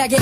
ayo 0.00 0.16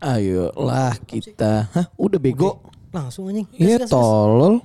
Ayolah 0.00 0.96
kita. 1.04 1.68
Hah, 1.76 1.92
udah 2.00 2.16
bego. 2.16 2.56
Langsung 2.88 3.28
anjing. 3.28 3.44
Iya, 3.52 3.84
tolol. 3.84 4.64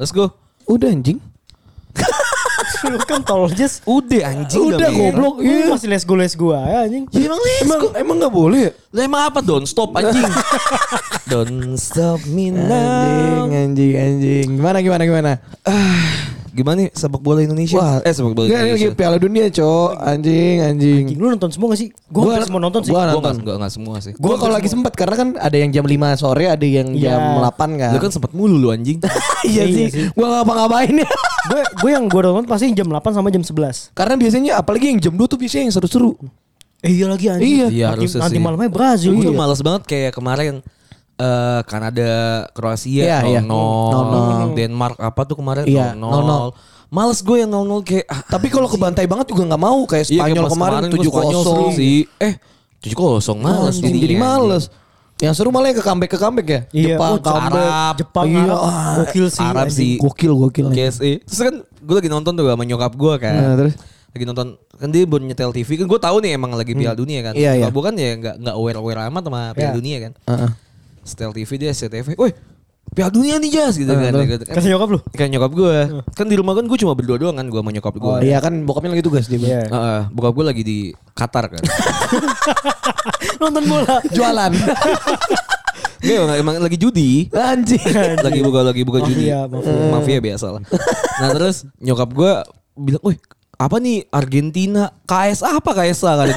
Let's 0.00 0.16
go. 0.16 0.32
Udah 0.64 0.88
anjing. 0.88 1.20
Lu 2.86 2.98
kan 3.02 3.20
tol 3.22 3.50
Jas. 3.50 3.82
Udah 3.82 4.30
anjing 4.30 4.62
Udah 4.62 4.88
Mir? 4.90 5.10
goblok. 5.10 5.34
Iya. 5.42 5.74
masih 5.74 5.88
les 5.90 6.04
go 6.04 6.14
les 6.14 6.34
gua 6.34 6.58
ya 6.66 6.78
anjing. 6.86 7.04
Ya, 7.10 7.26
emang 7.26 7.40
let's 7.40 7.62
Emang 7.62 7.80
emang 7.96 8.16
nggak 8.22 8.34
boleh 8.34 8.60
ya? 8.68 8.72
Lah 8.94 9.02
emang 9.02 9.22
apa? 9.26 9.38
Don't 9.42 9.66
stop 9.66 9.90
anjing. 9.96 10.22
Don't 11.32 11.74
stop 11.74 12.22
me 12.30 12.54
Anjing, 12.54 12.70
now. 12.70 13.50
anjing, 13.50 13.94
anjing. 13.98 14.48
Gimana 14.54 14.78
gimana 14.78 15.02
gimana? 15.02 15.30
Gimana 16.56 16.76
nih 16.78 16.88
sepak 16.90 17.20
bola 17.20 17.38
Indonesia? 17.38 17.76
Wah, 17.76 18.00
eh 18.00 18.10
sepak 18.10 18.32
bola 18.32 18.48
Indonesia. 18.48 18.88
lagi 18.88 18.96
Piala 18.96 19.16
Dunia, 19.16 19.44
Cok. 19.46 19.90
Anjing, 19.94 20.56
anjing. 20.58 21.04
Anjing 21.04 21.18
lu 21.18 21.26
nonton 21.28 21.50
semua 21.52 21.66
gak 21.68 21.78
sih? 21.78 21.88
Gua 22.08 22.22
hampir 22.32 22.48
semua 22.48 22.60
nonton 22.62 22.80
sih. 22.80 22.90
Gua 22.90 22.96
Gua 22.98 23.06
nonton. 23.12 23.20
nggak 23.20 23.44
nggak 23.44 23.56
nggak 23.58 23.72
semua 23.72 23.94
sih. 24.00 24.12
Gua 24.16 24.34
kalau 24.34 24.52
lagi 24.52 24.66
sempat 24.66 24.92
karena 24.92 25.14
kan 25.14 25.28
ada 25.36 25.52
yang 25.54 25.68
jam 25.68 25.84
5 25.84 25.92
sore, 26.16 26.44
ada 26.46 26.64
yang 26.64 26.88
Iya. 26.90 27.12
jam 27.12 27.20
8 27.38 27.68
kan. 27.76 27.90
Lu 27.92 28.00
kan 28.00 28.10
sempat 28.10 28.32
mulu 28.32 28.56
lu 28.56 28.68
anjing. 28.70 28.96
iya 29.44 29.62
Iya 29.62 29.64
sih. 29.68 29.86
sih. 29.92 30.04
Gua 30.10 30.26
ngapa-ngapain 30.34 30.96
ya. 30.96 31.08
gue 31.46 31.60
gue 31.78 31.90
yang 31.92 32.08
gue 32.08 32.20
nonton 32.20 32.44
pasti 32.44 32.72
jam 32.72 32.88
8 32.88 32.98
sama 33.12 33.28
jam 33.28 33.38
11. 33.38 33.92
karena 33.92 34.14
biasanya 34.16 34.52
apalagi 34.56 34.86
yang 34.90 34.98
jam 34.98 35.12
2 35.12 35.28
tuh 35.28 35.36
biasanya 35.36 35.62
yang 35.62 35.74
seru-seru. 35.74 36.16
Eh 36.80 36.92
iya 36.92 37.06
lagi 37.06 37.26
anjing. 37.28 37.46
Iya. 37.46 37.66
Iya, 37.68 37.86
nanti, 37.92 38.06
nanti 38.16 38.36
sih. 38.36 38.42
malamnya 38.42 38.66
Brazil. 38.66 39.12
Gue 39.12 39.22
Iya. 39.22 39.28
tuh 39.28 39.36
males 39.36 39.60
banget 39.60 39.82
kayak 39.84 40.12
kemarin 40.12 40.54
eh 41.16 41.60
Kanada, 41.64 42.10
Kroasia 42.52 43.04
Iya, 43.04 43.18
iya. 43.24 43.40
0-0, 43.40 44.52
0-0. 44.52 44.58
Denmark 44.58 44.96
apa 45.00 45.20
tuh 45.24 45.36
kemarin 45.40 45.64
Iya, 45.64 45.96
0-0. 45.96 46.52
Males 46.86 47.18
gue 47.18 47.36
yang 47.40 47.50
0-0 47.50 47.82
kayak 47.82 48.04
ah, 48.06 48.20
Tapi 48.22 48.46
kalau 48.46 48.68
kebantai 48.68 49.08
banget 49.08 49.26
juga 49.28 49.42
nggak 49.48 49.58
mau 49.58 49.82
kayak 49.84 50.06
iya, 50.06 50.22
kayak 50.22 50.36
Spanyol 50.36 50.46
kemarin 50.52 50.80
Spanyol 50.86 51.42
seru 51.42 51.66
7-0. 51.72 51.78
sih. 51.80 51.96
Eh 52.20 52.34
7-0 52.78 53.34
males 53.36 53.74
jadinya, 53.76 53.98
jadi 53.98 54.14
anjing. 54.14 54.20
males. 54.20 54.64
Yang 55.16 55.34
seru 55.40 55.48
malah 55.48 55.72
yang 55.72 55.78
ke 55.80 55.84
comeback 55.84 56.10
ke 56.12 56.18
comeback 56.20 56.46
ya. 56.46 56.60
Iya, 56.70 56.86
Jepang 56.94 57.12
oh, 57.16 57.20
comeback. 57.24 57.70
Arab. 57.72 57.94
Jepang 57.96 58.26
Iya, 58.28 58.42
Arab 58.44 58.60
ah, 58.60 58.94
gokil 59.00 59.26
sih. 59.32 59.46
Arab 59.48 59.68
sih. 59.72 59.92
Gokil 59.96 60.32
gokil. 60.36 60.66
KSI. 60.76 61.12
Terus 61.24 61.40
kan 61.40 61.54
gue 61.64 61.94
lagi 61.96 62.10
nonton 62.12 62.32
tuh 62.36 62.44
sama 62.44 62.64
nyokap 62.68 62.92
gue 62.92 63.14
kan. 63.16 63.32
Nah, 63.32 63.54
terus? 63.56 63.74
Lagi 64.12 64.24
nonton 64.28 64.46
kan 64.76 64.88
dia 64.92 65.02
baru 65.08 65.24
nyetel 65.24 65.50
TV 65.56 65.68
kan 65.80 65.86
gue 65.88 66.00
tahu 66.00 66.16
nih 66.20 66.36
emang 66.36 66.52
lagi 66.52 66.76
Piala 66.76 66.92
Dunia 66.92 67.24
kan. 67.24 67.32
Iya, 67.32 67.56
iya. 67.56 67.64
Nyokap 67.64 67.72
gua 67.74 67.84
kan 67.88 67.94
ya 67.96 68.10
nggak 68.14 68.34
nggak 68.44 68.54
aware 68.60 68.78
aware 68.78 69.00
amat 69.08 69.22
sama 69.24 69.40
Piala 69.56 69.72
Iya. 69.72 69.76
Dunia 69.80 69.96
kan. 70.04 70.12
Heeh. 70.28 70.50
Setel 71.06 71.30
TV 71.30 71.50
dia 71.56 71.70
SCTV. 71.70 72.18
Woi 72.18 72.34
Piala 72.86 73.10
Dunia 73.10 73.36
nih 73.36 73.50
Jas 73.50 73.74
gitu 73.74 73.90
Nah, 73.90 74.08
kan. 74.08 74.24
Gitu 74.24 74.44
kan. 74.46 74.54
Kata 74.56 74.66
nyokap 74.66 74.88
lu? 74.94 74.98
Kan 75.10 75.28
nyokap 75.28 75.52
gue. 75.52 75.76
Kan 76.14 76.26
di 76.30 76.36
rumah 76.38 76.54
kan 76.54 76.64
gue 76.64 76.78
cuma 76.78 76.94
berdua 76.94 77.18
doang 77.18 77.34
kan 77.34 77.46
gue 77.46 77.60
sama 77.60 77.70
nyokap 77.74 77.94
gue. 77.98 78.08
Oh, 78.08 78.20
iya 78.22 78.38
kan 78.38 78.62
bokapnya 78.62 78.94
lagi 78.94 79.04
tugas 79.04 79.26
dia. 79.26 79.36
Iya. 79.36 79.62
Heeh, 79.68 80.00
bokap 80.14 80.32
gue 80.32 80.44
lagi 80.46 80.62
di 80.62 80.78
Qatar 81.12 81.50
kan. 81.50 81.62
Nonton 83.42 83.62
bola. 83.66 84.00
Jualan. 84.10 84.52
Enggak 86.06 86.16
emang, 86.22 86.36
emang 86.38 86.54
lagi 86.62 86.78
judi. 86.78 87.26
Anjing. 87.34 87.82
lagi 88.26 88.40
buka 88.40 88.60
lagi 88.62 88.82
buka 88.86 88.98
judi. 89.02 89.26
Mafia, 89.28 89.40
mafia. 89.50 89.72
Hmm, 89.74 89.90
Mafia 89.90 90.18
biasa 90.22 90.46
lah. 90.54 90.62
Nah 91.20 91.28
terus 91.34 91.56
nyokap 91.82 92.08
gue 92.14 92.32
bilang, 92.78 93.02
"Wih, 93.02 93.18
apa 93.56 93.76
nih 93.82 94.06
Argentina? 94.08 94.94
KSA 95.04 95.58
apa 95.58 95.70
KSA 95.74 96.12
kan? 96.14 96.28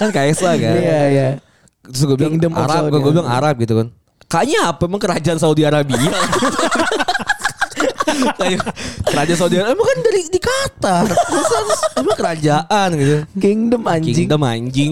Kan 0.00 0.08
KSA 0.14 0.50
kan. 0.56 0.74
Iya 0.78 1.00
iya. 1.12 1.28
Terus 1.88 2.02
gue 2.04 2.16
bilang 2.16 2.32
Kingdom 2.36 2.52
Arab, 2.52 2.68
Saudi 2.68 2.90
gue 2.92 3.12
bilang. 3.12 3.28
Arab 3.28 3.54
gitu 3.58 3.74
kan. 3.74 3.88
Kayaknya 4.28 4.60
apa 4.68 4.82
emang 4.84 5.00
kerajaan 5.00 5.38
Saudi 5.40 5.62
Arabia? 5.64 5.96
Kayak 8.38 8.60
kerajaan 9.06 9.38
Saudi 9.38 9.54
Arabia 9.56 9.74
emang 9.74 9.86
kan 9.86 9.98
dari 10.02 10.20
di 10.26 10.40
Qatar. 10.40 11.04
Emang 11.96 12.16
kerajaan 12.16 12.88
gitu. 12.94 13.16
Kingdom 13.38 13.82
anjing. 13.84 14.14
Kingdom 14.14 14.40
anjing. 14.42 14.90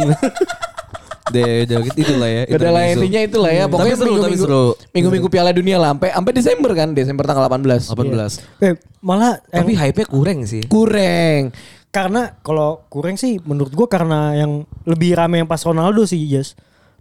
Deh, 1.27 1.67
udah 1.67 1.79
gitu 1.91 1.99
itulah 2.07 2.31
ya. 2.31 2.43
Udah 2.47 2.71
lah 2.71 2.83
intinya 2.87 3.21
itulah 3.21 3.51
ya. 3.51 3.65
Tapi 3.67 3.73
Pokoknya 3.75 3.97
seru, 3.99 4.07
tapi 4.07 4.15
minggu-minggu 4.15 4.47
seru. 4.47 4.65
minggu-minggu 4.95 5.28
Piala 5.28 5.51
Dunia 5.51 5.77
lah 5.77 5.91
sampai 5.91 6.11
sampai 6.15 6.33
Desember 6.33 6.71
kan, 6.71 6.89
Desember 6.95 7.25
tanggal 7.27 7.45
18. 7.51 7.83
18. 7.91 8.63
Eh, 8.63 8.75
malah 9.03 9.43
Tapi 9.43 9.75
hype-nya 9.75 10.07
kurang 10.07 10.47
sih. 10.47 10.63
Kurang. 10.67 11.51
karena 11.91 12.37
kalau 12.45 12.84
kurang 12.93 13.17
sih 13.17 13.41
menurut 13.41 13.73
gua 13.73 13.89
karena 13.89 14.37
yang 14.37 14.69
lebih 14.84 15.17
rame 15.17 15.41
yang 15.41 15.49
pas 15.49 15.65
Ronaldo 15.65 16.05
sih, 16.05 16.21
Jas. 16.28 16.53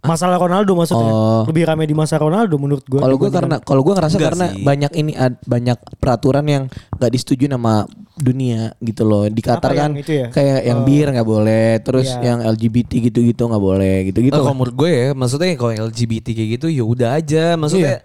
Masalah 0.02 0.36
Ronaldo 0.36 0.72
maksudnya. 0.72 1.08
Oh. 1.08 1.42
Lebih 1.44 1.64
rame 1.64 1.84
di 1.84 1.92
masa 1.92 2.14
Ronaldo 2.16 2.54
menurut 2.56 2.84
gua. 2.84 3.00
Kalau 3.02 3.16
gue 3.16 3.30
karena 3.30 3.56
kalau 3.58 3.82
gue 3.82 3.94
ngerasa 3.94 4.14
Enggak 4.14 4.28
karena 4.30 4.46
sih. 4.48 4.62
banyak 4.62 4.92
ini 4.94 5.12
ad- 5.12 5.40
banyak 5.42 5.78
peraturan 5.96 6.44
yang 6.44 6.62
nggak 6.92 7.10
disetujui 7.10 7.48
sama 7.48 7.88
dunia 8.14 8.70
gitu 8.78 9.02
loh. 9.02 9.26
Di 9.26 9.40
Qatar 9.40 9.72
kan 9.72 9.90
ya? 9.94 10.30
kayak 10.30 10.60
yang 10.62 10.80
Oh. 10.80 10.86
bir 10.86 11.06
nggak 11.10 11.26
boleh, 11.26 11.68
terus 11.80 12.06
Iya. 12.08 12.22
yang 12.22 12.38
LGBT 12.40 12.90
gitu-gitu 13.02 13.42
nggak 13.44 13.60
boleh, 13.60 13.96
gitu-gitu. 14.06 14.32
Lah. 14.32 14.44
kalau 14.44 14.54
menurut 14.54 14.76
gue 14.76 14.90
ya, 14.90 15.08
maksudnya 15.12 15.48
kalau 15.54 15.72
LGBT 15.74 16.26
kayak 16.32 16.50
gitu 16.54 16.66
ya 16.68 16.84
udah 16.84 17.10
aja. 17.14 17.44
Maksudnya 17.54 18.04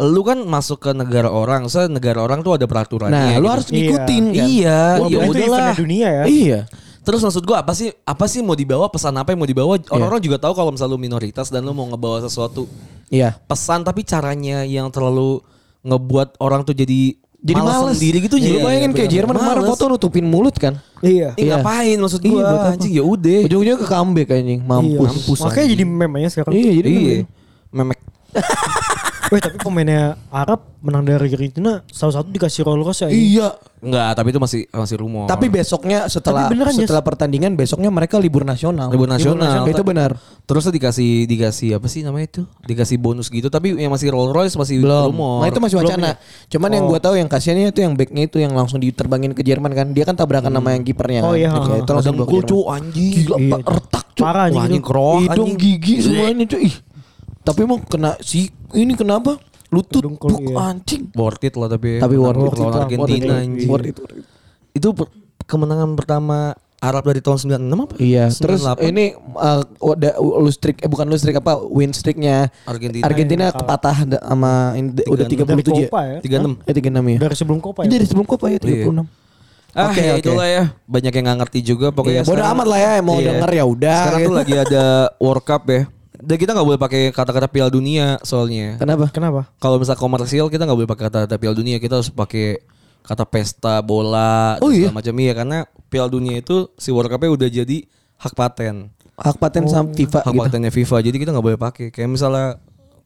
lu 0.00 0.20
kan 0.20 0.38
masuk 0.42 0.78
ke 0.80 0.90
negara 0.92 1.28
orang, 1.28 1.64
so 1.66 1.80
negara 1.86 2.18
orang 2.18 2.42
tuh 2.42 2.56
ada 2.56 2.66
peraturannya. 2.66 3.14
Nah, 3.14 3.28
lu 3.34 3.46
gitu. 3.46 3.52
harus 3.52 3.66
ngikutin 3.68 4.24
kan. 4.28 4.46
Iya, 4.48 4.80
Wah, 4.98 5.06
ya 5.06 5.16
berarti 5.16 5.30
itu 5.32 5.44
udahlah. 5.46 5.74
dunia 5.78 6.08
ya. 6.10 6.24
Iya. 6.24 6.60
Terus 7.02 7.18
maksud 7.20 7.42
gue 7.42 7.52
apa 7.52 7.72
sih 7.72 7.90
apa 8.00 8.24
sih 8.24 8.40
mau 8.40 8.54
dibawa 8.54 8.86
pesan 8.86 9.10
apa 9.12 9.30
yang 9.30 9.38
mau 9.38 9.46
dibawa 9.46 9.74
orang-orang 9.88 10.20
juga 10.20 10.38
tahu 10.38 10.54
kalau 10.54 10.70
misalnya 10.70 10.92
lu 10.92 11.00
minoritas 11.00 11.46
dan 11.46 11.60
lu 11.60 11.70
mau 11.70 11.84
ngebawa 11.84 12.20
sesuatu 12.20 12.70
Iya. 13.08 13.36
pesan 13.42 13.82
tapi 13.82 14.02
caranya 14.02 14.62
yang 14.62 14.86
terlalu 14.88 15.42
ngebuat 15.82 16.38
orang 16.38 16.62
tuh 16.62 16.72
jadi 16.72 17.18
Jadi 17.36 17.58
malas 17.58 17.74
males 17.76 17.98
sendiri 17.98 18.18
gitu 18.22 18.36
Jadi 18.36 18.46
jadi 18.46 18.58
bayangin 18.60 18.90
kayak 18.92 19.10
Jerman 19.10 19.34
kemarin 19.34 19.60
Males. 19.60 19.70
foto 19.74 19.82
nutupin 19.88 20.22
mulut 20.22 20.54
kan. 20.54 20.78
Iya. 21.02 21.34
Ih, 21.34 21.42
Iya. 21.42 21.58
ngapain 21.58 21.98
maksud 21.98 22.20
Iya, 22.20 22.30
gue 22.30 22.38
buat 22.40 22.54
apa? 22.54 22.70
anjing 22.70 22.92
ya 22.94 23.02
udah. 23.02 23.40
Ujung-ujungnya 23.42 23.76
ke 23.76 23.88
comeback 23.88 24.28
anjing, 24.30 24.60
Iya. 24.62 24.70
mampus. 24.94 25.38
Makanya 25.42 25.66
jadi 25.68 25.82
meme 25.84 26.16
aja 26.22 26.28
sekarang. 26.32 26.52
Iya, 26.54 26.70
jadi 26.72 26.86
Iya. 26.88 27.00
iya. 27.02 27.24
Memek. 27.68 27.98
Weh 29.32 29.40
tapi 29.40 29.56
pemainnya 29.56 30.20
Arab 30.28 30.76
menang 30.78 31.08
dari 31.08 31.16
Argentina 31.24 31.80
salah 31.88 32.20
satu 32.20 32.28
dikasih 32.28 32.62
Rolls 32.62 32.84
Royce 32.84 33.00
ya. 33.02 33.08
Iya. 33.08 33.48
Enggak, 33.80 34.12
tapi 34.12 34.28
itu 34.28 34.38
masih 34.38 34.60
masih 34.68 34.96
rumor. 34.96 35.24
Tapi 35.24 35.48
besoknya 35.48 36.04
setelah 36.06 36.46
Tapi 36.46 36.54
beneran, 36.54 36.74
setelah 36.76 37.00
pertandingan 37.00 37.56
besoknya 37.56 37.88
mereka 37.88 38.20
libur 38.20 38.44
nasional. 38.44 38.92
Libur 38.92 39.08
nasional. 39.08 39.64
Itu 39.64 39.80
benar. 39.80 40.20
Terus 40.44 40.68
dikasih 40.68 41.24
dikasih 41.24 41.80
apa 41.80 41.88
sih 41.88 42.04
namanya 42.04 42.28
itu? 42.28 42.42
Dikasih 42.62 43.00
bonus 43.00 43.26
gitu 43.26 43.48
tapi 43.48 43.72
yang 43.72 43.88
masih 43.88 44.12
Rolls 44.12 44.30
Royce 44.30 44.54
masih 44.54 44.84
Belum. 44.84 45.08
rumor. 45.10 45.40
Nah 45.40 45.48
itu 45.48 45.58
masih 45.58 45.76
Belum 45.78 45.88
wacana. 45.88 46.06
ya? 46.06 46.14
Cuman 46.52 46.70
yang 46.70 46.84
gue 46.84 47.00
tahu 47.00 47.14
yang 47.16 47.26
kasihannya 47.26 47.72
itu 47.72 47.80
yang 47.80 47.96
backnya 47.96 48.22
itu 48.22 48.36
yang 48.36 48.52
langsung 48.52 48.78
diterbangin 48.78 49.32
ke 49.32 49.40
Jerman 49.40 49.72
kan. 49.72 49.86
Dia 49.90 50.04
kan 50.04 50.12
tabrakan 50.12 50.52
sama 50.52 50.76
yang 50.76 50.84
kipernya 50.84 51.24
Oh 51.24 51.32
kan. 51.32 51.40
iya, 51.40 51.48
Terus 51.48 51.66
ha. 51.66 51.72
ya, 51.72 51.78
itu 51.80 51.90
langsung 51.90 52.12
Ada 52.12 52.20
bawa 52.20 52.20
ke 52.20 52.28
mukul 52.28 52.42
Jerman. 52.44 52.52
cu 52.52 52.68
anjing. 52.68 53.12
Gila, 53.16 53.36
Iya. 53.38 53.48
Pak, 53.48 53.60
retak 53.66 54.04
cu. 54.12 54.20
Parah 54.20 54.44
anjing 54.44 54.62
Hidung 54.76 55.26
anjing. 55.26 55.56
gigi 55.56 55.94
semuanya 56.04 56.44
cuy. 56.44 56.60
Ih. 56.68 56.74
Tapi 57.42 57.58
emang 57.58 57.80
kena 57.82 58.14
si 58.22 58.46
ini 58.74 58.92
kenapa? 58.92 59.36
Lutut 59.68 60.04
Dengkul, 60.04 60.28
buk, 60.30 60.40
iya. 60.46 60.56
anjing. 60.68 61.08
Worth 61.12 61.42
it 61.42 61.54
lah 61.54 61.64
tapi. 61.66 61.96
Tapi 61.96 62.14
worth 62.14 62.36
it 62.36 62.52
lawan 62.52 62.68
lah, 62.68 62.82
Argentina 62.82 63.34
anjing. 63.38 63.66
worth 63.66 63.86
it. 63.86 63.96
Itu 64.70 64.92
per- 64.92 65.08
kemenangan 65.42 65.96
pertama 65.96 66.52
Arab 66.76 67.06
dari 67.06 67.18
tahun 67.18 67.38
96 67.38 67.78
apa? 67.78 67.94
Iya, 67.96 68.24
terus 68.28 68.60
98. 68.60 68.84
ini 68.84 69.04
uh, 69.32 69.62
loose 70.36 70.58
streak 70.58 70.76
eh 70.78 70.90
bukan 70.90 71.06
loose 71.06 71.22
streak 71.22 71.38
apa 71.38 71.56
win 71.62 71.88
streaknya 71.90 72.50
Argentina. 72.64 73.02
Argentina 73.06 73.44
kepatah 73.48 73.96
da- 74.04 74.20
sama 74.20 74.74
ini 74.74 74.90
udah 74.98 75.24
36. 75.24 75.46
37 75.46 75.62
Dari 75.62 75.72
ya. 75.78 75.86
Copa 75.86 76.00
ya. 76.02 76.18
36. 76.20 76.68
Eh 76.68 76.74
36 76.74 76.82
ya. 77.06 77.18
Dari 77.22 77.34
sebelum 77.34 77.58
Copa 77.58 77.80
ya. 77.80 77.88
Dari 77.88 78.04
sebelum 78.04 78.26
Copa 78.26 78.46
ya 78.48 78.58
36. 78.58 79.06
Ah, 79.72 79.88
Oke, 79.88 80.04
ya 80.04 80.12
oke. 80.12 80.20
itulah 80.20 80.44
ya. 80.44 80.62
Banyak 80.84 81.12
yang 81.14 81.24
nggak 81.24 81.38
ngerti 81.40 81.58
juga 81.64 81.86
pokoknya. 81.88 82.20
Iya, 82.20 82.22
bodo 82.22 82.36
sekarang- 82.36 82.52
amat 82.52 82.66
lah 82.68 82.78
ya, 82.78 82.90
mau 83.00 83.16
Iya. 83.16 83.28
denger 83.30 83.50
ya 83.50 83.64
udah, 83.64 83.96
Sekarang 84.04 84.20
tuh 84.20 84.28
gitu. 84.28 84.36
lagi 84.36 84.54
ada 84.60 84.84
World 85.16 85.44
Cup 85.46 85.62
ya. 85.64 85.82
Dan 86.22 86.36
kita 86.36 86.50
nggak 86.52 86.64
boleh 86.64 86.78
pakai 86.78 87.10
kata-kata 87.10 87.46
Piala 87.46 87.66
Dunia 87.68 88.14
soalnya. 88.22 88.78
Kenapa? 88.78 89.10
Kenapa? 89.10 89.50
Kalau 89.58 89.76
misal 89.76 89.94
komersial 89.94 90.46
kita 90.46 90.62
nggak 90.62 90.78
boleh 90.78 90.88
pakai 90.88 91.04
kata-kata 91.10 91.34
Piala 91.34 91.56
Dunia, 91.56 91.76
kita 91.76 91.98
harus 91.98 92.08
pakai 92.08 92.62
kata 93.02 93.26
pesta 93.26 93.82
bola 93.82 94.54
Oh, 94.62 94.70
dan 94.70 94.78
iya? 94.78 94.86
segala 94.86 94.96
macam 94.96 95.14
iya 95.18 95.32
karena 95.34 95.58
Piala 95.88 96.06
Dunia 96.06 96.38
itu 96.38 96.70
si 96.76 96.88
World 96.88 97.10
Cup-nya 97.10 97.28
udah 97.28 97.48
jadi 97.52 97.78
hak 98.16 98.32
paten, 98.32 98.94
Hak 99.12 99.36
paten 99.36 99.66
sama 99.66 99.90
FIFA 99.90 100.18
hak 100.20 100.30
gitu. 100.30 100.38
patennya 100.40 100.70
FIFA. 100.70 100.96
Jadi 101.02 101.16
kita 101.18 101.30
nggak 101.30 101.42
boleh 101.44 101.58
pakai. 101.58 101.86
Kayak 101.90 102.08
misalnya 102.08 102.46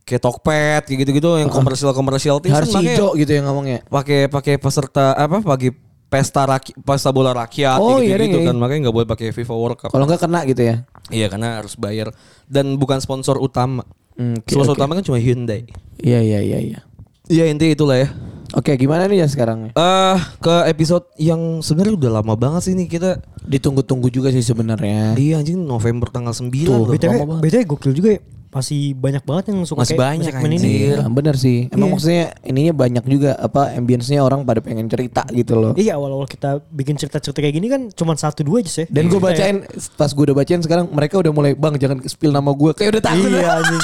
kayak 0.05 0.21
Tokped 0.21 0.83
kayak 0.85 0.99
gitu-gitu 1.01 1.29
yang 1.35 1.49
komersial 1.49 1.91
komersial 1.91 2.37
tim 2.39 2.53
Harus 2.53 2.69
kan 2.69 2.79
pakai- 2.79 2.95
hijau 2.95 3.17
gitu 3.17 3.33
yang 3.33 3.49
ngomongnya. 3.49 3.81
pakai 3.87 4.29
pakai 4.29 4.55
peserta 4.55 5.17
apa 5.17 5.41
pakai 5.41 5.73
pesta 6.07 6.47
raki, 6.47 6.73
pesta 6.81 7.11
bola 7.11 7.35
rakyat 7.35 7.79
Oh, 7.79 7.99
gitu, 7.99 8.15
iya 8.15 8.17
gitu 8.23 8.39
iya. 8.41 8.49
kan 8.51 8.57
makanya 8.57 8.89
nggak 8.89 8.97
boleh 8.97 9.09
pakai 9.09 9.35
FIFA 9.35 9.55
World 9.55 9.79
Cup. 9.79 9.91
Kalau 9.91 10.05
enggak 10.07 10.23
kena 10.23 10.41
gitu 10.47 10.63
ya. 10.63 10.77
Iya 11.11 11.27
karena 11.27 11.59
harus 11.59 11.75
bayar 11.75 12.15
dan 12.47 12.79
bukan 12.79 13.03
sponsor 13.03 13.37
utama. 13.39 13.83
Hmm, 14.17 14.39
oke, 14.41 14.49
sponsor 14.49 14.75
oke. 14.75 14.81
utama 14.81 14.97
kan 14.97 15.05
cuma 15.05 15.19
Hyundai. 15.19 15.67
Iya 15.99 16.23
iya 16.23 16.41
iya 16.41 16.59
iya. 16.63 16.81
Iya 17.27 17.51
intinya 17.51 17.75
itulah 17.75 17.99
ya. 17.99 18.09
Oke, 18.55 18.79
gimana 18.79 19.11
nih 19.11 19.27
ya 19.27 19.29
sekarang? 19.29 19.75
Eh 19.75 20.19
ke 20.39 20.55
episode 20.71 21.11
yang 21.19 21.59
sebenarnya 21.59 21.99
udah 21.99 22.11
lama 22.23 22.35
banget 22.39 22.71
sih 22.71 22.75
nih 22.79 22.87
kita. 22.87 23.19
Ditunggu-tunggu 23.43 24.07
juga 24.09 24.31
sih 24.31 24.41
sebenarnya. 24.41 25.19
Iya 25.19 25.43
anjing 25.43 25.59
November 25.59 26.07
tanggal 26.09 26.31
9 26.31 26.55
Tuh, 26.55 26.87
loh. 26.87 26.95
BTW. 26.95 27.43
BTW 27.43 27.63
gokil 27.67 27.93
juga 27.93 28.09
ya. 28.15 28.21
Masih 28.49 28.93
banyak 28.93 29.21
banget 29.21 29.45
yang 29.51 29.61
suka 29.63 29.85
Masih 29.85 29.93
kayak 29.93 30.05
banyak, 30.17 30.33
anjir. 30.33 30.49
ini. 30.57 30.71
Iya, 30.87 31.05
bener 31.07 31.35
sih. 31.35 31.69
Emang 31.69 31.89
Iya. 31.89 31.93
maksudnya 31.93 32.25
ininya 32.43 32.73
banyak 32.75 33.05
juga 33.05 33.31
apa 33.35 33.75
ambience-nya 33.75 34.21
orang 34.21 34.43
pada 34.43 34.59
pengen 34.59 34.87
cerita 34.87 35.29
gitu 35.29 35.55
loh. 35.55 35.73
Iya 35.73 35.95
awal-awal 35.95 36.25
kita 36.25 36.65
bikin 36.67 36.95
cerita-cerita 36.95 37.37
kayak 37.37 37.55
gini 37.55 37.67
kan 37.67 37.83
cuma 37.91 38.15
satu 38.15 38.41
dua 38.41 38.61
aja 38.61 38.73
sih. 38.73 38.87
Dan 38.87 39.07
gue 39.07 39.17
Kita 39.17 39.29
ya. 39.29 39.33
bacain 39.35 39.57
pas 39.93 40.09
gue 40.09 40.25
udah 40.25 40.37
bacain 40.37 40.59
sekarang 40.59 40.89
mereka 40.89 41.19
udah 41.19 41.31
mulai 41.31 41.53
bang 41.53 41.75
jangan 41.77 42.01
spill 42.03 42.31
nama 42.31 42.49
gue 42.49 42.71
kayak 42.73 42.91
udah 42.93 43.03
takut. 43.05 43.29
Iya 43.29 43.49
anjing. 43.57 43.83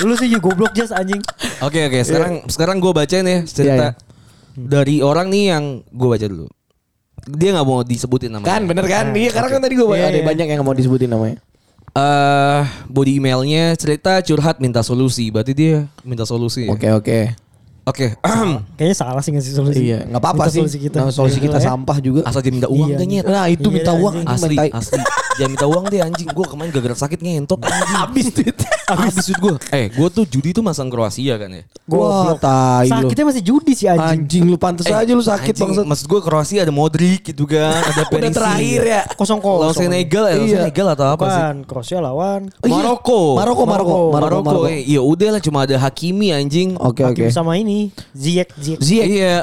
Lu 0.00 0.14
sih 0.14 0.26
ya 0.26 0.38
goblok 0.38 0.72
jas 0.72 0.90
anjing. 0.90 1.20
Oke 1.60 1.84
oke 1.84 1.98
sekarang 2.00 2.32
sekarang 2.46 2.76
gue 2.78 2.92
bacain 2.92 3.22
ya 3.22 3.38
cerita 3.42 3.74
Iya, 3.76 3.90
iya. 3.90 3.90
dari 4.56 4.96
orang 4.98 5.28
nih 5.28 5.44
yang 5.50 5.64
gue 5.86 6.08
baca 6.08 6.24
dulu. 6.24 6.46
Dia 7.26 7.50
nggak 7.52 7.64
mau 7.64 7.80
disebutin 7.80 8.30
namanya. 8.30 8.50
Kan 8.50 8.62
bener 8.64 8.84
kan? 8.84 9.12
Iya 9.12 9.30
karena 9.30 9.48
kan 9.48 9.60
tadi 9.60 9.74
gue 9.74 9.86
Iya, 9.86 10.06
ada 10.06 10.18
iya. 10.18 10.24
banyak 10.24 10.46
yang 10.46 10.56
nggak 10.58 10.66
mau 10.66 10.74
disebutin 10.74 11.08
namanya. 11.08 11.36
Eh 11.94 12.62
body 12.90 13.22
emailnya 13.22 13.78
cerita 13.78 14.18
curhat 14.18 14.58
minta 14.58 14.82
solusi. 14.82 15.30
Berarti 15.30 15.54
dia 15.54 15.86
minta 16.02 16.26
solusi. 16.26 16.66
ya? 16.66 16.74
Oke 16.98 17.43
oke. 17.84 18.06
Oke. 18.06 18.06
Kayaknya 18.76 18.96
salah 18.96 19.20
sih 19.20 19.30
ngasih 19.30 19.52
solusi. 19.52 19.82
Iya 19.84 20.04
nggak 20.04 20.18
apa-apa 20.18 20.44
sih. 20.48 20.60
Solusi 20.60 20.78
kita. 20.80 20.98
Nah, 20.98 21.10
solusi 21.10 21.38
kita 21.38 21.58
Ya. 21.58 21.68
sampah 21.68 21.96
juga. 21.98 22.20
Asal 22.24 22.40
dia 22.40 22.50
minta 22.50 22.66
uang 22.66 22.88
Iya, 22.90 23.04
nyet. 23.04 23.24
Nah 23.24 23.46
itu 23.46 23.64
Iya, 23.64 23.74
minta 23.74 23.92
uang 23.92 24.14
anjing. 24.18 24.34
Asli, 24.34 24.56
mentai. 24.56 24.70
asli. 24.72 25.02
Jangan 25.34 25.50
minta 25.50 25.66
uang 25.66 25.84
deh 25.86 26.00
anjing. 26.00 26.28
Gue 26.28 26.46
kemarin 26.46 26.70
gara-gara 26.70 26.96
sakit 26.96 27.18
ngentot 27.18 27.60
anjing. 27.60 27.96
Habis 27.96 28.26
duit. 28.30 28.56
Habis 28.84 29.14
duit 29.22 29.38
gue. 29.38 29.54
Eh, 29.70 29.86
gue 29.88 30.08
tuh 30.08 30.24
judi 30.24 30.50
tuh 30.50 30.60
masang 30.60 30.86
Kroasia 30.86 31.34
kan 31.36 31.50
ya. 31.50 31.62
Wah 31.86 32.32
tai 32.34 32.86
lu. 32.86 33.04
Sakitnya 33.04 33.24
masih 33.26 33.42
judi 33.42 33.72
sih 33.72 33.86
anjing. 33.86 34.20
Anjing 34.22 34.44
lu 34.46 34.56
pantes 34.56 34.84
Eh, 34.84 34.94
aja 34.94 35.10
lu 35.10 35.20
sakit 35.20 35.52
anjing, 35.52 35.66
bangsat. 35.74 35.84
Maksud 35.84 36.06
gue 36.06 36.20
Kroasia 36.20 36.60
ada 36.62 36.72
Modric 36.72 37.20
gitu 37.26 37.44
kan. 37.44 37.74
Ada 37.74 37.90
Udah 37.94 38.06
Perisic. 38.08 38.34
terakhir 38.34 38.80
ya. 38.82 39.02
Kosong 39.10 39.40
Lawan 39.40 39.68
kosong. 39.68 39.82
Senegal 39.84 40.24
ya. 40.24 40.32
Lawan 40.32 40.46
Iya. 40.46 40.56
Senegal 40.62 40.86
atau 40.90 41.06
apa 41.10 41.24
sih? 41.26 41.42
Kroasia 41.64 41.98
lawan. 41.98 42.40
Oh, 42.54 42.66
iya. 42.66 42.72
Maroko. 42.72 43.20
Maroko, 43.34 43.62
Maroko, 43.64 43.98
Maroko, 44.08 44.40
Maroko. 44.42 44.66
Eh. 44.66 44.86
Ya 44.86 45.00
udah 45.00 45.28
lah 45.30 45.40
cuma 45.40 45.62
ada 45.62 45.76
Hakimi 45.76 46.30
anjing. 46.30 46.76
Oke 46.76 47.02
oke. 47.02 47.26
Sama 47.28 47.56
ini. 47.56 47.73
Ziyech, 48.12 48.50
Ziyech. 48.56 48.80
Ziyech. 48.80 49.06
Iya. 49.08 49.36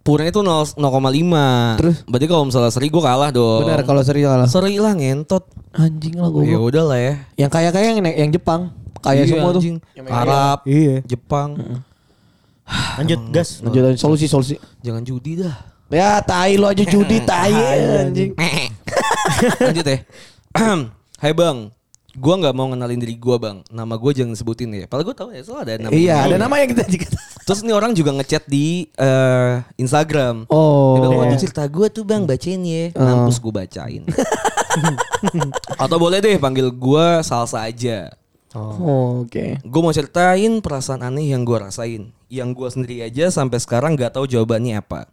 Purnya 0.00 0.32
itu 0.32 0.40
0 0.40 0.72
0,5. 0.72 1.76
Terus? 1.76 1.96
Berarti 2.08 2.26
kalau 2.26 2.44
misalnya 2.48 2.72
seri 2.72 2.88
gue 2.88 3.02
kalah 3.02 3.28
dong. 3.28 3.60
Benar 3.62 3.84
kalau 3.84 4.00
serius 4.00 4.24
kalah. 4.26 4.48
Seri 4.48 4.80
lah 4.80 4.96
ngentot. 4.96 5.44
Anjing 5.76 6.16
lah 6.16 6.28
gue. 6.28 6.48
Ya 6.48 6.58
udah 6.58 6.84
lah 6.86 6.98
ya. 6.98 7.14
Yang 7.36 7.50
kaya-kaya 7.52 7.86
yang 7.92 8.00
yang 8.00 8.30
Jepang. 8.32 8.72
Kaya 8.98 9.22
Iya, 9.22 9.30
semua 9.30 9.52
tuh. 9.52 9.60
anjing. 9.60 9.76
Arab, 10.08 10.58
Iya. 10.64 11.04
Jepang. 11.04 11.60
Lanjut 12.96 13.20
gas. 13.30 13.60
Lanjut 13.60 13.82
lanjut. 13.84 14.00
solusi 14.00 14.24
solusi. 14.24 14.56
Jangan 14.80 15.04
judi 15.04 15.40
dah. 15.40 15.56
Ya 15.88 16.20
tai 16.20 16.56
lo 16.56 16.68
aja 16.68 16.84
judi 16.84 17.20
tai 17.28 17.52
anjing. 18.04 18.32
Lanjut 19.68 19.84
ya. 19.84 19.98
Hai 21.18 21.32
bang, 21.32 21.68
gua 22.14 22.34
nggak 22.36 22.54
mau 22.54 22.68
ngenalin 22.68 22.96
diri 22.98 23.16
gua 23.16 23.36
bang. 23.36 23.56
Nama 23.68 23.94
gua 23.94 24.12
jangan 24.12 24.32
sebutin 24.32 24.68
ya. 24.70 24.84
Padahal 24.84 25.12
gua 25.12 25.16
tahu 25.16 25.28
ya 25.32 25.40
soalnya 25.40 25.76
ada 25.76 25.84
nama. 25.84 25.92
Iya, 25.92 26.16
ada 26.24 26.36
nama 26.36 26.54
yang 26.58 26.68
kita 26.72 26.84
juga. 26.86 27.06
Terus 27.48 27.64
nih 27.64 27.72
orang 27.72 27.96
juga 27.96 28.12
ngechat 28.12 28.44
di 28.44 28.92
eh, 28.92 29.64
Instagram. 29.80 30.44
Oh. 30.52 31.00
Dia 31.00 31.00
bilang, 31.00 31.12
Iya. 31.16 31.20
"Waduh, 31.32 31.38
cerita 31.40 31.64
gue 31.64 31.86
tuh 31.88 32.04
bang 32.04 32.28
bacain 32.28 32.60
ya. 32.60 32.92
Oh. 32.92 33.24
Mampus 33.24 33.40
gue 33.40 33.52
bacain. 33.56 34.04
Atau 35.82 35.96
boleh 35.96 36.20
deh 36.20 36.36
panggil 36.36 36.68
gua 36.68 37.24
salsa 37.24 37.64
aja. 37.64 38.12
Oh, 38.52 39.24
oke. 39.24 39.64
Gue 39.64 39.80
mau 39.80 39.92
ceritain 39.96 40.60
perasaan 40.60 41.00
aneh 41.00 41.32
yang 41.32 41.48
gue 41.48 41.56
rasain. 41.56 42.12
Yang 42.28 42.48
gue 42.52 42.68
sendiri 42.68 42.96
aja 43.00 43.32
sampai 43.32 43.60
sekarang 43.60 43.96
nggak 43.96 44.20
tahu 44.20 44.28
jawabannya 44.28 44.80
apa. 44.80 45.08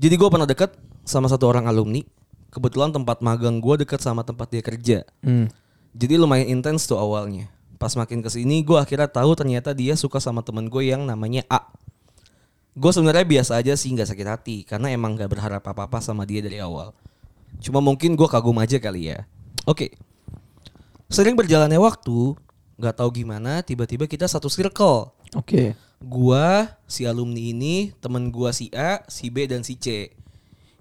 Jadi 0.00 0.16
gue 0.16 0.28
pernah 0.32 0.48
deket 0.48 0.72
sama 1.04 1.28
satu 1.28 1.44
orang 1.44 1.68
alumni. 1.68 2.00
Kebetulan 2.48 2.88
tempat 2.88 3.20
magang 3.20 3.60
gue 3.60 3.84
deket 3.84 4.00
sama 4.00 4.24
tempat 4.24 4.48
dia 4.48 4.64
kerja. 4.64 4.98
Hmm. 5.20 5.52
Jadi 5.92 6.16
lumayan 6.16 6.48
intens 6.56 6.88
tuh 6.88 6.96
awalnya. 6.96 7.52
Pas 7.80 7.96
makin 7.96 8.20
ke 8.20 8.28
sini 8.28 8.60
gue 8.60 8.76
akhirnya 8.76 9.08
tahu 9.08 9.32
ternyata 9.32 9.72
dia 9.72 9.96
suka 9.96 10.20
sama 10.20 10.44
temen 10.44 10.68
gue 10.68 10.84
yang 10.84 11.08
namanya 11.08 11.48
A. 11.48 11.64
Gue 12.76 12.92
sebenarnya 12.92 13.24
biasa 13.24 13.56
aja 13.56 13.72
sih 13.72 13.88
nggak 13.96 14.12
sakit 14.12 14.28
hati 14.28 14.56
karena 14.68 14.92
emang 14.92 15.16
nggak 15.16 15.32
berharap 15.32 15.64
apa-apa 15.64 16.04
sama 16.04 16.28
dia 16.28 16.44
dari 16.44 16.60
awal. 16.60 16.92
Cuma 17.64 17.80
mungkin 17.80 18.20
gue 18.20 18.28
kagum 18.28 18.60
aja 18.60 18.76
kali 18.76 19.16
ya. 19.16 19.24
Oke. 19.64 19.96
Sering 21.08 21.34
berjalannya 21.34 21.80
waktu, 21.80 22.36
nggak 22.76 23.00
tahu 23.00 23.24
gimana 23.24 23.64
tiba-tiba 23.64 24.04
kita 24.04 24.28
satu 24.28 24.52
circle. 24.52 25.16
Oke. 25.32 25.72
Gua, 26.00 26.80
si 26.88 27.04
alumni 27.04 27.52
ini, 27.52 27.92
temen 28.00 28.32
gua 28.32 28.56
si 28.56 28.72
A, 28.72 29.04
si 29.08 29.28
B 29.28 29.44
dan 29.44 29.60
si 29.64 29.76
C. 29.76 30.12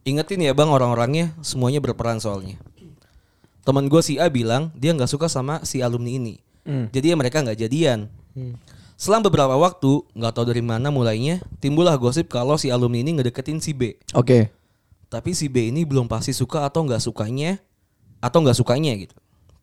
Ingetin 0.07 0.39
ya 0.43 0.55
bang 0.55 0.71
orang-orangnya 0.71 1.35
semuanya 1.43 1.83
berperan 1.83 2.23
soalnya. 2.23 2.59
Temen 3.67 3.87
gua 3.87 3.99
si 3.99 4.15
A 4.15 4.31
bilang 4.31 4.71
dia 4.75 4.95
nggak 4.95 5.11
suka 5.11 5.27
sama 5.27 5.63
si 5.67 5.83
alumni 5.83 6.15
ini. 6.15 6.39
Jadi 6.69 7.05
ya 7.09 7.15
mereka 7.17 7.41
nggak 7.41 7.57
jadian. 7.57 8.05
Selang 8.99 9.23
beberapa 9.23 9.55
waktu, 9.55 10.03
nggak 10.11 10.33
tahu 10.35 10.51
dari 10.51 10.59
mana 10.59 10.91
mulainya, 10.91 11.39
timbullah 11.63 11.95
gosip 11.95 12.27
kalau 12.27 12.59
si 12.59 12.67
alumni 12.67 12.99
ini 12.99 13.15
ngedeketin 13.15 13.63
si 13.63 13.71
B. 13.71 13.95
Oke. 14.11 14.51
Tapi 15.07 15.31
si 15.31 15.47
B 15.47 15.71
ini 15.71 15.87
belum 15.87 16.11
pasti 16.11 16.35
suka 16.35 16.67
atau 16.67 16.83
nggak 16.83 16.99
sukanya, 16.99 17.63
atau 18.19 18.43
nggak 18.43 18.59
sukanya 18.59 18.91
gitu. 18.99 19.15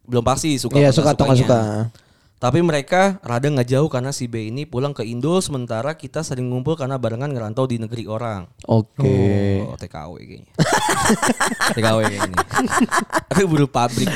Belum 0.08 0.24
pasti 0.24 0.56
suka 0.56 0.80
Iya, 0.80 0.88
suka 0.88 1.12
atau 1.12 1.28
nggak 1.28 1.40
suka. 1.44 1.60
Tapi 2.36 2.60
mereka 2.60 3.16
rada 3.24 3.48
nggak 3.48 3.64
jauh 3.64 3.88
karena 3.88 4.12
si 4.12 4.28
B 4.28 4.52
ini 4.52 4.68
pulang 4.68 4.92
ke 4.92 5.00
Indo 5.04 5.40
sementara 5.40 5.96
kita 5.96 6.20
sering 6.20 6.52
ngumpul 6.52 6.76
karena 6.76 7.00
barengan 7.00 7.32
ngerantau 7.32 7.64
di 7.64 7.80
negeri 7.80 8.04
orang. 8.04 8.44
Oke. 8.68 9.64
Oh, 9.64 9.76
TKW 9.76 10.20
kayaknya. 10.20 10.52
TKW 11.76 11.98
kayaknya. 12.08 12.36
Tapi 13.32 13.42
buru 13.48 13.64
pabrik. 13.64 14.08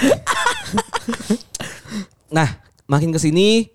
nah, 2.37 2.61
makin 2.91 3.15
ke 3.15 3.23
sini 3.23 3.71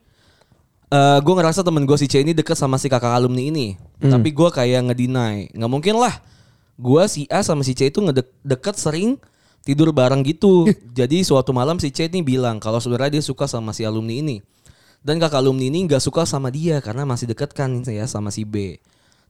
eh 0.92 1.20
gue 1.24 1.34
ngerasa 1.34 1.64
temen 1.64 1.88
gue 1.88 1.98
si 1.98 2.06
C 2.06 2.22
ini 2.22 2.36
deket 2.36 2.60
sama 2.60 2.76
si 2.78 2.92
kakak 2.92 3.16
alumni 3.16 3.48
ini. 3.48 3.80
Tapi 3.98 4.30
gue 4.36 4.50
kayak 4.52 4.92
ngedinai. 4.92 5.56
Nggak 5.56 5.72
mungkin 5.72 5.96
lah. 5.98 6.14
Gue 6.76 7.08
si 7.08 7.26
A 7.32 7.42
sama 7.42 7.64
si 7.64 7.72
C 7.74 7.88
itu 7.88 8.04
ngedeket 8.04 8.76
sering 8.76 9.18
tidur 9.66 9.90
bareng 9.96 10.22
gitu. 10.22 10.70
Jadi 11.00 11.26
suatu 11.26 11.56
malam 11.56 11.82
si 11.82 11.90
C 11.90 12.06
ini 12.06 12.22
bilang 12.22 12.62
kalau 12.62 12.78
sebenarnya 12.78 13.18
dia 13.18 13.24
suka 13.26 13.50
sama 13.50 13.74
si 13.74 13.82
alumni 13.82 14.22
ini. 14.22 14.38
Dan 15.02 15.18
kakak 15.22 15.42
alumni 15.42 15.70
ini 15.70 15.86
nggak 15.90 16.02
suka 16.02 16.26
sama 16.26 16.50
dia 16.54 16.82
karena 16.82 17.06
masih 17.06 17.30
deket 17.30 17.54
kan 17.54 17.82
ya 17.86 18.06
sama 18.06 18.30
si 18.30 18.46
B. 18.46 18.78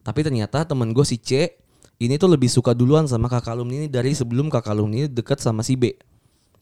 Tapi 0.03 0.19
ternyata 0.23 0.67
temen 0.67 0.91
gue 0.91 1.05
si 1.07 1.15
C 1.19 1.55
ini 1.99 2.19
tuh 2.19 2.27
lebih 2.27 2.51
suka 2.51 2.75
duluan 2.75 3.07
sama 3.07 3.31
kakak 3.31 3.55
alumni 3.55 3.83
ini 3.83 3.87
dari 3.87 4.11
sebelum 4.11 4.51
kakak 4.51 4.75
alumni 4.75 5.07
ini 5.07 5.09
deket 5.11 5.39
sama 5.39 5.63
si 5.63 5.79
B. 5.79 5.95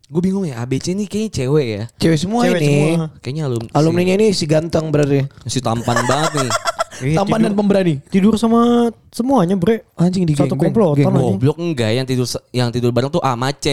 Gue 0.05 0.21
bingung 0.21 0.43
ya 0.43 0.59
ABC 0.59 0.91
ini 0.91 1.05
kayaknya 1.05 1.31
cewek 1.33 1.65
ya. 1.65 1.83
Cewek 1.97 2.17
semua 2.17 2.41
Cewek 2.43 2.59
ini. 2.59 2.67
semua. 2.67 3.07
Kayaknya 3.17 3.43
alumni. 3.45 3.69
Alumninya 3.71 4.13
ini 4.15 4.27
si 4.29 4.45
ganteng 4.45 4.85
berarti. 4.87 5.25
si, 5.43 5.57
tampan 5.57 5.97
banget 6.09 6.31
nih. 6.37 6.51
Iya, 7.03 7.17
Tampan 7.17 7.35
tidur- 7.35 7.45
dan 7.45 7.53
pemberani. 7.55 7.93
Tidur 8.05 8.33
sama 8.35 8.61
semuanya 9.09 9.55
bre. 9.55 9.81
Anjing 9.95 10.23
di 10.23 10.35
Satu 10.35 10.53
komplotan 10.53 11.01
Geng. 11.01 11.09
anjing. 11.09 11.35
Goblok 11.35 11.57
enggak 11.57 11.91
yang 11.91 12.05
tidur 12.05 12.27
yang 12.51 12.69
tidur 12.69 12.91
bareng 12.91 13.09
tuh 13.09 13.19
A 13.19 13.33
sama 13.33 13.49
C. 13.53 13.67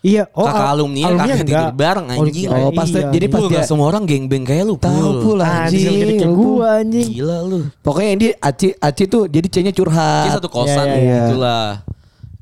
Iya. 0.00 0.24
Kakak 0.24 0.54
al- 0.56 0.72
alumni 0.72 1.00
alumni 1.04 1.24
kakak 1.26 1.38
tidur 1.42 1.58
enggak. 1.60 1.74
bareng 1.76 2.06
anjing. 2.08 2.46
Oh, 2.46 2.70
pas 2.70 2.86
iya, 2.88 3.02
jadi 3.10 3.26
pas 3.26 3.42
dia 3.44 3.60
semua 3.60 3.86
orang 3.86 4.02
geng-beng 4.02 4.44
kayak 4.46 4.64
lu. 4.64 4.74
tahu 4.78 4.94
Pul. 4.94 5.16
pula 5.20 5.44
Anjing, 5.66 5.82
anjing. 5.84 6.20
Lu. 6.22 6.32
gua 6.32 6.66
anjing. 6.80 7.08
Gila 7.12 7.36
lu. 7.42 7.58
Pokoknya 7.82 8.12
dia 8.14 8.30
Aci 8.40 8.70
Aci 8.72 9.04
tuh 9.04 9.26
jadi 9.26 9.46
C-nya 9.46 9.72
curhat. 9.72 10.24
Kita 10.24 10.38
satu 10.38 10.48
kosan 10.48 10.86
Iya, 10.86 10.94
iya, 10.94 11.02
iya. 11.02 11.18
gitulah. 11.26 11.66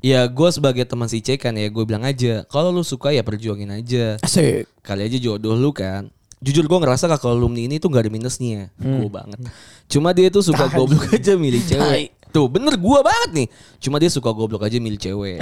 Ya 0.05 0.29
gue 0.29 0.49
sebagai 0.53 0.85
teman 0.85 1.09
si 1.09 1.17
C 1.17 1.33
kan 1.33 1.57
ya 1.57 1.65
gue 1.65 1.81
bilang 1.81 2.05
aja 2.05 2.45
kalau 2.45 2.69
lu 2.69 2.85
suka 2.85 3.09
ya 3.09 3.25
perjuangin 3.25 3.73
aja. 3.73 4.21
Asik. 4.21 4.69
Kali 4.85 5.01
aja 5.01 5.17
jodoh 5.17 5.57
lu 5.57 5.73
kan. 5.73 6.13
Jujur 6.45 6.69
gue 6.69 6.77
ngerasa 6.77 7.09
kakak 7.09 7.33
alumni 7.33 7.65
ini 7.65 7.81
tuh 7.81 7.89
gak 7.89 8.05
ada 8.05 8.11
minusnya. 8.13 8.69
Gue 8.77 9.09
banget. 9.09 9.41
Cuma 9.89 10.13
dia 10.13 10.29
tuh 10.29 10.45
suka 10.45 10.69
goblok 10.69 11.09
aja 11.09 11.33
milih 11.33 11.57
cewek. 11.65 12.13
Tuh 12.29 12.45
bener 12.45 12.77
gue 12.77 12.99
banget 13.01 13.29
nih. 13.33 13.47
Cuma 13.81 13.97
dia 13.97 14.13
suka 14.13 14.29
goblok 14.29 14.69
aja 14.69 14.77
milih 14.77 15.01
cewek. 15.01 15.41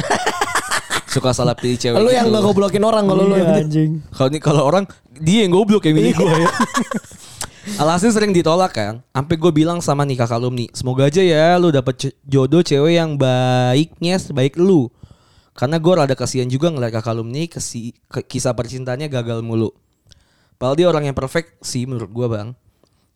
suka 1.12 1.36
salah 1.36 1.60
pilih 1.60 1.75
cewek. 1.75 2.00
Lu 2.00 2.08
yang 2.15 2.32
gitu. 2.32 2.39
gak 2.39 2.43
goblokin 2.48 2.84
orang 2.88 3.03
kalau 3.03 3.27
lu 3.27 3.36
Iya, 3.36 3.43
yang 3.43 3.60
anjing. 3.67 3.91
Kalau 4.15 4.29
nih 4.32 4.39
kalau 4.39 4.63
orang 4.63 4.88
dia 5.20 5.43
yang 5.43 5.51
goblok 5.51 5.84
yang 5.91 6.00
milih 6.00 6.15
gue 6.15 6.32
ya. 6.39 6.48
Alhasil 7.63 8.12
sering 8.12 8.36
ditolak 8.36 8.75
kan. 8.75 9.00
Sampai 9.15 9.39
gue 9.39 9.51
bilang 9.55 9.79
sama 9.79 10.03
nih 10.03 10.20
kakak 10.20 10.38
alumni, 10.43 10.67
semoga 10.75 11.08
aja 11.08 11.24
ya 11.24 11.55
lu 11.55 11.72
dapet 11.72 12.12
jodoh 12.27 12.60
cewek 12.60 13.00
yang 13.00 13.15
baiknya 13.15 14.20
sebaik 14.20 14.60
lu. 14.60 14.91
Karena 15.55 15.77
gue 15.79 15.93
rada 15.96 16.15
kasihan 16.17 16.50
juga 16.50 16.74
ngeliat 16.74 16.91
kakak 16.91 17.13
alumni 17.13 17.48
kesi, 17.48 17.96
ke- 18.12 18.25
kisah 18.25 18.51
percintaannya 18.51 19.08
gagal 19.08 19.39
mulu. 19.46 19.72
Padahal 20.60 20.75
dia 20.75 20.88
orang 20.91 21.08
yang 21.08 21.17
perfect 21.17 21.62
sih 21.63 21.88
menurut 21.88 22.12
gue 22.12 22.27
bang. 22.27 22.50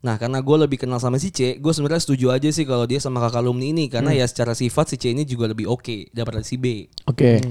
Nah 0.06 0.16
karena 0.16 0.39
gue 0.39 0.58
lebih 0.63 0.77
kenal 0.80 1.01
sama 1.01 1.18
si 1.20 1.34
C, 1.34 1.58
gue 1.58 1.74
sebenarnya 1.74 2.06
setuju 2.06 2.32
aja 2.32 2.50
sih 2.54 2.63
kalau 2.63 2.86
dia 2.88 3.01
sama 3.01 3.20
kakak 3.20 3.42
alumni 3.44 3.74
ini 3.74 3.89
karena 3.92 4.13
ya 4.13 4.25
secara 4.30 4.54
sifat 4.56 4.94
si 4.94 4.96
C 4.96 5.12
ini 5.12 5.25
juga 5.27 5.50
lebih 5.50 5.68
oke 5.68 6.13
daripada 6.13 6.39
si 6.46 6.56
B. 6.56 6.88
Oke. 7.10 7.42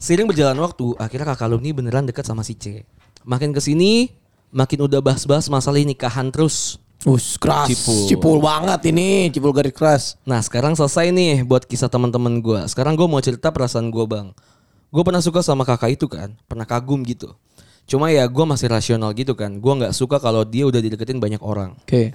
Seiring 0.00 0.28
berjalan 0.28 0.58
waktu, 0.58 0.96
akhirnya 1.00 1.32
kakak 1.32 1.48
alumni 1.48 1.70
beneran 1.72 2.04
dekat 2.04 2.26
sama 2.26 2.44
si 2.44 2.58
C. 2.58 2.84
Makin 3.22 3.52
ke 3.54 3.60
sini, 3.62 4.10
makin 4.50 4.86
udah 4.86 5.00
bahas-bahas 5.02 5.46
masalah 5.50 5.80
nikahan 5.82 6.28
terus. 6.30 6.78
Us 7.08 7.40
keras. 7.40 7.72
Cipul. 7.72 8.04
Cipul. 8.12 8.36
banget 8.44 8.92
ini, 8.92 9.32
cipul 9.32 9.56
garis 9.56 9.72
keras. 9.72 10.02
Nah 10.28 10.44
sekarang 10.44 10.76
selesai 10.76 11.08
nih 11.08 11.48
buat 11.48 11.64
kisah 11.64 11.88
teman-teman 11.88 12.44
gue. 12.44 12.60
Sekarang 12.68 12.92
gue 12.92 13.08
mau 13.08 13.24
cerita 13.24 13.48
perasaan 13.48 13.88
gue 13.88 14.04
bang. 14.04 14.36
Gue 14.92 15.02
pernah 15.06 15.24
suka 15.24 15.40
sama 15.40 15.64
kakak 15.64 15.96
itu 15.96 16.10
kan, 16.10 16.36
pernah 16.44 16.68
kagum 16.68 17.00
gitu. 17.08 17.32
Cuma 17.88 18.12
ya 18.12 18.28
gue 18.28 18.44
masih 18.44 18.68
rasional 18.68 19.16
gitu 19.16 19.32
kan. 19.32 19.58
Gue 19.58 19.72
nggak 19.80 19.96
suka 19.96 20.20
kalau 20.20 20.44
dia 20.44 20.68
udah 20.68 20.78
dideketin 20.82 21.18
banyak 21.18 21.40
orang. 21.40 21.72
Oke. 21.80 22.12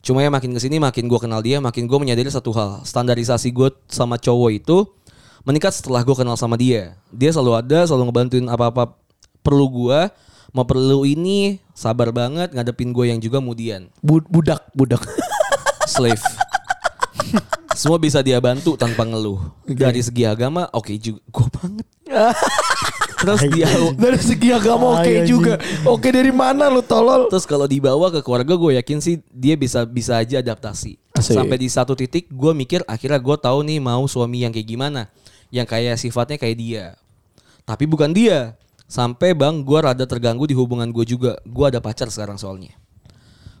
Cuma 0.00 0.22
ya 0.22 0.30
makin 0.30 0.54
ke 0.54 0.60
sini 0.62 0.78
makin 0.78 1.10
gue 1.10 1.18
kenal 1.18 1.42
dia, 1.42 1.58
makin 1.58 1.90
gue 1.90 1.98
menyadari 1.98 2.30
satu 2.30 2.54
hal. 2.54 2.86
Standarisasi 2.86 3.50
gue 3.50 3.74
sama 3.90 4.16
cowok 4.16 4.50
itu 4.54 4.86
meningkat 5.42 5.74
setelah 5.74 6.06
gue 6.06 6.14
kenal 6.14 6.38
sama 6.38 6.54
dia. 6.54 6.94
Dia 7.10 7.34
selalu 7.34 7.58
ada, 7.58 7.84
selalu 7.84 8.08
ngebantuin 8.08 8.46
apa-apa 8.46 8.94
perlu 9.42 9.66
gue. 9.66 10.00
Mau 10.52 10.64
perlu 10.64 11.04
ini, 11.04 11.60
sabar 11.76 12.08
banget 12.08 12.56
ngadepin 12.56 12.90
gue 12.90 13.12
yang 13.12 13.20
juga 13.20 13.38
mudian. 13.38 13.92
Bu- 14.00 14.24
budak, 14.24 14.64
budak. 14.72 15.04
Slave. 15.92 16.20
Semua 17.76 18.00
bisa 18.00 18.18
dia 18.24 18.40
bantu 18.40 18.74
tanpa 18.74 19.06
ngeluh. 19.06 19.38
Dari 19.62 20.02
segi 20.02 20.26
agama, 20.26 20.66
oke 20.72 20.90
juga. 20.98 21.20
Gue 21.30 21.46
banget. 21.52 21.86
Terus 23.18 23.42
dia 23.50 23.66
dari 23.98 24.18
segi 24.18 24.54
agama 24.54 24.94
oke 24.94 25.02
Ay, 25.02 25.22
anjing. 25.22 25.26
juga. 25.26 25.58
Oke 25.82 26.14
dari 26.14 26.30
mana 26.30 26.70
lu 26.70 26.78
tolol? 26.80 27.26
Terus 27.26 27.50
kalau 27.50 27.66
dibawa 27.66 28.14
ke 28.14 28.22
keluarga 28.22 28.54
gue 28.54 28.78
yakin 28.78 29.02
sih 29.02 29.18
dia 29.34 29.58
bisa 29.58 29.82
bisa 29.82 30.22
aja 30.22 30.38
adaptasi. 30.38 30.94
Asik. 31.18 31.34
Sampai 31.34 31.58
di 31.58 31.66
satu 31.66 31.98
titik 31.98 32.30
gue 32.30 32.52
mikir 32.54 32.86
akhirnya 32.86 33.18
gue 33.18 33.36
tahu 33.36 33.66
nih 33.66 33.82
mau 33.82 34.06
suami 34.06 34.46
yang 34.46 34.54
kayak 34.54 34.70
gimana, 34.70 35.10
yang 35.50 35.66
kayak 35.66 35.98
sifatnya 35.98 36.38
kayak 36.38 36.56
dia. 36.62 36.84
Tapi 37.66 37.90
bukan 37.90 38.14
dia. 38.14 38.54
Sampai 38.88 39.36
bang 39.36 39.60
gue 39.60 39.78
rada 39.78 40.08
terganggu 40.08 40.48
di 40.48 40.56
hubungan 40.56 40.88
gue 40.88 41.04
juga. 41.04 41.36
Gue 41.44 41.68
ada 41.68 41.78
pacar 41.78 42.08
sekarang 42.08 42.40
soalnya. 42.40 42.72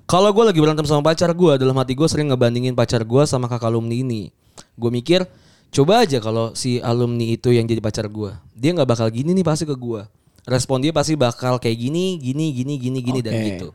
Kalau 0.08 0.32
gue 0.32 0.40
lagi 0.40 0.56
berantem 0.56 0.88
sama 0.88 1.04
pacar 1.04 1.28
gue, 1.36 1.52
dalam 1.60 1.76
hati 1.76 1.92
gue 1.92 2.08
sering 2.08 2.32
ngebandingin 2.32 2.72
pacar 2.72 3.04
gue 3.04 3.22
sama 3.28 3.44
kakak 3.44 3.68
alumni 3.68 3.92
ini. 3.92 4.32
Gue 4.72 4.88
mikir, 4.88 5.28
coba 5.68 6.00
aja 6.00 6.16
kalau 6.16 6.56
si 6.56 6.80
alumni 6.80 7.36
itu 7.36 7.52
yang 7.52 7.68
jadi 7.68 7.84
pacar 7.84 8.08
gue, 8.08 8.32
dia 8.56 8.72
nggak 8.72 8.88
bakal 8.88 9.12
gini 9.12 9.36
nih 9.36 9.44
pasti 9.44 9.68
ke 9.68 9.76
gue. 9.76 10.00
Respon 10.48 10.80
dia 10.80 10.96
pasti 10.96 11.12
bakal 11.12 11.60
kayak 11.60 11.76
gini, 11.76 12.16
gini, 12.16 12.56
gini, 12.56 12.80
gini, 12.80 12.98
gini 13.04 13.20
dan 13.20 13.36
Oke. 13.36 13.44
gitu. 13.52 13.68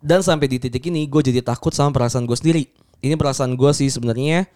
Dan 0.00 0.24
sampai 0.24 0.48
di 0.48 0.56
titik 0.56 0.88
ini 0.88 1.04
gue 1.04 1.20
jadi 1.20 1.44
takut 1.44 1.76
sama 1.76 1.92
perasaan 1.92 2.24
gue 2.24 2.36
sendiri. 2.40 2.64
Ini 3.04 3.20
perasaan 3.20 3.52
gue 3.52 3.68
sih 3.76 3.92
sebenarnya 3.92 4.48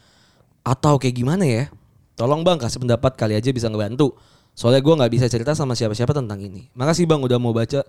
atau 0.65 0.97
kayak 0.97 1.21
gimana 1.21 1.45
ya? 1.45 1.69
Tolong 2.17 2.41
bang 2.41 2.57
kasih 2.57 2.81
pendapat 2.81 3.13
kali 3.13 3.37
aja 3.37 3.53
bisa 3.53 3.69
ngebantu. 3.69 4.17
Soalnya 4.59 4.83
gue 4.83 4.91
nggak 4.91 5.13
bisa 5.15 5.27
cerita 5.31 5.55
sama 5.55 5.79
siapa-siapa 5.79 6.11
tentang 6.11 6.43
ini. 6.43 6.67
Makasih 6.75 7.07
bang 7.07 7.23
udah 7.23 7.39
mau 7.39 7.55
baca 7.55 7.87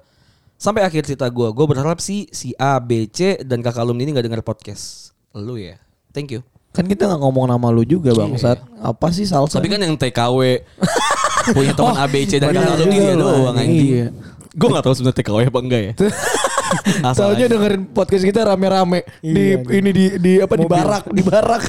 sampai 0.54 0.86
akhir 0.86 1.10
cerita 1.10 1.26
gue. 1.26 1.50
Gue 1.50 1.66
berharap 1.66 1.98
sih 1.98 2.30
si 2.30 2.54
A, 2.62 2.78
B, 2.78 3.10
C 3.10 3.42
dan 3.42 3.66
kakak 3.66 3.82
alumni 3.82 4.06
ini 4.06 4.14
nggak 4.14 4.30
denger 4.30 4.42
podcast. 4.46 5.10
Lu 5.34 5.58
ya. 5.58 5.82
Thank 6.14 6.30
you. 6.30 6.46
Kan 6.70 6.86
kita 6.86 7.10
nggak 7.10 7.26
ngomong 7.26 7.50
nama 7.50 7.74
lu 7.74 7.82
juga 7.82 8.14
bangsat. 8.14 8.62
Apa 8.86 9.10
sih 9.10 9.26
salsa? 9.26 9.58
Tapi 9.58 9.66
kan 9.66 9.82
yang 9.82 9.98
TKW 9.98 10.62
punya 11.58 11.74
teman 11.74 11.98
A, 11.98 12.06
B, 12.06 12.30
C 12.30 12.38
dan 12.38 12.54
benar 12.54 12.62
kakak 12.62 12.76
alumni 12.86 12.98
dia 13.02 13.14
loh, 13.18 13.34
doang 13.34 13.58
anjing. 13.58 13.90
iya. 13.90 14.08
Gue 14.54 14.68
gak 14.70 14.84
tahu 14.86 14.94
sebenarnya 14.94 15.18
TKW 15.26 15.40
apa 15.50 15.60
enggak 15.66 15.82
ya. 15.82 15.94
Aja. 17.02 17.46
dengerin 17.50 17.82
podcast 17.90 18.22
kita 18.22 18.46
rame-rame 18.46 19.02
di 19.26 19.58
Iya, 19.58 19.74
ini 19.74 19.90
di 19.90 20.06
di 20.22 20.34
apa 20.38 20.54
di 20.54 20.70
barak, 20.70 21.10
di 21.10 21.26
barak. 21.26 21.66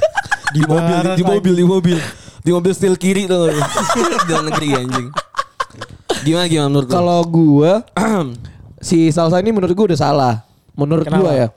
di 0.53 0.61
mobil, 0.61 0.97
di, 1.01 1.11
di 1.17 1.25
mobil, 1.25 1.55
di 1.57 1.65
mobil, 1.65 1.99
di 2.41 2.51
mobil 2.51 2.73
setel 2.73 2.97
kiri 2.97 3.29
tuh 3.29 3.53
di 3.97 4.27
dalam 4.29 4.49
negeri 4.49 4.69
anjing. 4.77 5.09
Gimana 6.25 6.47
gimana 6.49 6.69
menurut? 6.69 6.89
Kalau 6.89 7.21
gua 7.29 7.73
si 8.89 9.09
salsa 9.13 9.41
ini 9.41 9.53
menurut 9.53 9.73
gua 9.77 9.87
udah 9.93 10.01
salah. 10.01 10.35
Menurut 10.77 11.07
Kenapa? 11.09 11.21
gua 11.21 11.33
ya. 11.37 11.49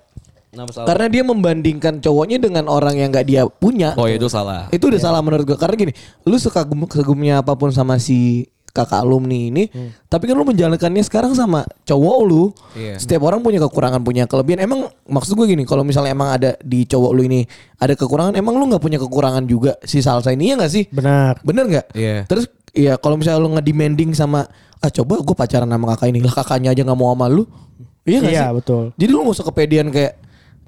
Kenapa 0.54 0.72
salah? 0.72 0.88
Karena 0.88 1.06
dia 1.10 1.24
membandingkan 1.26 1.94
cowoknya 2.00 2.38
dengan 2.38 2.70
orang 2.70 2.96
yang 3.00 3.10
nggak 3.10 3.26
dia 3.28 3.42
punya. 3.48 3.96
oh 3.98 4.08
itu 4.08 4.28
salah. 4.30 4.70
Itu 4.70 4.88
udah 4.92 5.02
salah 5.02 5.20
menurut 5.24 5.44
gua. 5.48 5.58
Karena 5.60 5.76
gini, 5.76 5.94
lu 6.28 6.36
sekagum 6.38 6.86
kagumnya 6.86 7.42
apa 7.42 7.56
pun 7.58 7.72
sama 7.74 7.98
si 8.00 8.48
kakak 8.74 9.06
alumni 9.06 9.38
ini, 9.38 9.70
tapi 10.10 10.26
kan 10.26 10.34
lu 10.34 10.42
menjalankannya 10.44 11.06
sekarang 11.06 11.38
sama 11.38 11.62
cowok 11.86 12.18
lu. 12.26 12.50
Iya. 12.74 12.98
Setiap 12.98 13.22
orang 13.22 13.46
punya 13.46 13.62
kekurangan, 13.62 14.02
punya 14.02 14.26
kelebihan. 14.26 14.66
Emang 14.66 14.90
maksud 15.06 15.38
gue 15.38 15.46
gini, 15.46 15.62
kalau 15.62 15.86
misalnya 15.86 16.10
emang 16.10 16.34
ada 16.34 16.58
di 16.58 16.82
cowok 16.84 17.12
lu 17.14 17.22
ini 17.22 17.46
ada 17.78 17.94
kekurangan, 17.94 18.34
emang 18.34 18.58
lu 18.58 18.66
nggak 18.66 18.82
punya 18.82 18.98
kekurangan 18.98 19.46
juga 19.46 19.78
si 19.86 20.02
salsa 20.02 20.34
ini 20.34 20.50
ya 20.50 20.58
nggak 20.58 20.74
sih? 20.74 20.90
Benar. 20.90 21.38
Bener 21.46 21.64
nggak? 21.70 21.86
Iya. 21.94 22.26
Terus 22.26 22.50
ya 22.74 22.98
kalau 22.98 23.22
misalnya 23.22 23.46
lu 23.46 23.54
ngedemanding 23.54 24.18
sama 24.18 24.50
ah 24.82 24.90
coba 24.90 25.22
gue 25.22 25.36
pacaran 25.38 25.70
sama 25.70 25.86
kakak 25.94 26.10
ini 26.10 26.20
lah 26.26 26.34
kakaknya 26.34 26.74
aja 26.74 26.82
nggak 26.82 26.98
mau 26.98 27.14
sama 27.14 27.30
lu. 27.30 27.46
Iya 28.04 28.18
nggak 28.26 28.34
Iya, 28.34 28.44
sih? 28.50 28.56
betul. 28.58 28.84
Jadi 28.98 29.10
lu 29.14 29.22
gak 29.24 29.36
usah 29.38 29.46
kepedean 29.48 29.88
kayak 29.94 30.14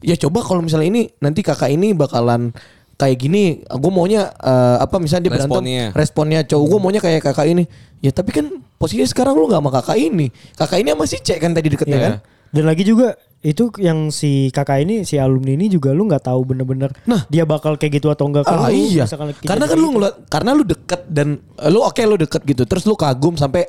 ya 0.05 0.15
coba 0.15 0.45
kalau 0.45 0.61
misalnya 0.61 0.87
ini 0.87 1.09
nanti 1.17 1.41
kakak 1.41 1.73
ini 1.73 1.97
bakalan 1.97 2.53
kayak 2.95 3.17
gini, 3.19 3.59
gue 3.59 3.91
maunya 3.91 4.31
eh, 4.39 4.77
apa 4.79 5.03
misalnya 5.03 5.27
dia 5.27 5.33
berantem 5.35 5.51
Responnya. 5.59 5.85
responnya 5.91 6.39
cowok 6.47 6.65
gue 6.71 6.79
maunya 6.79 7.01
kayak 7.03 7.27
kakak 7.27 7.51
ini. 7.51 7.67
Ya 7.99 8.11
tapi 8.11 8.31
kan 8.31 8.45
posisinya 8.75 9.05
sekarang 9.05 9.33
lu 9.33 9.47
gak 9.47 9.59
sama 9.59 9.71
kakak 9.71 9.97
ini. 9.97 10.27
Kakak 10.53 10.77
ini 10.79 10.89
sama 10.91 11.05
si 11.05 11.17
cek 11.17 11.37
kan 11.37 11.51
tadi 11.51 11.67
deketnya 11.69 11.97
Iya. 11.97 12.05
kan. 12.05 12.13
Dan 12.49 12.63
lagi 12.65 12.83
juga 12.83 13.13
itu 13.41 13.67
yang 13.77 14.09
si 14.09 14.47
kakak 14.49 14.81
ini 14.81 15.03
si 15.03 15.19
alumni 15.19 15.53
ini 15.53 15.67
juga 15.67 15.91
lu 15.91 16.07
nggak 16.07 16.23
tahu 16.23 16.41
bener-bener 16.45 16.89
Nah. 17.03 17.27
dia 17.27 17.43
bakal 17.43 17.75
kayak 17.75 17.99
gitu 17.99 18.07
atau 18.07 18.25
enggak 18.25 18.47
Ah 18.47 18.63
Kalau 18.63 18.71
lu 18.71 18.79
iya. 18.79 19.05
Karena 19.43 19.65
kan 19.67 19.75
lu 19.75 19.83
gitu. 19.83 19.93
ngeliat, 19.93 20.15
karena 20.25 20.49
lu 20.51 20.63
deket 20.63 21.01
dan 21.05 21.27
eh, 21.59 21.69
lu 21.69 21.79
oke 21.79 21.99
lu 21.99 22.15
deket 22.15 22.41
gitu. 22.41 22.63
Terus 22.63 22.83
lu 22.85 22.95
kagum 22.95 23.35
sampai 23.35 23.67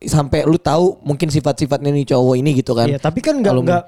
sampai 0.00 0.48
lu 0.48 0.56
tahu 0.56 0.96
mungkin 1.04 1.28
sifat-sifatnya 1.28 1.92
nih 1.92 2.08
cowok 2.08 2.34
ini 2.38 2.50
gitu 2.56 2.72
kan. 2.72 2.88
Iya, 2.88 2.96
tapi 2.96 3.20
kan 3.20 3.36
nggak 3.36 3.52
nggak 3.52 3.82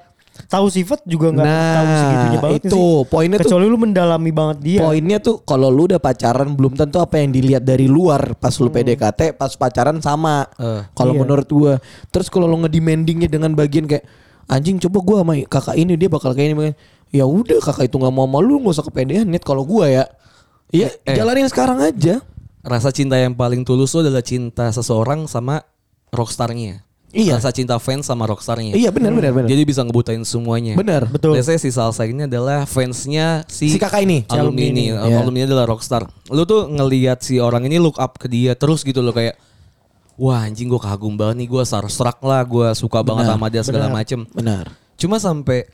tahu 0.45 0.65
sifat 0.67 1.05
juga 1.05 1.29
nggak 1.29 1.45
Nah, 1.45 1.73
tahu 1.73 1.85
segitunya 1.93 2.39
banget 2.39 2.61
itu, 2.65 2.81
sih. 2.81 3.07
poinnya 3.07 3.37
tuh- 3.37 3.45
Kecuali 3.47 3.65
lu 3.65 3.77
mendalami 3.77 4.31
banget 4.31 4.57
dia. 4.59 4.79
Poinnya 4.81 5.17
tuh 5.17 5.35
kalau 5.41 5.67
lu 5.67 5.85
udah 5.85 5.97
pacaran 5.97 6.49
belum 6.51 6.73
tentu 6.73 6.97
apa 6.97 7.15
yang 7.17 7.29
dilihat 7.29 7.61
dari 7.61 7.85
luar 7.85 8.33
pas 8.35 8.53
lu 8.55 8.67
PDKT 8.67 9.33
pas 9.33 9.53
pacaran 9.53 9.97
sama. 9.99 10.45
Eh, 10.55 10.81
kalau 10.91 11.13
iya. 11.13 11.21
menurut 11.21 11.47
gua. 11.47 11.73
Terus 12.09 12.27
kalau 12.27 12.45
lu 12.45 12.61
ngedemandingnya 12.61 13.27
dengan 13.27 13.53
bagian 13.53 13.85
kayak 13.85 14.05
anjing 14.45 14.77
coba 14.79 14.97
gua 14.99 15.17
sama 15.21 15.33
kakak 15.43 15.75
ini 15.75 15.93
dia 15.93 16.09
bakal 16.09 16.33
kayak 16.33 16.49
ini. 16.51 16.73
Ya 17.09 17.23
udah 17.23 17.57
kakak 17.59 17.87
itu 17.87 17.95
nggak 17.95 18.11
mau 18.11 18.25
sama 18.25 18.37
lu 18.39 18.57
nggak 18.59 18.73
usah 18.73 18.85
kepedean 18.85 19.25
net 19.25 19.41
kalau 19.41 19.63
gua 19.63 19.85
ya. 19.85 20.05
Iya, 20.69 20.89
Eh. 21.05 21.13
jalanin 21.13 21.45
sekarang 21.45 21.77
aja. 21.79 22.21
Rasa 22.59 22.89
cinta 22.89 23.13
yang 23.15 23.33
paling 23.33 23.61
tulus 23.61 23.91
itu 23.91 24.01
adalah 24.01 24.21
cinta 24.21 24.69
seseorang 24.69 25.25
sama 25.25 25.61
rockstarnya. 26.09 26.82
Iya. 27.13 27.37
Rasa 27.37 27.53
cinta 27.53 27.77
fans 27.77 28.03
sama 28.03 28.25
rockstarnya. 28.25 28.73
Iya 28.73 28.89
benar 28.89 29.13
benar 29.13 29.31
benar. 29.31 29.45
Jadi 29.45 29.61
bisa 29.63 29.85
ngebutain 29.85 30.25
semuanya. 30.25 30.73
Benar. 30.73 31.05
Betul. 31.05 31.37
Biasanya 31.37 31.61
si 31.61 31.69
Salsa 31.69 32.03
ini 32.03 32.25
adalah 32.25 32.65
fansnya 32.65 33.45
si, 33.45 33.69
Si 33.69 33.77
kakak 33.77 34.01
ini. 34.01 34.25
Si 34.25 34.33
alumni 34.33 34.41
alumni 34.49 34.63
ini. 34.65 34.83
ini. 34.89 34.97
Iya. 34.97 35.17
Alumni 35.21 35.39
ini 35.39 35.47
adalah 35.47 35.65
rockstar. 35.67 36.09
Lu 36.27 36.41
tuh 36.43 36.65
ngelihat 36.65 37.21
si 37.21 37.37
orang 37.37 37.63
ini 37.63 37.77
look 37.77 37.95
up 37.95 38.17
ke 38.17 38.25
dia 38.25 38.53
terus 38.53 38.81
gitu 38.81 38.99
loh 38.99 39.13
kayak 39.13 39.37
wah 40.13 40.41
anjing 40.41 40.65
gue 40.65 40.77
kagum 40.77 41.13
banget 41.13 41.41
nih 41.41 41.49
gue 41.49 41.63
starstruck 41.63 42.21
lah 42.21 42.41
gue 42.43 42.67
suka 42.73 43.01
banget 43.01 43.25
Benar, 43.25 43.33
sama 43.33 43.45
dia 43.47 43.61
segala 43.61 43.85
benar. 43.87 43.95
macem. 43.95 44.19
Benar. 44.29 44.65
Cuma 44.93 45.17
sampai 45.17 45.69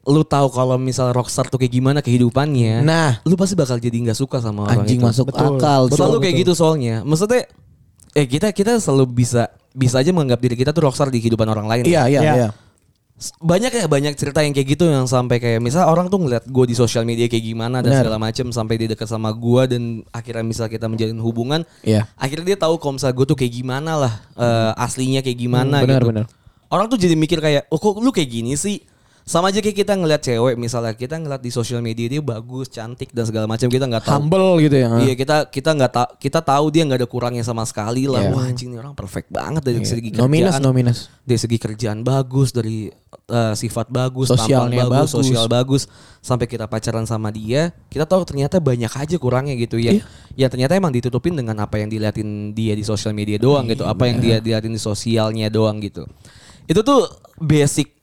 lu 0.00 0.22
tahu 0.22 0.48
kalau 0.48 0.74
misal 0.74 1.10
rockstar 1.10 1.46
tuh 1.46 1.54
kayak 1.56 1.70
gimana 1.72 1.98
kehidupannya, 2.00 2.80
Nah. 2.80 3.20
lu 3.22 3.34
pasti 3.34 3.52
bakal 3.52 3.76
jadi 3.76 3.94
nggak 4.00 4.16
suka 4.16 4.38
sama 4.38 4.64
orang 4.64 4.82
Anjing 4.82 4.96
itu. 4.96 5.06
masuk 5.06 5.26
Betul. 5.28 5.54
akal. 5.54 5.80
Betul, 5.86 5.96
Selalu 5.98 6.14
Cok. 6.14 6.22
kayak 6.22 6.36
gitu 6.40 6.52
soalnya. 6.52 6.96
Maksudnya 7.02 7.42
eh 8.10 8.26
kita 8.26 8.48
kita 8.50 8.78
selalu 8.78 9.04
bisa 9.12 9.50
bisa 9.72 9.98
aja 9.98 10.10
menganggap 10.10 10.40
diri 10.40 10.54
kita 10.54 10.70
tuh 10.70 10.86
rockstar 10.86 11.08
di 11.08 11.18
kehidupan 11.18 11.46
orang 11.46 11.66
lain. 11.66 11.82
Iya 11.84 12.02
iya 12.06 12.20
Iya. 12.20 12.34
iya. 12.36 12.50
Banyak 13.36 13.72
ya 13.76 13.84
banyak 13.84 14.16
cerita 14.16 14.40
yang 14.40 14.56
kayak 14.56 14.68
gitu 14.74 14.88
yang 14.88 15.04
sampai 15.04 15.36
kayak 15.36 15.60
misal 15.60 15.84
orang 15.84 16.08
tuh 16.08 16.16
ngeliat 16.16 16.48
gue 16.48 16.64
di 16.64 16.72
sosial 16.72 17.04
media 17.04 17.28
kayak 17.28 17.44
gimana 17.44 17.84
dan 17.84 17.92
Benar. 17.92 18.00
segala 18.00 18.16
macem 18.16 18.48
sampai 18.48 18.80
dia 18.80 18.88
deket 18.88 19.04
sama 19.04 19.28
gue 19.28 19.62
dan 19.68 19.82
akhirnya 20.08 20.40
misal 20.40 20.66
kita 20.66 20.88
menjalin 20.88 21.20
hubungan, 21.20 21.60
Iya. 21.84 22.08
akhirnya 22.16 22.56
dia 22.56 22.58
tahu 22.58 22.80
kalau 22.80 22.96
misal 22.96 23.12
gue 23.12 23.26
tuh 23.28 23.36
kayak 23.36 23.52
gimana 23.52 24.00
lah 24.00 24.14
eh, 24.34 24.72
aslinya 24.80 25.20
kayak 25.20 25.36
gimana 25.36 25.76
Hmm, 25.78 25.84
benar, 25.84 26.00
gitu. 26.00 26.10
benar. 26.16 26.26
Orang 26.72 26.88
tuh 26.88 26.96
jadi 26.96 27.12
mikir 27.12 27.44
kayak, 27.44 27.68
oh 27.68 27.76
kok 27.76 28.00
lu 28.00 28.08
kayak 28.08 28.30
gini 28.30 28.56
sih? 28.56 28.80
Sama 29.30 29.54
aja 29.54 29.62
kayak 29.62 29.86
kita 29.86 29.94
ngeliat 29.94 30.26
cewek 30.26 30.58
misalnya 30.58 30.90
kita 30.90 31.14
ngeliat 31.14 31.38
di 31.38 31.54
sosial 31.54 31.78
media 31.78 32.10
dia 32.10 32.18
bagus, 32.18 32.66
cantik 32.66 33.14
dan 33.14 33.22
segala 33.22 33.46
macam 33.46 33.70
kita 33.70 33.86
nggak 33.86 34.02
tahu. 34.02 34.26
Humble 34.26 34.58
gitu 34.66 34.74
ya. 34.82 34.90
Iya 35.06 35.14
kita 35.14 35.36
kita 35.46 35.70
nggak 35.70 35.90
ta 35.94 36.04
kita 36.18 36.42
tahu 36.42 36.66
dia 36.74 36.82
nggak 36.82 36.98
ada 36.98 37.06
kurangnya 37.06 37.46
sama 37.46 37.62
sekali 37.62 38.10
lah. 38.10 38.26
Iya. 38.26 38.34
Wah 38.34 38.50
anjing 38.50 38.74
ini 38.74 38.82
orang 38.82 38.98
perfect 38.98 39.30
banget 39.30 39.62
dari 39.62 39.86
segi 39.86 40.10
No 40.18 40.26
kerjaan. 40.26 40.34
minus 40.34 40.54
no 40.58 40.74
minus. 40.74 40.98
Dari 41.22 41.38
segi 41.38 41.62
kerjaan 41.62 42.02
bagus, 42.02 42.50
dari 42.50 42.90
eh, 43.30 43.54
sifat 43.54 43.86
bagus, 43.94 44.34
Sosialnya 44.34 44.90
bagus, 44.90 45.14
bagus. 45.14 45.22
sosial 45.22 45.46
bagus. 45.46 45.82
Sampai 46.18 46.50
kita 46.50 46.66
pacaran 46.66 47.06
sama 47.06 47.30
dia, 47.30 47.70
kita 47.86 48.10
tahu 48.10 48.26
ternyata 48.26 48.58
banyak 48.58 48.90
aja 48.90 49.14
kurangnya 49.14 49.54
gitu 49.54 49.78
ya. 49.78 49.94
Iya. 49.94 50.02
Ya 50.34 50.46
ternyata 50.50 50.74
emang 50.74 50.90
ditutupin 50.90 51.38
dengan 51.38 51.54
apa 51.62 51.78
yang 51.78 51.86
diliatin 51.86 52.50
dia 52.50 52.74
di 52.74 52.82
sosial 52.82 53.14
media 53.14 53.38
doang 53.38 53.70
gitu, 53.70 53.86
apa 53.86 54.10
yang 54.10 54.18
dia 54.18 54.42
diliatin 54.42 54.74
di 54.74 54.82
sosialnya 54.82 55.46
doang 55.46 55.78
gitu. 55.78 56.02
Itu 56.66 56.82
tuh 56.82 57.06
basic 57.38 57.99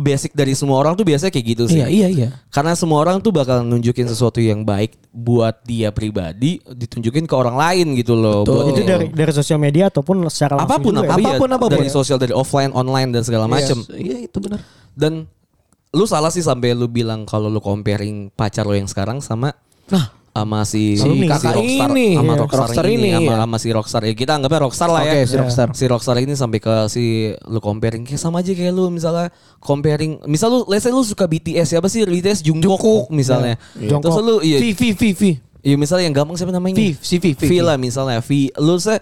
basic 0.00 0.32
dari 0.32 0.56
semua 0.56 0.80
orang 0.80 0.96
tuh 0.96 1.04
biasanya 1.04 1.28
kayak 1.28 1.46
gitu 1.52 1.64
sih. 1.68 1.84
Iya 1.84 1.88
iya 1.92 2.08
iya. 2.08 2.28
Karena 2.48 2.72
semua 2.72 3.04
orang 3.04 3.20
tuh 3.20 3.28
bakal 3.30 3.60
nunjukin 3.60 4.08
sesuatu 4.08 4.40
yang 4.40 4.64
baik 4.64 4.96
buat 5.12 5.60
dia 5.68 5.92
pribadi, 5.92 6.56
ditunjukin 6.64 7.28
ke 7.28 7.34
orang 7.36 7.60
lain 7.60 7.92
gitu 8.00 8.16
loh. 8.16 8.42
Betul. 8.42 8.56
Buat 8.56 8.66
itu 8.72 8.82
dari 8.88 9.06
dari 9.12 9.32
sosial 9.36 9.60
media 9.60 9.92
ataupun 9.92 10.24
secara 10.32 10.56
langsung 10.56 10.72
apa 10.72 10.76
pun 10.80 10.92
juga 10.96 11.04
ya? 11.04 11.08
apa 11.12 11.12
Apa 11.12 11.36
pun, 11.36 11.48
iya, 11.48 11.56
apa 11.60 11.66
pun. 11.68 11.72
dari 11.76 11.88
sosial 11.92 12.16
dari 12.16 12.32
offline 12.32 12.72
online 12.72 13.12
dan 13.12 13.22
segala 13.22 13.44
macem 13.44 13.76
Iya 13.92 14.24
itu 14.24 14.38
benar. 14.40 14.64
dan 14.96 15.28
lu 15.90 16.06
salah 16.06 16.30
sih 16.30 16.40
sampai 16.40 16.72
lu 16.72 16.86
bilang 16.86 17.26
kalau 17.26 17.50
lu 17.50 17.58
comparing 17.58 18.30
pacar 18.32 18.64
lu 18.64 18.72
yang 18.72 18.88
sekarang 18.88 19.20
sama 19.20 19.52
Nah, 19.90 20.06
sama 20.30 20.62
si, 20.62 20.94
Si 20.94 21.04
kakak 21.26 21.58
rockstar, 21.58 21.90
ini, 21.90 22.06
sama 22.14 22.32
rockstar, 22.34 22.60
rockstar 22.64 22.84
ini, 22.86 22.94
ini, 22.96 23.10
sama, 23.10 23.22
iya. 23.26 23.36
sama 23.36 23.56
si 23.56 23.68
rockstar 23.68 24.02
ya 24.02 24.14
kita 24.14 24.32
anggapnya 24.34 24.60
rockstar 24.62 24.88
lah 24.88 25.02
Oke, 25.02 25.10
ya 25.12 25.24
si 25.24 25.34
rockstar. 25.34 25.68
si 25.74 25.84
rockstar 25.84 26.16
ini 26.18 26.32
sampai 26.32 26.58
ke 26.58 26.74
si 26.86 27.04
lu 27.44 27.58
comparing 27.58 28.02
kayak 28.02 28.16
sama 28.16 28.38
aja 28.38 28.50
kayak 28.50 28.70
lu 28.70 28.88
misalnya 28.88 29.28
comparing 29.58 30.22
misal 30.24 30.48
lu 30.48 30.58
let's 30.64 30.82
say 30.82 30.90
lu 30.90 31.02
suka 31.02 31.26
BTS 31.26 31.74
siapa 31.74 31.86
sih 31.86 32.02
BTS 32.02 32.40
Jungkook, 32.42 33.10
misalnya 33.10 33.58
Iya. 33.74 33.98
terus 33.98 34.16
Jungkook. 34.16 34.22
lu 34.22 34.34
iya 34.40 34.58
V 34.58 34.66
V 34.70 34.82
V 34.92 35.02
V. 35.12 35.22
Iya 35.60 35.76
misalnya 35.76 36.04
yang 36.04 36.16
gampang 36.16 36.36
siapa 36.36 36.50
namanya? 36.50 36.72
V, 36.72 36.96
si 36.96 37.16
V, 37.16 37.34
V, 37.34 37.40
V 37.40 37.50
V. 37.50 37.52
lah 37.60 37.76
misalnya 37.76 38.18
V. 38.18 38.30
Lu 38.56 38.78
se 38.78 38.96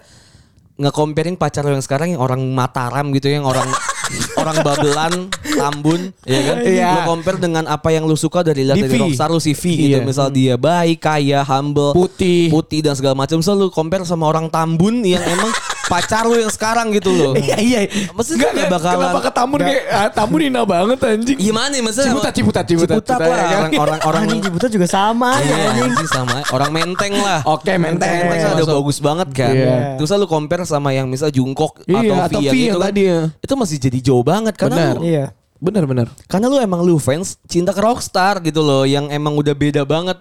nge-comparing 0.79 1.35
pacar 1.35 1.67
lu 1.67 1.75
yang 1.75 1.83
sekarang 1.83 2.15
yang 2.15 2.23
orang 2.23 2.39
Mataram 2.39 3.11
gitu 3.11 3.27
yang 3.27 3.43
orang 3.43 3.67
orang 4.41 4.57
Babelan, 4.63 5.13
Tambun, 5.53 6.15
ya 6.25 6.39
kan? 6.41 6.57
Iya. 6.63 6.89
Lu 6.95 6.99
compare 7.13 7.37
dengan 7.37 7.67
apa 7.67 7.91
yang 7.93 8.07
lu 8.07 8.15
suka 8.15 8.41
dari 8.41 8.65
lihat 8.65 8.79
dari. 8.79 8.97
Rockstar 8.97 9.29
lu 9.29 9.37
si 9.43 9.53
V 9.53 9.63
gitu. 9.69 9.99
Iya. 9.99 10.07
Misal 10.07 10.31
dia 10.33 10.55
baik, 10.57 11.03
kaya, 11.03 11.45
humble, 11.45 11.93
Putih. 11.93 12.49
putih 12.49 12.81
dan 12.81 12.95
segala 12.97 13.13
macam. 13.13 13.43
So 13.43 13.53
lu 13.53 13.69
compare 13.69 14.07
sama 14.07 14.25
orang 14.25 14.47
Tambun 14.49 15.03
yang 15.05 15.21
emang 15.21 15.51
pacar 15.89 16.23
lu 16.23 16.37
yang 16.37 16.47
sekarang 16.47 16.93
gitu 16.93 17.09
loh. 17.09 17.33
Iya 17.35 17.57
iya. 17.57 17.79
Maksudnya 18.13 18.53
nggak 18.53 18.69
bakalan- 18.69 19.09
Kenapa 19.09 19.19
ke 19.19 19.31
Tambun 19.33 19.59
kayak 19.59 19.83
ah, 19.89 20.09
Tambun 20.09 20.39
hina 20.39 20.61
banget 20.63 20.99
anjing. 21.01 21.35
Gimana 21.35 21.73
ya 21.73 21.81
maksudnya? 21.81 22.13
Ciputat, 22.13 22.33
Ciputat, 22.33 22.63
Ciputat, 22.63 22.95
Ciputat 23.01 23.19
lah. 23.19 23.27
ya 23.27 23.35
kan? 23.35 23.49
Orang 23.49 23.71
orang 23.75 23.99
orang 24.05 24.21
Anjing 24.21 24.41
Ciputat 24.41 24.69
juga 24.69 24.85
sama 24.85 25.31
Iya, 25.39 25.55
ya 25.57 25.69
anjing. 25.81 26.07
sama 26.07 26.37
orang 26.47 26.69
menteng 26.69 27.13
lah. 27.15 27.39
Oke, 27.43 27.73
menteng. 27.73 28.05
Menteng 28.21 28.39
kan 28.39 28.53
ada 28.53 28.65
bagus 28.69 28.97
banget 28.99 29.27
kan. 29.33 29.51
Iya. 29.51 29.77
Terus 29.97 30.09
lu 30.13 30.27
compare 30.27 30.63
sama 30.63 30.89
yang 30.91 31.09
misal 31.09 31.33
Jungkook 31.33 31.81
Iya, 31.83 31.97
atau 31.97 32.15
atau 32.21 32.39
V 32.39 32.45
yang 32.45 32.53
V 32.53 32.55
itu 32.55 32.67
yang 32.67 32.77
kan. 32.77 32.85
tadi 32.85 33.01
ya. 33.01 33.19
Itu 33.39 33.53
masih 33.57 33.77
jadi 33.79 33.99
jauh 33.99 34.21
banget 34.21 34.53
karena 34.53 34.75
Benar. 34.93 34.97
Iya. 35.01 35.25
Bener 35.59 35.83
bener. 35.83 36.07
karena 36.25 36.47
lu 36.47 36.55
emang 36.55 36.79
lu 36.81 36.95
fans 36.95 37.35
cinta 37.43 37.75
ke 37.75 37.83
Rockstar 37.83 38.39
gitu 38.39 38.63
loh 38.63 38.87
yang 38.87 39.11
emang 39.11 39.35
udah 39.35 39.51
beda 39.51 39.83
banget 39.83 40.15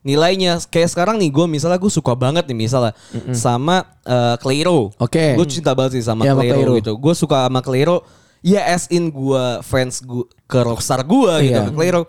nilainya. 0.00 0.60
Kayak 0.68 0.92
sekarang 0.92 1.16
nih 1.16 1.32
gue 1.32 1.46
misalnya 1.48 1.80
gue 1.80 1.88
suka 1.88 2.12
banget 2.12 2.44
nih 2.44 2.58
misalnya 2.58 2.92
sama 3.32 3.88
eh, 4.04 4.36
Clairo. 4.36 4.92
Oke. 5.00 5.32
Gue 5.32 5.46
cinta 5.48 5.72
banget 5.72 5.96
sih 5.96 6.04
sama 6.04 6.28
Iya, 6.28 6.36
Clairo, 6.36 6.52
Clairo. 6.56 6.72
gitu. 6.76 6.92
Gue 7.00 7.14
suka 7.16 7.48
sama 7.48 7.64
Clairo. 7.64 8.04
Ya 8.42 8.68
as 8.68 8.90
in 8.90 9.08
gue 9.08 9.44
fans 9.62 10.02
gua, 10.02 10.26
ke 10.44 10.58
Rockstar 10.60 11.00
gue 11.02 11.32
gitu 11.40 11.56
Iya. 11.56 11.70
ke 11.70 11.72
Clairo. 11.72 12.02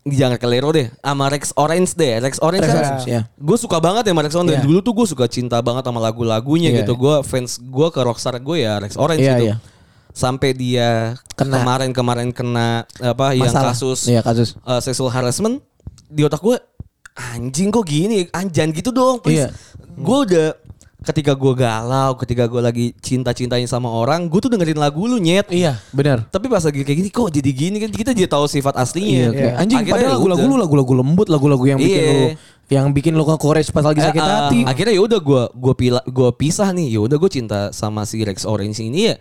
Jangan 0.00 0.40
ke 0.40 0.48
Clairo 0.48 0.72
deh, 0.72 0.88
sama 1.04 1.28
Rex 1.28 1.52
Orange 1.54 1.92
deh. 1.92 2.24
Rex 2.24 2.40
Orange 2.40 2.64
Rex 2.64 2.72
kan 2.72 2.80
Orange, 2.80 3.04
iya. 3.04 3.22
gue 3.36 3.56
suka 3.60 3.76
banget 3.76 4.08
ya 4.08 4.16
sama 4.16 4.24
Rex 4.24 4.32
Orange. 4.32 4.56
Iya. 4.56 4.64
dulu 4.64 4.78
tuh 4.80 4.94
gue 4.96 5.06
suka 5.06 5.24
cinta 5.28 5.60
banget 5.60 5.84
sama 5.84 6.00
lagu-lagunya 6.00 6.72
Iya. 6.72 6.78
gitu. 6.82 6.96
Gue 6.96 7.20
fans 7.20 7.60
gue 7.60 7.88
ke 7.92 8.00
Rockstar 8.00 8.40
gue 8.40 8.64
ya 8.64 8.80
Rex 8.80 8.96
Orange 8.96 9.20
Iya, 9.20 9.36
gitu. 9.36 9.44
iya. 9.52 9.56
Sampai 10.20 10.52
dia 10.52 11.16
Kena. 11.32 11.56
kemarin-kemarin 11.56 12.28
kena 12.30 12.84
apa 13.00 13.32
yang 13.32 13.48
Masalah. 13.48 13.72
kasus 13.72 14.04
Iya, 14.04 14.20
kasus. 14.20 14.52
uh, 14.60 14.76
sexual 14.78 15.08
harassment 15.08 15.64
di 16.06 16.20
otak 16.20 16.38
gue 16.38 16.60
anjing 17.32 17.68
kok 17.68 17.84
gini 17.84 18.28
anjan 18.30 18.70
gitu 18.70 18.90
dong 18.90 19.18
please. 19.18 19.40
Iya. 19.40 19.48
Gue 19.96 20.18
udah 20.26 20.48
ketika 21.00 21.32
gue 21.32 21.52
galau, 21.54 22.12
ketika 22.14 22.44
gue 22.44 22.60
lagi 22.60 22.86
cinta-cintanya 22.94 23.64
sama 23.64 23.88
orang, 23.88 24.28
gue 24.28 24.36
tuh 24.38 24.48
dengerin 24.48 24.76
lagu 24.76 25.00
lu 25.02 25.16
nyet. 25.16 25.48
Iya, 25.48 25.80
benar. 25.90 26.28
Tapi 26.28 26.44
pas 26.46 26.60
lagi 26.60 26.84
kayak 26.84 26.98
gini 26.98 27.08
kok 27.08 27.28
jadi 27.30 27.50
gini 27.50 27.76
kan 27.78 27.88
kita 27.88 28.12
jadi 28.12 28.28
tahu 28.28 28.44
sifat 28.44 28.76
aslinya. 28.76 29.08
Iya, 29.08 29.28
kayak 29.32 29.54
anjing 29.56 29.78
Akhirnya 29.78 29.94
padahal 29.96 30.04
ya 30.06 30.14
lagu-lagu 30.14 30.44
lu 30.44 30.56
lagu-lagu 30.58 30.92
lembut, 30.94 31.26
lagu-lagu 31.26 31.64
yang 31.66 31.78
bikin 31.78 31.96
Iya. 31.96 32.12
lu 32.12 32.26
yang 32.70 32.86
bikin 32.92 33.12
lu 33.16 33.24
ke 33.24 33.34
courage 33.34 33.72
pas 33.72 33.82
lagi 33.82 33.98
sakit 33.98 34.14
Eh, 34.14 34.22
eh, 34.22 34.36
hati. 34.36 34.58
akhirnya 34.62 34.94
ya 34.94 35.02
udah 35.02 35.18
gue 35.18 35.42
gue 35.50 35.74
pila 35.74 36.00
gue 36.04 36.28
pisah 36.36 36.68
nih. 36.70 36.88
Ya 36.92 37.00
udah 37.00 37.16
gue 37.16 37.30
cinta 37.32 37.60
sama 37.72 38.04
si 38.04 38.20
Rex 38.20 38.44
Orange 38.44 38.78
ini 38.80 39.08
ya 39.08 39.16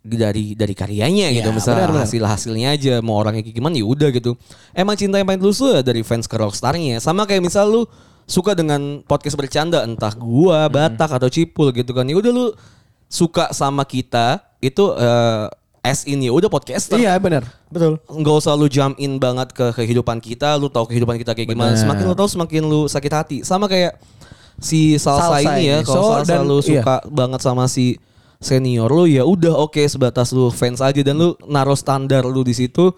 dari 0.00 0.52
dari 0.52 0.72
karyanya 0.72 1.28
gitu 1.30 1.44
Iya, 1.44 1.54
misalnya 1.54 1.86
benar. 1.86 2.02
hasil 2.02 2.22
hasilnya 2.22 2.68
aja 2.70 2.94
mau 2.98 3.16
orangnya 3.16 3.42
kayak 3.42 3.54
gimana 3.54 3.74
ya 3.74 3.84
udah 3.84 4.08
gitu 4.10 4.38
emang 4.70 4.94
cinta 4.94 5.16
yang 5.16 5.26
paling 5.26 5.38
tulus 5.38 5.58
tuh 5.58 5.70
ya 5.70 5.80
dari 5.80 6.00
fans 6.00 6.24
ke 6.24 6.34
rockstarnya 6.34 6.98
sama 6.98 7.22
kayak 7.22 7.42
misal 7.42 7.66
lu 7.66 7.82
suka 8.24 8.52
dengan 8.52 9.00
podcast 9.02 9.34
bercanda 9.34 9.82
entah 9.82 10.12
gua 10.12 10.68
batak 10.68 11.10
atau 11.10 11.26
cipul 11.26 11.72
gitu 11.72 11.90
kan 11.90 12.04
ya 12.04 12.14
udah 12.14 12.28
lu 12.28 12.46
suka 13.06 13.50
sama 13.50 13.82
kita 13.82 14.38
itu 14.58 14.84
eh, 14.94 15.46
as 15.80 16.04
in 16.04 16.20
ya 16.20 16.28
udah 16.28 16.46
podcaster 16.46 16.98
Iya, 16.98 17.16
benar. 17.16 17.46
Betul. 17.66 17.96
nggak 18.04 18.34
usah 18.36 18.52
lu 18.52 18.66
jump 18.66 18.98
in 18.98 19.16
banget 19.16 19.48
ke 19.50 19.72
kehidupan 19.72 20.18
kita, 20.18 20.52
lu 20.54 20.68
tahu 20.68 20.84
kehidupan 20.86 21.16
kita 21.16 21.32
kayak 21.32 21.48
gimana. 21.48 21.72
Bener. 21.72 21.80
Semakin 21.80 22.04
lu 22.04 22.14
tahu 22.14 22.28
semakin 22.28 22.62
lu 22.62 22.80
sakit 22.84 23.12
hati. 23.14 23.36
Sama 23.40 23.64
kayak 23.64 23.96
si 24.58 24.98
Salsa, 24.98 25.38
Salsa 25.38 25.54
ini 25.54 25.70
ya, 25.70 25.78
kalau 25.80 25.94
So, 25.94 26.08
Salsa 26.18 26.28
dan- 26.28 26.44
lu 26.44 26.58
iya. 26.58 26.82
suka 26.82 26.94
banget 27.08 27.40
sama 27.40 27.64
si 27.64 27.96
senior 28.38 28.86
lu 28.86 29.10
ya 29.10 29.26
udah 29.26 29.54
oke 29.58 29.82
sebatas 29.84 30.30
lu 30.30 30.50
fans 30.54 30.78
aja 30.78 31.02
dan 31.02 31.18
lu 31.18 31.34
naruh 31.46 31.74
standar 31.74 32.22
lu 32.22 32.46
di 32.46 32.54
situ 32.54 32.94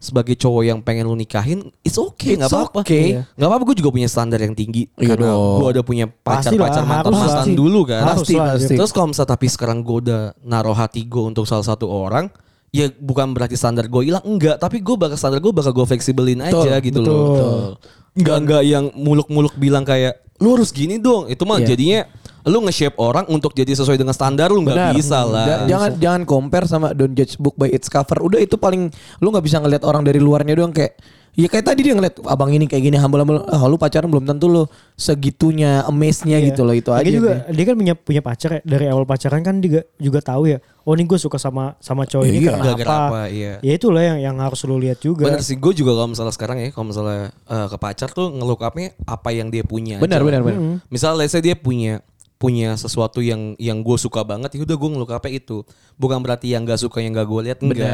sebagai 0.00 0.32
cowok 0.32 0.64
yang 0.64 0.80
pengen 0.80 1.04
lu 1.04 1.12
nikahin, 1.12 1.68
it's 1.84 2.00
okay, 2.00 2.32
nggak 2.32 2.48
apa-apa. 2.48 2.80
okay. 2.80 3.20
Iya. 3.20 3.22
Nggak 3.36 3.48
apa-apa, 3.52 3.64
gue 3.68 3.76
juga 3.84 3.90
punya 3.92 4.08
standar 4.08 4.40
yang 4.40 4.56
tinggi. 4.56 4.88
Iya 4.96 5.12
karena 5.12 5.28
gue 5.36 5.68
udah 5.76 5.84
punya 5.84 6.08
pacar-pacar 6.08 6.88
mantan 6.88 7.12
harus 7.12 7.20
mantan 7.36 7.48
lah. 7.52 7.58
dulu 7.60 7.80
kan. 7.84 8.02
Pasti, 8.16 8.34
pasti. 8.40 8.74
Terus 8.80 8.90
kalau 8.96 9.12
misalnya 9.12 9.30
tapi 9.36 9.46
sekarang 9.52 9.84
gue 9.84 9.96
udah 10.08 10.20
naruh 10.40 10.72
hati 10.72 11.04
gue 11.04 11.20
untuk 11.20 11.44
salah 11.44 11.68
satu 11.68 11.84
orang, 11.84 12.32
ya 12.72 12.88
bukan 12.96 13.36
berarti 13.36 13.60
standar 13.60 13.92
gue 13.92 14.02
hilang, 14.08 14.24
enggak. 14.24 14.56
Tapi 14.56 14.80
gue 14.80 14.96
bakal 14.96 15.20
standar 15.20 15.36
gue 15.36 15.52
bakal 15.52 15.76
gue 15.76 15.84
fleksibelin 15.84 16.40
aja 16.48 16.80
Betul, 16.80 16.80
gitu 16.80 17.00
betul. 17.04 17.12
loh. 17.12 17.76
Enggak 18.16 18.36
enggak 18.40 18.62
yang 18.64 18.84
muluk-muluk 18.96 19.52
bilang 19.60 19.84
kayak 19.84 20.16
lu 20.40 20.56
harus 20.56 20.72
gini 20.72 20.96
dong. 20.96 21.28
Itu 21.28 21.44
mah 21.44 21.60
Iya. 21.60 21.76
jadinya 21.76 22.00
lu 22.42 22.58
nge-shape 22.62 22.96
orang 22.96 23.26
untuk 23.26 23.52
jadi 23.52 23.68
sesuai 23.70 23.96
dengan 23.96 24.12
standar 24.12 24.48
lu 24.48 24.60
nggak 24.60 24.94
bisa 24.94 25.22
lah. 25.22 25.44
Ja- 25.44 25.60
Jangan 25.68 25.90
jangan 25.96 26.22
compare 26.24 26.64
sama 26.64 26.90
don't 26.90 27.12
judge 27.12 27.36
book 27.36 27.54
by 27.54 27.66
its 27.66 27.86
cover. 27.86 28.16
Udah 28.18 28.38
itu 28.38 28.54
paling 28.54 28.88
lu 29.18 29.28
nggak 29.28 29.42
bisa 29.42 29.58
ngelihat 29.58 29.82
orang 29.82 30.00
dari 30.00 30.16
luarnya 30.16 30.54
doang 30.54 30.70
kayak 30.70 30.96
Ya 31.30 31.46
kayak 31.46 31.62
tadi 31.62 31.86
dia 31.86 31.94
ngeliat 31.94 32.18
abang 32.26 32.50
ini 32.50 32.66
kayak 32.66 32.82
gini 32.82 32.98
humble-humble. 32.98 33.46
Ah, 33.46 33.62
lu 33.64 33.78
pacaran 33.78 34.10
belum 34.10 34.26
tentu 34.26 34.50
lu 34.50 34.66
segitunya 34.98 35.82
amaze-nya 35.84 36.36
Iya. 36.36 36.48
gitu 36.50 36.62
loh 36.62 36.72
itu 36.72 36.90
aja. 36.90 37.00
Lagi 37.00 37.12
juga 37.12 37.46
deh. 37.46 37.54
dia 37.54 37.64
kan 37.64 37.74
punya 37.74 37.94
punya 37.94 38.20
pacar 38.20 38.50
ya. 38.52 38.60
dari 38.62 38.86
awal 38.86 39.04
pacaran 39.04 39.40
kan 39.40 39.58
juga 39.58 39.86
juga 39.96 40.18
tahu 40.20 40.48
ya. 40.48 40.58
Oh 40.80 40.92
ini 40.92 41.04
gue 41.04 41.14
suka 41.16 41.36
sama 41.36 41.78
sama 41.78 42.02
cowok 42.02 42.24
ini 42.24 42.38
Iya, 42.40 42.50
karena 42.50 42.64
gara-gara 42.64 42.90
apa? 42.90 43.06
apa, 43.06 43.22
iya. 43.28 43.52
Ya 43.60 43.72
itulah 43.72 44.02
yang 44.02 44.18
yang 44.20 44.36
harus 44.38 44.58
lu 44.64 44.74
lihat 44.76 44.98
juga. 44.98 45.22
Bener 45.22 45.38
sih 45.40 45.54
gue 45.54 45.72
juga 45.72 45.92
kalau 45.92 46.10
misalnya 46.10 46.34
sekarang 46.34 46.56
ya 46.58 46.68
kalau 46.70 46.86
misalnya 46.88 47.22
eh, 47.30 47.66
ke 47.68 47.76
pacar 47.78 48.08
tuh 48.10 48.26
ngelook 48.28 48.60
upnya 48.60 48.90
apa 49.00 49.28
yang 49.30 49.48
dia 49.48 49.62
punya. 49.62 49.96
Benar, 49.96 50.18
aja. 50.18 50.26
benar, 50.26 50.40
benar. 50.42 50.60
Misal 50.86 51.14
let's 51.14 51.30
say 51.30 51.38
dia 51.38 51.54
punya 51.54 52.02
punya 52.40 52.72
sesuatu 52.80 53.20
yang 53.20 53.52
yang 53.60 53.84
gue 53.84 54.00
suka 54.00 54.24
banget 54.24 54.56
ya 54.56 54.64
udah 54.64 54.76
gue 54.80 54.88
upnya 54.96 55.28
itu. 55.28 55.60
Bukan 56.00 56.24
berarti 56.24 56.48
yang 56.56 56.64
gak 56.64 56.80
suka 56.80 57.04
yang 57.04 57.12
gak 57.12 57.28
gue 57.28 57.40
lihat 57.52 57.58
enggak. 57.60 57.92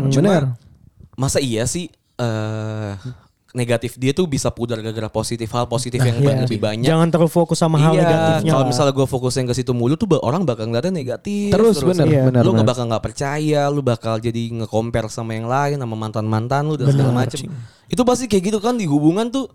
Benar. 0.00 0.08
Cuma 0.08 0.32
Benar. 0.32 0.44
masa 1.20 1.38
iya 1.44 1.68
sih 1.68 1.92
eh 2.16 2.96
negatif 3.52 4.00
dia 4.00 4.16
tuh 4.16 4.24
bisa 4.24 4.48
pudar 4.48 4.80
gara-gara 4.80 5.12
positif 5.12 5.44
hal 5.52 5.68
positif 5.68 6.00
yang 6.00 6.24
Iya. 6.24 6.48
lebih 6.48 6.56
banyak. 6.56 6.88
Jangan 6.88 7.08
terlalu 7.12 7.28
fokus 7.28 7.60
sama 7.60 7.76
hal 7.76 7.92
iya, 7.92 8.08
negatifnya. 8.08 8.52
kalau 8.56 8.64
misalnya 8.64 8.92
gue 8.96 9.04
fokusnya 9.04 9.44
ke 9.44 9.54
situ 9.60 9.72
mulu 9.76 9.94
tuh 10.00 10.08
orang 10.24 10.48
bakal 10.48 10.64
ngeliatnya 10.72 10.88
negatif. 10.88 11.52
Terus, 11.52 11.76
bener, 11.84 12.08
Iya. 12.08 12.22
bener, 12.32 12.40
lu 12.48 12.56
nggak 12.56 12.64
bener. 12.64 12.72
bakal 12.72 12.84
nggak 12.88 13.04
percaya, 13.04 13.60
lu 13.68 13.84
bakal 13.84 14.14
jadi 14.16 14.42
nge-compare 14.56 15.12
sama 15.12 15.36
yang 15.36 15.52
lain, 15.52 15.76
sama 15.76 15.96
mantan-mantan 16.00 16.64
lu 16.64 16.80
dan 16.80 16.96
segala 16.96 17.12
macem. 17.12 17.44
Itu 17.92 18.02
pasti 18.08 18.24
kayak 18.24 18.42
gitu 18.48 18.58
kan 18.64 18.80
di 18.80 18.88
hubungan 18.88 19.28
tuh 19.28 19.52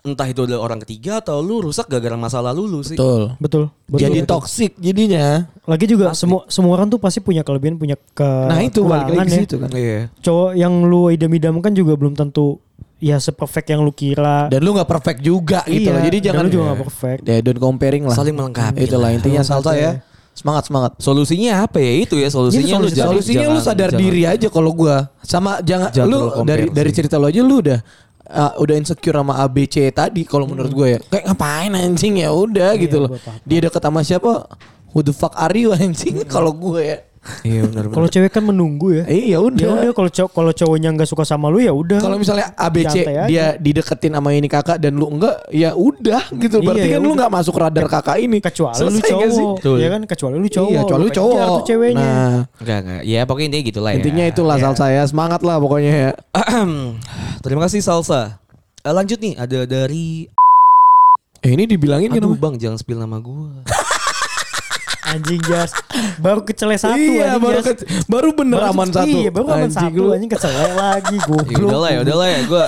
entah 0.00 0.24
itu 0.24 0.40
adalah 0.40 0.62
orang 0.62 0.80
ketiga 0.80 1.18
atau 1.18 1.38
lu 1.38 1.60
rusak 1.60 1.86
gara-gara 1.86 2.14
masa 2.14 2.38
lalu 2.38 2.64
lu 2.66 2.80
sih. 2.80 2.94
Betul. 2.94 3.34
Betul. 3.36 3.64
betul 3.84 3.98
Jadi 3.98 4.18
betul. 4.22 4.30
toxic 4.30 4.72
jadinya. 4.76 5.44
Lagi 5.64 5.84
juga 5.84 6.14
semua 6.14 6.46
semua 6.46 6.72
orang 6.72 6.88
tuh 6.88 6.96
pasti 6.96 7.18
punya 7.18 7.42
kelebihan, 7.42 7.76
punya 7.76 7.98
ke 8.10 8.24
Nah, 8.24 8.60
itu 8.60 8.80
balik 8.82 9.10
kekurangan 9.10 9.18
lagi 9.18 9.30
ya. 9.30 9.40
situ 9.42 9.54
kan. 9.58 9.70
Iya. 9.70 9.98
Cowok 10.20 10.50
yang 10.54 10.72
lu 10.82 11.02
idam-idamkan 11.08 11.72
juga 11.72 11.92
belum 11.94 12.14
tentu 12.14 12.62
ya 12.98 13.18
seperfect 13.18 13.68
yang 13.68 13.82
lu 13.82 13.90
kira. 13.90 14.48
Dan 14.48 14.60
lu 14.60 14.72
nggak 14.72 14.88
perfect 14.88 15.20
juga 15.20 15.60
gitu 15.66 15.90
Iya, 15.90 15.94
loh. 15.94 16.02
Jadi 16.02 16.18
dan 16.18 16.24
jangan 16.24 16.42
lu 16.42 16.50
juga 16.50 16.64
nggak 16.64 16.80
perfect. 16.80 17.20
Ya 17.22 17.36
don't 17.40 17.58
comparing 17.58 18.02
lah. 18.02 18.16
Saling 18.16 18.34
melengkapi 18.34 18.78
Itulah 18.80 19.10
lah. 19.10 19.16
intinya 19.18 19.42
salsa 19.42 19.74
ya. 19.74 19.92
Semangat 20.32 20.70
semangat. 20.70 20.94
Solusinya 20.98 21.66
apa 21.66 21.82
ya 21.82 21.92
itu 21.98 22.14
ya 22.14 22.30
solusinya 22.30 22.78
lu 22.78 22.86
solusi, 22.86 22.94
jangan- 22.94 23.10
solusinya 23.18 23.38
lu 23.42 23.58
jangan- 23.58 23.66
sadar 23.66 23.90
jangan- 23.90 24.02
diri 24.06 24.22
aja 24.22 24.46
kalau 24.46 24.70
gua 24.70 25.10
sama 25.18 25.58
jangan, 25.60 25.90
Jangan 25.90 26.06
lu 26.08 26.18
dari 26.46 26.70
dari 26.70 26.90
cerita 26.94 27.18
lu 27.18 27.26
aja 27.26 27.42
lu 27.42 27.58
udah 27.58 27.82
uh, 28.28 28.52
udah 28.60 28.74
insecure 28.76 29.16
sama 29.16 29.40
ABC 29.42 29.88
tadi 29.90 30.22
kalau 30.28 30.44
menurut 30.48 30.72
gue 30.72 30.88
ya. 30.96 31.00
Kayak 31.08 31.24
ngapain 31.32 31.72
anjing 31.74 32.20
ya 32.20 32.30
udah 32.32 32.70
gitu 32.76 32.96
loh. 33.08 33.10
Dia 33.48 33.58
deket 33.64 33.82
sama 33.82 34.00
siapa? 34.04 34.46
Who 34.92 35.04
the 35.04 35.12
fuck 35.12 35.36
are 35.36 35.52
you 35.56 35.72
anjing 35.72 36.24
kalau 36.34 36.52
gue 36.52 36.80
ya. 36.84 36.98
Iya 37.40 37.62
benar 37.64 37.84
Kalau 37.88 38.06
cewek 38.06 38.30
kan 38.30 38.42
menunggu 38.42 38.92
ya. 38.92 39.04
Eh 39.04 39.28
ya 39.28 39.36
Ya 39.36 39.38
udah. 39.38 39.68
udah 39.78 39.92
kalau 39.92 40.08
cowok 40.08 40.30
kalau 40.30 40.52
cowoknya 40.52 40.88
nggak 40.92 41.06
suka 41.06 41.22
sama 41.22 41.46
lu 41.46 41.58
ya 41.58 41.70
udah. 41.70 41.98
Kalau 41.98 42.16
misalnya 42.16 42.50
ABC 42.52 42.94
dia 43.26 43.54
dideketin 43.54 44.12
sama 44.12 44.30
ini 44.30 44.46
kakak 44.46 44.76
dan 44.76 44.92
lu 44.92 45.06
enggak 45.08 45.36
ya 45.48 45.72
udah 45.72 46.22
gitu. 46.32 46.58
Iya, 46.58 46.66
Berarti 46.66 46.80
ya 46.84 46.94
kan 46.94 47.00
lu 47.00 47.12
nggak 47.12 47.30
masuk 47.30 47.54
radar 47.54 47.86
kakak 47.86 48.16
ini. 48.18 48.38
kecuali 48.38 48.74
lu 48.74 48.80
Selesai 48.90 49.02
sih? 49.02 49.12
cowok, 49.12 49.56
Betul. 49.56 49.76
ya 49.76 49.88
kan 49.88 50.02
kecuali 50.04 50.36
lu 50.36 50.48
cowok. 50.48 50.68
Iya, 50.68 50.80
kecuali 50.80 51.00
lu 51.00 51.08
Kejar 51.08 51.18
cowok. 51.20 51.38
tuh 51.48 51.64
ceweknya. 51.66 52.02
Nah, 52.02 52.36
Enggak 52.58 52.78
enggak. 52.80 53.02
Ya 53.04 53.20
pokoknya 53.22 53.46
intinya 53.46 53.64
gitulah 53.66 53.90
ya. 53.90 53.96
intinya 53.98 54.24
itulah 54.26 54.56
Iya. 54.56 54.64
salsa 54.64 54.86
ya. 54.88 55.02
Semangat 55.04 55.40
lah 55.42 55.56
pokoknya 55.58 55.92
ya. 55.94 56.10
Terima 57.40 57.60
kasih 57.62 57.80
Salsa. 57.80 58.40
Eh, 58.80 58.90
lanjut 58.90 59.18
nih 59.18 59.34
ada 59.34 59.58
dari 59.64 60.26
Eh 61.38 61.50
ini 61.50 61.64
dibilangin 61.64 62.10
Aduh 62.10 62.34
kenapa? 62.34 62.50
bang 62.50 62.54
jangan 62.58 62.76
spill 62.76 62.98
nama 62.98 63.18
gue 63.18 63.62
Anjing 65.10 65.40
jas. 65.42 65.70
Baru 66.18 66.40
kecele 66.42 66.74
satu 66.74 66.94
iya, 66.94 67.32
anjing 67.32 67.40
baru 67.40 67.58
Jas. 67.58 67.66
ke- 67.72 67.86
baru 68.04 68.28
bener 68.32 68.58
Baru- 68.58 68.72
aman 68.72 68.88
satu. 68.88 69.16
Iya 69.16 69.30
baru 69.30 69.46
aman 69.46 69.58
Anjing 69.64 69.74
satu 69.74 69.98
lu. 69.98 70.10
anjing 70.10 70.30
kecele 70.30 70.64
lagi 70.70 71.16
Ya 71.18 71.24
goblok. 71.24 71.64
udahlah 71.64 71.90
ya 71.90 71.98
udahlah 72.00 72.26
ya 72.26 72.40
gue 72.42 72.64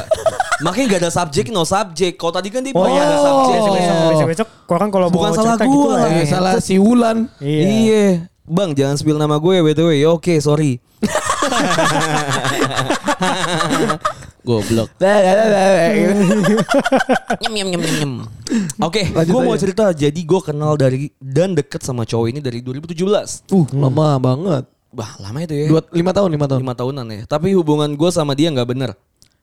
Makanya 0.61 0.87
gak 0.87 1.01
ada 1.01 1.11
subjek 1.11 1.47
no 1.49 1.63
subjek 1.63 2.13
Kalau 2.15 2.33
tadi 2.33 2.49
kan 2.49 2.61
dia 2.61 2.73
Oh 2.73 2.85
iya 2.85 3.01
ada 3.03 3.17
subjek 3.19 3.55
besok 3.55 3.73
besok 3.75 3.97
besok 4.07 4.29
besok 4.29 4.49
orang 4.69 4.89
kalau 4.89 5.07
Bukan 5.09 5.31
salah 5.31 5.57
gua 5.57 5.65
gitu 5.67 5.89
lah. 5.91 6.11
Ya. 6.11 6.25
salah 6.27 6.53
si 6.59 6.75
Wulan. 6.77 7.19
Iya. 7.39 7.63
Iya 7.63 8.05
Bang 8.43 8.71
jangan 8.73 8.95
spill 8.95 9.15
nama 9.15 9.37
gue 9.37 9.53
ya 9.53 9.63
BTW 9.63 9.91
Ya 9.97 10.09
oke 10.11 10.35
sorry 10.39 10.83
Goblok 14.41 14.89
Nyem 17.41 17.53
nyem 17.53 17.69
nyem 17.71 17.81
nyem 17.81 17.97
nyem. 18.01 18.13
Oke 18.81 19.13
Lanjut 19.13 19.31
gue 19.31 19.41
mau 19.45 19.55
cerita 19.55 19.93
Jadi 19.93 20.21
gue 20.25 20.41
kenal 20.41 20.75
dari 20.81 21.13
Dan 21.21 21.53
deket 21.53 21.85
sama 21.85 22.09
cowok 22.09 22.27
ini 22.33 22.41
dari 22.41 22.65
2017 22.65 23.53
Uh, 23.53 23.67
lama 23.77 24.17
banget. 24.17 24.65
Bah 24.91 25.13
lama 25.21 25.45
itu 25.45 25.55
ya 25.55 25.67
Dua, 25.69 25.81
lima 25.93 26.11
tahun, 26.11 26.31
lima 26.35 26.47
tahun. 26.49 26.61
lima 26.65 26.75
tahunan 26.75 27.07
ya. 27.07 27.23
Tapi 27.29 27.53
hubungan 27.55 27.93
gue 27.95 28.11
sama 28.11 28.33
dia 28.33 28.49
nggak 28.51 28.69
bener. 28.69 28.91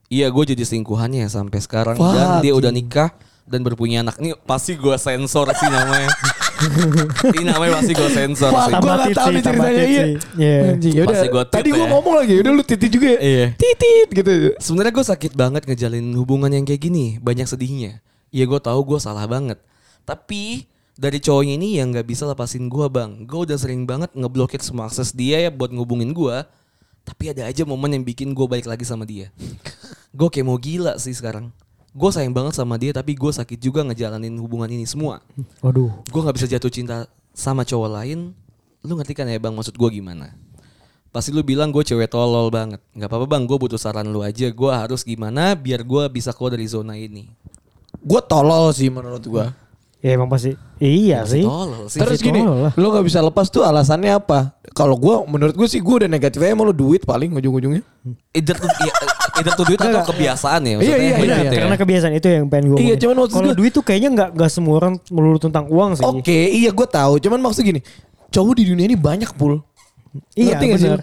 Iya 0.07 0.31
gue 0.31 0.43
jadi 0.55 0.63
selingkuhannya 0.65 1.27
sampai 1.29 1.59
sekarang 1.61 1.95
Fuck. 1.99 2.15
dan 2.15 2.27
dia 2.41 2.53
udah 2.55 2.71
nikah 2.71 3.11
dan 3.45 3.61
berpunya 3.63 4.01
anak. 4.03 4.17
Ini 4.19 4.33
pasti 4.43 4.75
gue 4.75 4.95
sensor 4.97 5.47
sih 5.53 5.69
namanya. 5.69 6.09
Ini 7.37 7.43
namanya 7.45 7.71
pasti 7.81 7.93
gue 7.93 8.09
sensor 8.09 8.49
Wah, 8.49 8.65
sih. 8.65 8.73
gue 8.73 8.89
gak 8.89 8.97
sih, 8.97 9.13
nih 9.13 9.15
ceritanya. 9.17 9.69
Iya. 9.69 10.05
Iya. 10.37 10.57
Anjing, 10.73 10.93
yaudah. 10.97 11.09
Pasti 11.13 11.27
gua 11.29 11.43
Tadi 11.45 11.69
gue 11.69 11.85
ya. 11.85 11.89
ngomong 11.91 12.15
lagi, 12.17 12.33
udah 12.41 12.51
lu 12.53 12.63
titit 12.65 12.89
juga 12.91 13.07
ya. 13.15 13.19
Iya. 13.21 13.45
Titit 13.55 14.07
gitu. 14.11 14.31
Sebenarnya 14.57 14.93
gue 14.93 15.05
sakit 15.05 15.33
banget 15.37 15.61
ngejalin 15.69 16.05
hubungan 16.17 16.51
yang 16.51 16.65
kayak 16.65 16.81
gini. 16.81 17.05
Banyak 17.21 17.47
sedihnya. 17.47 18.01
Iya 18.33 18.43
gue 18.49 18.59
tahu 18.59 18.79
gue 18.95 18.99
salah 18.99 19.25
banget. 19.29 19.61
Tapi 20.03 20.65
dari 20.97 21.21
cowoknya 21.21 21.53
ini 21.61 21.77
yang 21.77 21.93
nggak 21.93 22.07
bisa 22.09 22.25
lepasin 22.25 22.67
gue 22.67 22.87
bang. 22.89 23.23
Gue 23.29 23.45
udah 23.45 23.57
sering 23.59 23.85
banget 23.85 24.11
ngeblokir 24.17 24.59
semua 24.59 24.89
akses 24.89 25.13
dia 25.13 25.37
ya 25.47 25.49
buat 25.53 25.69
ngubungin 25.69 26.11
gue. 26.11 26.37
Tapi 27.07 27.31
ada 27.31 27.47
aja 27.47 27.63
momen 27.63 27.95
yang 27.95 28.03
bikin 28.03 28.35
gue 28.35 28.45
balik 28.49 28.67
lagi 28.67 28.83
sama 28.83 29.07
dia. 29.07 29.31
gue 30.17 30.27
kayak 30.33 30.47
mau 30.47 30.57
gila 30.57 30.97
sih 30.97 31.13
sekarang. 31.13 31.53
Gue 31.97 32.13
sayang 32.13 32.29
banget 32.29 32.53
sama 32.53 32.77
dia 32.77 32.93
tapi 32.93 33.17
gue 33.17 33.31
sakit 33.33 33.57
juga 33.57 33.81
ngejalanin 33.81 34.37
hubungan 34.37 34.69
ini 34.69 34.85
semua. 34.85 35.17
Waduh. 35.65 35.89
Gue 36.05 36.21
nggak 36.21 36.37
bisa 36.37 36.45
jatuh 36.45 36.69
cinta 36.69 37.09
sama 37.33 37.65
cowok 37.65 37.89
lain. 37.89 38.37
Lu 38.85 38.93
ngerti 38.93 39.17
kan 39.17 39.25
ya 39.25 39.41
bang 39.41 39.57
maksud 39.57 39.73
gue 39.73 39.89
gimana? 39.89 40.29
Pasti 41.09 41.33
lu 41.33 41.41
bilang 41.41 41.73
gue 41.73 41.81
cewek 41.81 42.13
tolol 42.13 42.53
banget. 42.53 42.77
Gak 42.93 43.09
apa-apa 43.09 43.25
bang, 43.25 43.49
gue 43.49 43.57
butuh 43.57 43.81
saran 43.81 44.05
lu 44.13 44.21
aja. 44.21 44.45
Gue 44.53 44.69
harus 44.69 45.01
gimana 45.01 45.57
biar 45.57 45.81
gue 45.81 46.03
bisa 46.13 46.29
keluar 46.29 46.53
dari 46.53 46.69
zona 46.69 46.93
ini. 46.93 47.33
Gue 47.97 48.21
tolol 48.21 48.69
sih 48.77 48.93
menurut 48.93 49.25
gue. 49.25 49.45
Ya 50.05 50.13
emang 50.13 50.29
pasti. 50.29 50.53
Iya 50.77 51.25
Masih 51.25 51.41
sih. 51.41 51.43
Tolol 51.49 51.83
sih. 51.89 51.97
Terus 51.97 52.21
gini, 52.21 52.45
tolol 52.45 52.69
lu 52.77 52.87
gak 52.93 53.05
bisa 53.09 53.25
lepas 53.25 53.49
tuh 53.49 53.65
alasannya 53.65 54.13
apa? 54.13 54.53
Kalau 54.77 54.93
gue, 54.93 55.15
menurut 55.25 55.57
gue 55.57 55.65
sih 55.65 55.81
gue 55.81 56.05
udah 56.05 56.09
negatif 56.11 56.37
aja 56.37 56.53
emang 56.53 56.69
lu 56.69 56.75
duit 56.77 57.01
paling 57.01 57.33
ujung-ujungnya. 57.33 57.81
Either 58.37 58.53
to, 58.53 58.69
ya, 58.85 58.93
either 59.39 59.53
to 59.53 59.63
duit 59.63 59.79
atau 59.79 60.03
kebiasaan 60.13 60.59
ya. 60.61 60.67
Iya, 60.67 60.75
maksudnya. 60.77 60.97
iya, 60.97 61.13
Benar, 61.17 61.37
iya. 61.37 61.61
karena 61.61 61.77
kebiasaan 61.77 62.13
itu 62.17 62.27
yang 62.27 62.45
pengen 62.49 62.65
gue 62.73 62.77
Iya, 62.81 62.95
cuman 62.99 63.15
maksud 63.23 63.35
Kalau 63.37 63.51
duit 63.53 63.71
tuh 63.71 63.83
kayaknya 63.85 64.09
nggak 64.13 64.29
nggak 64.35 64.51
semua 64.51 64.73
orang 64.81 64.93
melulu 65.09 65.37
tentang 65.37 65.65
uang 65.69 65.91
sih. 65.97 66.05
Oke, 66.05 66.39
iya 66.51 66.69
gue 66.73 66.87
tahu. 66.87 67.13
Cuman 67.21 67.39
maksud 67.41 67.61
gini, 67.61 67.79
cowok 68.33 68.53
di 68.57 68.63
dunia 68.69 68.85
ini 68.89 68.97
banyak 68.97 69.31
pul. 69.37 69.61
Iya 70.33 70.57
benar. 70.57 71.01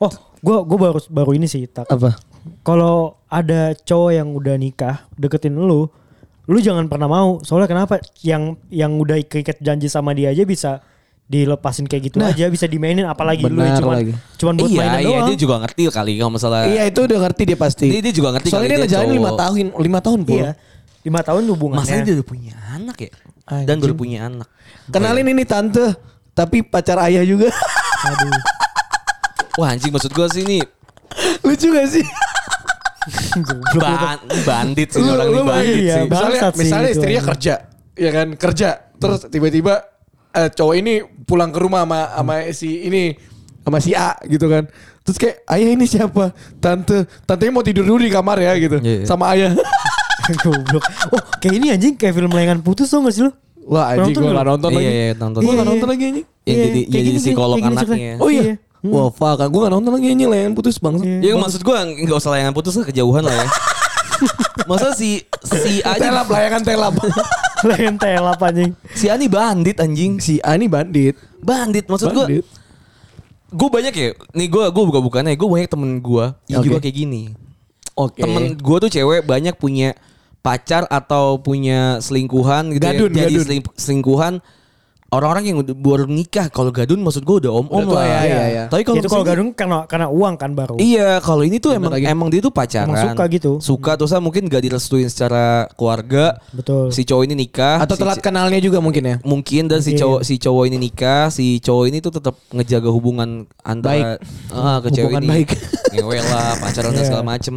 Oh, 0.00 0.12
gue 0.40 0.56
gue 0.64 0.78
baru 0.78 0.98
baru 1.08 1.30
ini 1.36 1.46
sih 1.48 1.64
tak. 1.68 1.88
Apa? 1.88 2.16
Kalau 2.64 3.20
ada 3.28 3.76
cowok 3.76 4.10
yang 4.16 4.28
udah 4.32 4.56
nikah 4.56 5.04
deketin 5.16 5.56
lu, 5.56 5.88
lu 6.48 6.58
jangan 6.58 6.88
pernah 6.88 7.08
mau. 7.08 7.40
Soalnya 7.44 7.68
kenapa? 7.68 8.00
Yang 8.24 8.56
yang 8.72 8.96
udah 8.96 9.20
keikat 9.24 9.60
janji 9.60 9.92
sama 9.92 10.16
dia 10.16 10.32
aja 10.32 10.44
bisa 10.48 10.80
dilepasin 11.30 11.86
kayak 11.86 12.10
gitu 12.10 12.16
Nah, 12.18 12.34
aja, 12.34 12.50
bisa 12.50 12.66
dimainin 12.66 13.06
apalagi 13.06 13.46
lu 13.46 13.54
benar 13.54 13.78
cuman 13.78 13.96
lagi. 14.02 14.12
cuman 14.34 14.54
buat 14.58 14.66
iya, 14.66 14.80
mainan 14.82 14.98
iya, 14.98 15.06
doang. 15.06 15.26
dia 15.30 15.36
juga 15.38 15.54
ngerti 15.62 15.82
kali 15.88 16.12
kalau 16.18 16.32
masalah. 16.34 16.58
Iya 16.66 16.82
itu 16.90 17.00
udah 17.06 17.18
ngerti 17.22 17.42
dia 17.46 17.54
pasti. 17.54 17.86
Dia- 17.86 18.02
dia 18.02 18.10
juga 18.10 18.28
ngerti 18.34 18.48
Soalnya 18.50 18.66
kali 18.66 18.66
dia 18.66 18.74
dia 18.74 18.86
ngejalanin 18.90 19.14
lima 19.14 19.30
tahun, 19.38 19.54
lima 19.78 19.98
tahun 20.02 20.18
pul. 20.26 20.38
Iya. 20.42 20.50
Lima 21.00 21.20
tahun 21.22 21.42
hubungannya. 21.48 21.80
Masalahnya 21.86 22.04
dia 22.04 22.14
udah 22.18 22.26
punya 22.26 22.54
anak 22.74 22.96
ya. 22.98 23.10
Dan 23.46 23.62
Anjing. 23.62 23.78
baru 23.78 23.94
punya 23.94 24.18
anak. 24.26 24.48
Kenalin 24.90 25.26
ini 25.28 25.44
tante, 25.46 25.86
tapi 26.34 26.66
pacar 26.66 26.98
ayah 27.06 27.22
juga. 27.22 27.54
Aduh. 28.02 28.34
Wah 29.58 29.70
anjing 29.70 29.90
maksud 29.90 30.10
gue 30.10 30.26
sih 30.30 30.42
ini 30.42 30.58
Lucu 31.42 31.68
gak 31.68 31.90
sih? 31.90 32.06
ban- 33.76 34.24
bandit 34.44 34.88
sih 34.90 35.02
Lu- 35.02 35.10
orang 35.10 35.26
lu 35.26 35.34
ini 35.36 35.48
bandit 35.48 35.76
iya, 35.80 35.94
sih. 35.94 36.02
Misalnya, 36.06 36.40
misalnya 36.54 36.88
itu. 36.88 36.96
istrinya 36.96 37.22
kerja, 37.24 37.54
ya 37.94 38.10
kan 38.10 38.28
kerja, 38.36 38.68
terus 38.94 39.20
tiba-tiba 39.26 39.89
eh, 40.32 40.48
cowok 40.48 40.74
ini 40.74 40.92
pulang 41.22 41.50
ke 41.50 41.58
rumah 41.58 41.82
sama 41.82 42.00
sama 42.12 42.34
si 42.50 42.70
ini 42.84 43.02
sama 43.60 43.78
si 43.78 43.92
A 43.92 44.14
gitu 44.24 44.46
kan. 44.46 44.64
Terus 45.00 45.16
kayak 45.16 45.36
ayah 45.48 45.70
ini 45.70 45.84
siapa? 45.84 46.30
Tante, 46.58 47.08
tantenya 47.24 47.50
mau 47.50 47.64
tidur 47.64 47.82
dulu 47.82 47.98
di 47.98 48.12
kamar 48.12 48.36
ya 48.36 48.52
gitu, 48.54 48.78
Iya, 48.78 49.02
iya. 49.02 49.06
sama 49.08 49.32
ayah. 49.32 49.56
Goblok. 50.44 50.84
Oh, 51.10 51.22
kayak 51.40 51.54
ini 51.58 51.66
anjing 51.74 51.94
kayak 51.96 52.14
film 52.14 52.30
layangan 52.30 52.62
putus 52.62 52.86
tau 52.86 53.02
gak 53.02 53.10
sih 53.10 53.26
lu? 53.26 53.32
Wah 53.66 53.90
anjing 53.90 54.14
Nonton 54.14 54.22
gue 54.22 54.32
gak 54.32 54.46
nonton 54.46 54.68
Iya, 54.70 54.78
lagi. 54.78 54.86
iya, 54.88 55.08
nonton. 55.16 55.40
Gue 55.40 55.46
Iya, 55.46 55.50
gak 55.50 55.58
iya. 55.58 55.70
nonton 55.74 55.88
lagi 55.90 56.04
ini. 56.04 56.20
Yang 56.22 56.28
Iya, 56.46 56.62
jadi 56.62 56.80
kayak 56.86 57.04
jadi 57.04 57.18
psikolog 57.18 57.56
anaknya. 57.58 58.12
Oh 58.22 58.30
iya. 58.30 58.42
Wah 58.80 59.08
fuck, 59.10 59.40
gue 59.42 59.60
gak 59.60 59.72
nonton 59.72 59.90
lagi 59.90 60.08
ini 60.08 60.24
layangan 60.24 60.54
putus 60.54 60.76
bang. 60.78 60.94
Iya. 60.96 61.18
Ya 61.20 61.34
maksud 61.34 61.60
gue 61.60 61.74
nggak 62.06 62.16
usah 62.16 62.30
layangan 62.30 62.54
putus 62.54 62.74
lah 62.78 62.84
kejauhan 62.86 63.22
lah 63.26 63.34
ya. 63.34 63.46
Masa 64.64 64.92
si 64.92 65.22
si 65.40 65.80
A 65.80 65.96
Telap 65.96 66.26
layangan 66.26 66.62
telap. 66.62 66.94
Layangan 67.68 67.96
telap 67.96 68.40
anjing. 68.40 68.72
si 68.92 69.06
A 69.06 69.14
nih 69.14 69.28
bandit 69.28 69.76
anjing. 69.76 70.16
si 70.16 70.40
A 70.40 70.54
ini 70.54 70.64
bandit. 70.64 71.12
Bandit 71.38 71.84
maksud 71.84 72.10
gue. 72.10 72.40
Gue 73.50 73.68
banyak 73.68 73.92
ya. 73.92 74.08
Nih 74.32 74.46
gue 74.46 74.64
gue 74.64 74.84
buka 74.86 75.00
bukannya. 75.00 75.34
Gue 75.34 75.48
banyak 75.48 75.68
temen 75.68 75.98
gue 75.98 76.24
yang 76.46 76.60
Oke. 76.60 76.66
juga 76.66 76.78
kayak 76.78 76.96
gini. 76.96 77.22
Oke. 77.92 78.22
Temen 78.22 78.54
gue 78.54 78.76
tuh 78.78 78.90
cewek 78.90 79.24
banyak 79.24 79.54
punya 79.54 79.92
pacar 80.40 80.88
atau 80.88 81.36
punya 81.36 82.00
selingkuhan 82.00 82.72
gitu 82.72 82.80
Gadun, 82.80 83.10
ya. 83.12 83.28
Jadi 83.28 83.34
gadun. 83.34 83.44
seling- 83.44 83.74
selingkuhan 83.76 84.34
orang-orang 85.10 85.44
yang 85.44 85.58
udah 85.58 85.74
baru 85.74 86.06
nikah. 86.06 86.46
Kalau 86.48 86.70
gadun 86.70 86.98
maksud 86.98 87.22
gue 87.22 87.36
udah 87.42 87.52
om-om 87.52 87.82
Udah 87.82 87.86
tua, 87.86 87.98
lah. 87.98 88.06
ya, 88.06 88.20
iya, 88.22 88.42
iya. 88.46 88.64
Tapi 88.66 88.82
kalau 88.82 89.02
kalau 89.02 89.24
gadun 89.24 89.50
karena 89.50 89.78
karena 89.84 90.06
uang 90.06 90.34
kan 90.34 90.50
baru. 90.52 90.74
Iya, 90.76 91.18
kalau 91.18 91.42
ini 91.42 91.58
tuh 91.58 91.74
Bener 91.74 91.80
emang 91.82 91.92
lagi. 91.92 92.04
emang 92.06 92.28
dia 92.28 92.40
tuh 92.40 92.50
pacaran. 92.50 92.88
Emang 92.88 93.02
suka 93.10 93.24
gitu. 93.26 93.52
Suka 93.58 93.90
terus 93.94 94.14
mungkin 94.16 94.46
gak 94.46 94.62
direstuin 94.62 95.06
secara 95.06 95.44
keluarga. 95.74 96.38
Betul. 96.50 96.90
Si 96.90 97.02
cowok 97.02 97.22
ini 97.24 97.34
nikah. 97.36 97.82
Atau 97.82 97.94
si- 97.94 98.00
telat 98.00 98.18
kenalnya 98.18 98.58
juga 98.58 98.78
mungkin 98.78 99.02
ya. 99.02 99.16
mungkin 99.20 99.66
dan 99.66 99.80
si 99.80 99.92
Mungkin. 99.92 100.02
cowok 100.02 100.20
si 100.22 100.34
cowok 100.36 100.64
ini 100.66 100.76
nikah, 100.80 101.28
si 101.28 101.58
cowok 101.58 101.84
ini 101.86 101.98
tuh 101.98 102.12
tetap 102.12 102.34
ngejaga 102.50 102.88
hubungan 102.88 103.28
antara 103.60 104.16
ah, 104.48 104.78
ke 104.78 104.88
cewek 104.90 105.10
Hubungan 105.10 105.22
ini. 105.24 105.30
baik. 105.42 105.48
Ngewe 105.90 106.18
lah, 106.20 106.54
pacaran 106.56 106.90
dan 106.90 106.96
Iya. 106.96 107.08
segala 107.08 107.24
macem. 107.26 107.54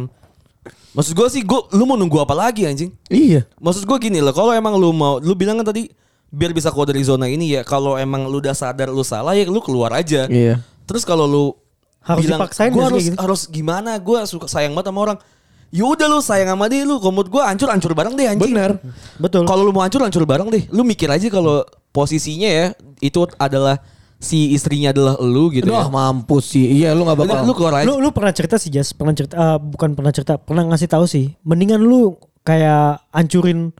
Maksud 0.90 1.12
gue 1.12 1.26
sih, 1.28 1.42
gue 1.42 1.60
lu 1.72 1.84
mau 1.84 1.94
nunggu 1.94 2.18
apa 2.18 2.32
lagi 2.32 2.64
anjing? 2.64 2.90
Iya. 3.06 3.46
Maksud 3.56 3.82
gue 3.82 3.96
gini 4.00 4.18
loh, 4.18 4.30
kalau 4.30 4.50
emang 4.50 4.74
lu 4.74 4.90
mau, 4.90 5.18
lu 5.18 5.34
bilang 5.34 5.58
kan 5.58 5.66
tadi 5.68 5.90
biar 6.34 6.50
bisa 6.50 6.74
keluar 6.74 6.90
dari 6.90 7.06
zona 7.06 7.30
ini 7.30 7.54
ya, 7.54 7.62
kalau 7.62 7.94
emang 7.94 8.26
lu 8.26 8.42
udah 8.42 8.52
sadar 8.52 8.90
lu 8.90 9.06
salah 9.06 9.38
ya 9.38 9.46
lu 9.46 9.62
keluar 9.62 9.94
aja. 9.94 10.26
Iya. 10.26 10.58
Terus 10.84 11.06
kalau 11.06 11.24
lu 11.24 11.44
Harus 12.04 12.28
bilang, 12.28 12.40
gue 12.44 12.52
sih 12.52 12.68
harus 12.68 13.02
gitu?" 13.08 13.16
harus 13.16 13.40
gimana? 13.48 13.96
Gue 13.96 14.18
suka 14.28 14.44
sayang 14.44 14.76
banget 14.76 14.92
sama 14.92 15.00
orang. 15.00 15.18
Ya 15.72 15.88
udah 15.88 16.06
lu 16.06 16.20
sayang 16.20 16.52
sama 16.52 16.68
dia 16.68 16.84
lu, 16.84 17.00
komod 17.00 17.32
gue 17.32 17.40
hancur 17.40 17.72
hancur 17.72 17.96
bareng 17.96 18.12
deh 18.14 18.28
anjing. 18.28 18.52
Bener. 18.52 18.76
Betul. 19.16 19.48
Kalau 19.48 19.64
lu 19.64 19.72
mau 19.72 19.80
hancur 19.80 20.04
hancur 20.04 20.22
bareng 20.28 20.52
deh. 20.52 20.68
Lu 20.68 20.84
mikir 20.84 21.08
aja 21.08 21.24
kalau 21.32 21.64
posisinya 21.96 22.46
ya 22.46 22.66
itu 23.00 23.24
adalah 23.40 23.80
si 24.20 24.52
istrinya 24.52 24.92
adalah 24.92 25.16
lu 25.20 25.48
gitu 25.48 25.68
Duh 25.72 25.80
ya. 25.80 25.88
mampus 25.88 26.44
sih. 26.52 26.64
Iya 26.84 26.92
lu 26.92 27.08
gak 27.08 27.18
bakal. 27.24 27.42
Lu, 27.42 27.50
lu 27.50 27.52
keluar 27.56 27.74
aja. 27.80 27.86
lu 27.88 27.98
lu 28.04 28.08
pernah 28.12 28.32
cerita 28.36 28.60
sih 28.60 28.68
Jas, 28.68 28.92
pernah 28.92 29.16
cerita 29.16 29.34
eh, 29.34 29.58
bukan 29.58 29.96
pernah 29.96 30.12
cerita, 30.12 30.36
pernah 30.36 30.62
ngasih 30.68 30.88
tahu 30.92 31.04
sih. 31.08 31.32
Mendingan 31.42 31.80
lu 31.80 32.20
kayak 32.44 33.00
ancurin 33.10 33.72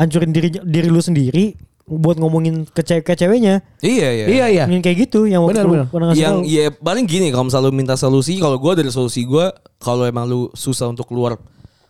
ancurin 0.00 0.32
diri 0.32 0.48
diri 0.64 0.88
lu 0.88 1.00
sendiri 1.04 1.56
buat 1.86 2.18
ngomongin 2.18 2.66
ke, 2.66 2.82
ce- 2.82 2.98
ke 3.00 3.14
ceweknya. 3.14 3.62
iya 3.78 4.10
iya. 4.12 4.26
Iya 4.26 4.46
iya. 4.48 4.64
Kayak 4.76 5.06
gitu 5.06 5.22
yang 5.24 5.46
pernah 5.46 6.10
ngasih 6.10 6.18
yang 6.18 6.36
tahu. 6.42 6.50
ya 6.50 6.66
paling 6.72 7.06
gini 7.06 7.30
kalau 7.30 7.46
misalnya 7.46 7.70
lu 7.70 7.72
minta 7.72 7.94
solusi 7.94 8.36
kalau 8.36 8.58
gue 8.58 8.72
dari 8.74 8.90
solusi 8.90 9.22
gue 9.22 9.46
kalau 9.78 10.02
emang 10.02 10.26
lu 10.26 10.50
susah 10.52 10.90
untuk 10.90 11.06
keluar 11.06 11.38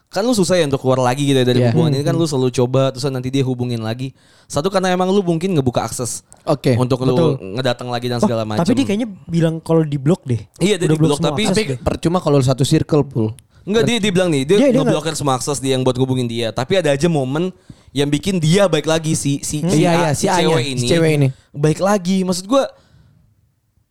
kan 0.06 0.20
lu 0.20 0.30
susah 0.30 0.54
ya 0.54 0.64
untuk 0.64 0.78
keluar 0.78 1.00
lagi 1.02 1.24
gitu 1.24 1.34
ya 1.34 1.44
dari 1.44 1.60
Iya. 1.60 1.72
hubungan 1.72 1.90
ini 1.90 2.04
kan 2.04 2.12
lu 2.12 2.24
selalu 2.24 2.52
coba 2.54 2.92
terus 2.92 3.04
nanti 3.06 3.26
dia 3.26 3.40
hubungin 3.42 3.80
lagi 3.80 4.12
satu 4.44 4.68
karena 4.68 4.88
emang 4.90 5.08
lu 5.08 5.18
mungkin 5.18 5.50
ngebuka 5.50 5.82
akses 5.82 6.20
Oke. 6.44 6.76
untuk 6.76 7.00
betul. 7.00 7.40
lu 7.40 7.56
ngedatang 7.56 7.88
lagi 7.88 8.06
dan 8.06 8.16
Oh, 8.16 8.22
segala 8.22 8.44
macam 8.44 8.62
tapi 8.62 8.76
dia 8.76 8.84
kayaknya 8.84 9.08
bilang 9.24 9.58
kalau 9.58 9.80
di 9.80 9.96
blok 9.96 10.22
deh. 10.22 10.44
Iya, 10.58 10.76
dia 10.76 10.86
di-block, 10.86 11.18
semua 11.18 11.32
tapi- 11.32 11.48
akses 11.48 11.56
Tapi 11.56 11.80
percuma 11.80 12.20
kalau 12.20 12.36
satu 12.38 12.62
circle 12.62 13.00
pul. 13.02 13.32
Enggak 13.66 13.82
dia 13.82 13.96
dia 13.98 14.12
bilang 14.14 14.30
nih 14.30 14.44
dia, 14.44 14.56
Dia- 14.56 14.70
dia 14.70 14.78
ngeblokir 14.78 15.16
semua 15.16 15.34
akses 15.34 15.58
dia 15.58 15.74
yang 15.74 15.82
buat 15.82 15.96
hubungin 15.96 16.24
dia 16.24 16.52
tapi 16.52 16.76
ada 16.76 16.92
aja 16.92 17.08
momen 17.08 17.50
yang 17.96 18.12
bikin 18.12 18.36
dia 18.36 18.68
baik 18.68 18.84
lagi 18.84 19.16
si 19.16 19.40
si, 19.40 19.64
si, 19.64 19.80
Iya, 19.80 19.90
iya, 19.96 20.10
si 20.12 20.28
A-nya, 20.28 20.52
cewek 20.52 20.60
si 20.60 20.70
ini 20.70 20.86
cewek 20.86 21.12
ini. 21.16 21.28
baik 21.50 21.80
lagi 21.80 22.20
maksud 22.20 22.44
gue 22.44 22.62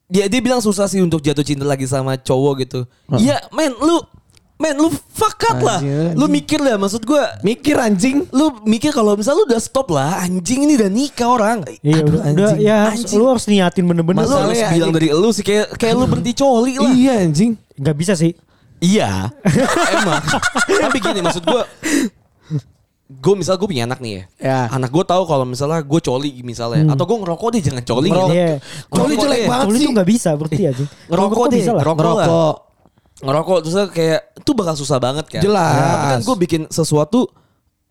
dia 0.06 0.30
dia 0.30 0.38
bilang 0.38 0.62
susah 0.62 0.86
sih 0.86 1.02
untuk 1.02 1.18
jatuh 1.20 1.42
cinta 1.42 1.66
lagi 1.66 1.90
sama 1.90 2.14
cowok 2.14 2.54
gitu 2.62 2.80
iya 3.18 3.42
men 3.50 3.74
lu 3.76 4.06
Men 4.56 4.80
lu 4.80 4.88
fuck 4.88 5.36
up 5.52 5.60
lah. 5.60 5.84
Anjing, 5.84 6.16
Lu 6.16 6.32
mikir 6.32 6.64
lah 6.64 6.80
maksud 6.80 7.04
gue. 7.04 7.20
Mikir 7.44 7.76
anjing. 7.76 8.24
Lu 8.32 8.56
mikir 8.64 8.96
kalau 8.96 9.20
misalnya 9.20 9.44
lu 9.44 9.52
udah 9.52 9.60
stop 9.60 9.92
lah. 9.92 10.24
Anjing 10.24 10.64
ini 10.64 10.80
udah 10.80 10.88
nikah 10.88 11.28
orang. 11.28 11.58
Iya 11.84 12.00
Aduh, 12.00 12.16
udah, 12.16 12.22
anjing. 12.24 12.58
ya 12.64 12.80
Anjing. 12.88 13.20
lu 13.20 13.26
harus 13.28 13.46
niatin 13.52 13.84
bener-bener. 13.84 14.24
Lu 14.24 14.32
harus 14.32 14.56
Masalahnya 14.56 14.72
bilang 14.72 14.96
anjing. 14.96 14.96
dari 14.96 15.08
lu 15.12 15.30
sih 15.36 15.44
kayak 15.44 15.76
kayak 15.76 15.96
lu 16.00 16.08
berhenti 16.08 16.32
coli 16.32 16.80
lah. 16.80 16.88
Iya 16.88 17.14
anjing. 17.28 17.52
Gak 17.76 17.96
bisa 18.00 18.16
sih. 18.16 18.32
Iya. 18.80 19.28
Emang. 20.00 20.24
Tapi 20.72 20.98
gini 21.04 21.20
maksud 21.20 21.44
gue. 21.44 21.62
Gue 23.06 23.38
misal 23.38 23.62
gue 23.62 23.70
punya 23.70 23.86
anak 23.86 24.02
nih 24.02 24.12
ya. 24.18 24.24
Ya. 24.42 24.60
Anak 24.74 24.90
gue 24.90 25.06
tahu 25.06 25.30
kalau 25.30 25.46
misalnya 25.46 25.78
gue 25.86 26.02
coli 26.02 26.42
misalnya. 26.42 26.90
Atau 26.90 27.06
gue 27.06 27.18
ngerokok 27.22 27.48
deh 27.54 27.62
jangan 27.62 27.84
coli. 27.86 28.10
Ngerokok. 28.10 28.30
gitu. 28.30 28.34
Iya. 28.34 28.54
Coli 28.90 29.14
Ngerokok 29.14 29.22
jelek 29.22 29.38
deh. 29.38 29.48
banget 29.50 29.66
Coli 29.66 29.78
sih. 29.78 29.86
tuh 29.86 29.94
gak 29.94 30.10
bisa 30.10 30.30
berarti 30.34 30.62
aja. 30.66 30.86
Ngerokok 31.14 31.46
deh. 31.46 31.60
bisa 31.62 31.72
lah. 31.72 31.82
Ngerokok. 31.86 32.02
Ngerokok. 32.02 32.56
ngerokok 33.16 33.58
terus 33.64 33.76
kayak 33.96 34.22
itu 34.44 34.52
bakal 34.58 34.76
susah 34.76 34.98
banget 35.00 35.26
kan. 35.30 35.42
Jelas. 35.46 35.78
Tapi 35.78 36.06
kan 36.10 36.22
gue 36.26 36.36
bikin 36.42 36.62
sesuatu 36.68 37.30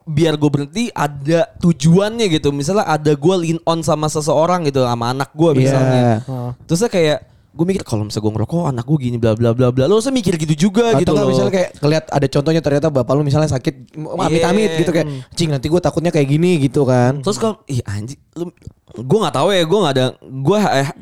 biar 0.05 0.37
gue 0.37 0.50
berhenti 0.53 0.85
ada 0.90 1.46
tujuannya 1.62 2.27
gitu. 2.29 2.50
Misalnya 2.50 2.85
ada 2.85 3.12
gue 3.14 3.35
lean 3.38 3.59
on 3.64 3.81
sama 3.81 4.11
seseorang 4.11 4.66
gitu 4.68 4.85
sama 4.85 5.14
anak 5.14 5.31
gue 5.33 5.50
misalnya. 5.57 6.20
Iya. 6.20 6.29
Oh. 6.29 6.50
Terusnya 6.66 6.90
kayak 6.92 7.18
gue 7.55 7.62
mikir 7.64 7.83
kalau 7.83 8.03
misalnya 8.03 8.27
gue 8.27 8.33
ngerokok 8.35 8.62
anak 8.67 8.85
gue 8.85 8.99
gini 9.01 9.17
bla 9.17 9.33
bla 9.33 9.55
bla 9.55 9.71
bla. 9.71 9.87
Lo 9.87 9.97
usah 9.97 10.11
mikir 10.11 10.35
gitu 10.37 10.69
juga 10.69 10.90
Atau 10.90 11.01
gitu 11.01 11.11
loh. 11.14 11.31
misalnya 11.31 11.53
kayak 11.55 11.71
ngeliat 11.79 12.05
ada 12.09 12.27
contohnya 12.27 12.59
ternyata 12.59 12.88
bapak 12.90 13.12
lu 13.14 13.23
misalnya 13.23 13.47
sakit 13.47 13.95
amit-amit 13.95 14.71
Iya. 14.71 14.79
gitu 14.83 14.90
kayak 14.90 15.07
cing 15.33 15.49
nanti 15.49 15.67
gue 15.67 15.79
takutnya 15.79 16.11
kayak 16.11 16.27
gini 16.27 16.59
gitu 16.61 16.83
kan. 16.83 17.23
Terus 17.23 17.38
kalau 17.38 17.62
ih 17.64 17.79
anjing 17.85 18.19
lu 18.35 18.51
gue 18.93 19.19
nggak 19.21 19.35
tahu 19.35 19.49
ya 19.51 19.62
gue 19.62 19.79
nggak 19.81 19.95
ada 19.95 20.07
gue 20.21 20.59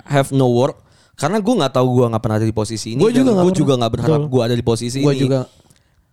have 0.07 0.29
no 0.31 0.49
work 0.49 0.77
karena 1.13 1.39
gue 1.39 1.55
nggak 1.55 1.73
tahu 1.73 1.87
gue 1.93 2.07
nggak 2.09 2.21
pernah 2.21 2.37
ada 2.37 2.45
di 2.45 2.53
posisi 2.53 2.89
ini. 2.93 3.01
Gua 3.01 3.09
juga 3.11 3.31
gue 3.35 3.53
juga 3.53 3.73
nggak 3.75 3.93
berharap 3.93 4.23
gue 4.27 4.43
ada 4.43 4.53
di 4.53 4.65
posisi 4.65 4.99
Gue 5.01 5.13
ini. 5.13 5.23
juga 5.25 5.39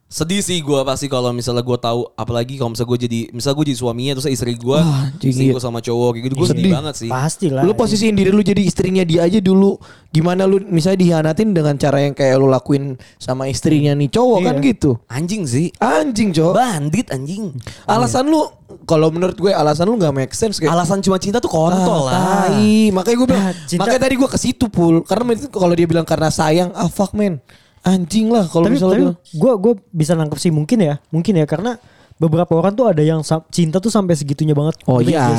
sedih 0.09 0.41
sih 0.41 0.57
gue 0.59 0.79
pasti 0.81 1.05
kalau 1.05 1.29
misalnya 1.29 1.61
gue 1.61 1.77
tahu 1.77 2.01
apalagi 2.13 2.57
kalau 2.57 2.73
misalnya 2.73 2.89
gue 2.89 2.99
jadi 3.05 3.19
misal 3.29 3.53
gue 3.53 3.61
jadi 3.63 3.77
suaminya 3.77 4.17
terus 4.17 4.25
istri 4.27 4.57
gue 4.57 4.73
anjing, 4.73 5.29
selingkuh 5.29 5.55
iya. 5.55 5.63
sama 5.63 5.79
cowok 5.79 6.09
kayak 6.11 6.23
gitu 6.25 6.33
gue 6.35 6.47
sedih 6.49 6.57
Sedih. 6.59 6.73
banget 6.73 6.93
sih 6.97 7.09
Pasti 7.09 7.47
lah. 7.47 7.61
Lu 7.61 7.71
posisiin 7.71 8.17
diri 8.17 8.33
lu 8.33 8.41
jadi 8.41 8.57
istrinya 8.59 9.05
dia 9.05 9.21
aja 9.21 9.37
dulu. 9.37 9.77
Gimana 10.09 10.43
lu 10.43 10.65
misalnya 10.65 10.97
dihianatin 10.97 11.53
dengan 11.53 11.77
cara 11.77 12.01
yang 12.01 12.11
kayak 12.11 12.35
lu 12.35 12.49
lakuin 12.49 12.97
sama 13.15 13.45
istrinya 13.45 13.93
nih 13.93 14.09
cowok 14.09 14.37
kan 14.41 14.55
Iya. 14.57 14.65
gitu. 14.65 14.91
anjing 15.07 15.45
sih 15.45 15.69
Anjing 15.77 16.33
cowok. 16.33 16.53
bandit 16.53 17.07
anjing 17.13 17.53
Alasan 17.85 18.25
lu 18.25 18.49
kalau 18.83 19.09
menurut 19.09 19.37
gue 19.37 19.53
alasan 19.53 19.85
lu 19.85 19.95
nggak 19.95 20.15
make 20.15 20.33
sense 20.33 20.57
kayak 20.57 20.73
alasan 20.73 20.99
cuma 20.99 21.15
cinta 21.15 21.37
tuh 21.37 21.47
kontol 21.47 22.09
Ah, 22.09 22.49
lah 22.49 22.49
tai. 22.49 22.89
Makanya 22.89 23.15
gue 23.15 23.27
bilang, 23.27 23.45
cinta- 23.63 23.85
makanya 23.85 24.01
tadi 24.01 24.15
gue 24.17 24.25
ke 24.27 24.39
situ 24.39 24.65
pul. 24.67 25.05
Karena 25.05 25.21
kalau 25.47 25.73
dia 25.73 25.85
bilang 25.85 26.01
karena 26.03 26.29
sayang, 26.29 26.73
ah 26.73 26.85
fuck 26.87 27.13
man, 27.13 27.37
anjing 27.83 28.27
lah 28.27 28.45
kalau 28.47 28.67
tapi 28.67 28.75
misalnya 28.75 29.15
tapi 29.15 29.37
gue 29.37 29.51
gue 29.55 29.73
bisa 29.95 30.13
nangkep 30.15 30.37
sih 30.37 30.51
mungkin 30.51 30.77
ya 30.83 30.95
mungkin 31.09 31.33
ya 31.39 31.45
karena 31.47 31.79
beberapa 32.19 32.51
orang 32.59 32.75
tuh 32.75 32.91
ada 32.91 32.99
yang 32.99 33.23
cinta 33.47 33.79
tuh 33.79 33.87
sampai 33.87 34.11
segitunya 34.11 34.51
banget 34.51 34.75
Oh 34.91 34.99
iya. 34.99 35.31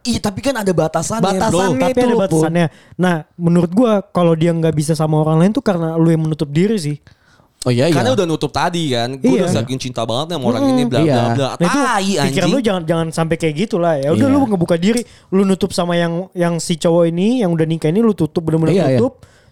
Iya 0.00 0.18
tapi 0.24 0.40
kan 0.40 0.56
ada 0.56 0.72
batasannya 0.72 1.28
Batasan 1.28 1.76
bro 1.76 1.76
tapi 1.76 1.98
ada 2.00 2.16
batasannya 2.16 2.66
nah 2.96 3.28
menurut 3.36 3.68
gue 3.68 3.92
kalau 4.16 4.32
dia 4.32 4.48
nggak 4.56 4.72
bisa 4.72 4.96
sama 4.96 5.20
orang 5.20 5.44
lain 5.44 5.52
tuh 5.52 5.60
karena 5.60 6.00
lu 6.00 6.08
yang 6.08 6.24
menutup 6.24 6.48
diri 6.48 6.80
sih 6.80 6.96
Oh 7.62 7.70
iya 7.70 7.86
iya. 7.86 7.94
Karena 7.94 8.10
udah 8.18 8.26
nutup 8.26 8.50
tadi 8.50 8.90
kan 8.90 9.14
Gue 9.22 9.38
Iya. 9.38 9.46
udah 9.46 9.50
saking 9.62 9.78
cinta 9.78 10.02
banget 10.02 10.34
sama 10.34 10.44
orang 10.50 10.66
ini 10.74 10.82
bla 10.82 10.98
iya. 10.98 11.14
bla 11.14 11.26
bla 11.30 11.48
Nah 11.54 11.62
itu 11.62 11.78
Tai 11.78 12.02
pikiran 12.02 12.26
anjing 12.26 12.50
lu 12.50 12.58
jangan 12.58 12.82
jangan 12.82 13.06
sampai 13.14 13.36
kayak 13.38 13.54
gitu 13.54 13.76
lah 13.78 13.94
ya. 14.02 14.10
Udah 14.10 14.26
Iya. 14.26 14.34
lu 14.34 14.38
ngebuka 14.50 14.74
diri, 14.74 15.06
lu 15.30 15.46
nutup 15.46 15.70
sama 15.70 15.94
yang 15.94 16.26
yang 16.34 16.58
si 16.58 16.74
cowok 16.74 17.14
ini 17.14 17.46
yang 17.46 17.54
udah 17.54 17.62
nikah 17.62 17.94
ini 17.94 18.02
lu 18.02 18.18
tutup 18.18 18.42
bener-bener 18.42 18.74
Iya, 18.74 18.98
iya. 18.98 19.00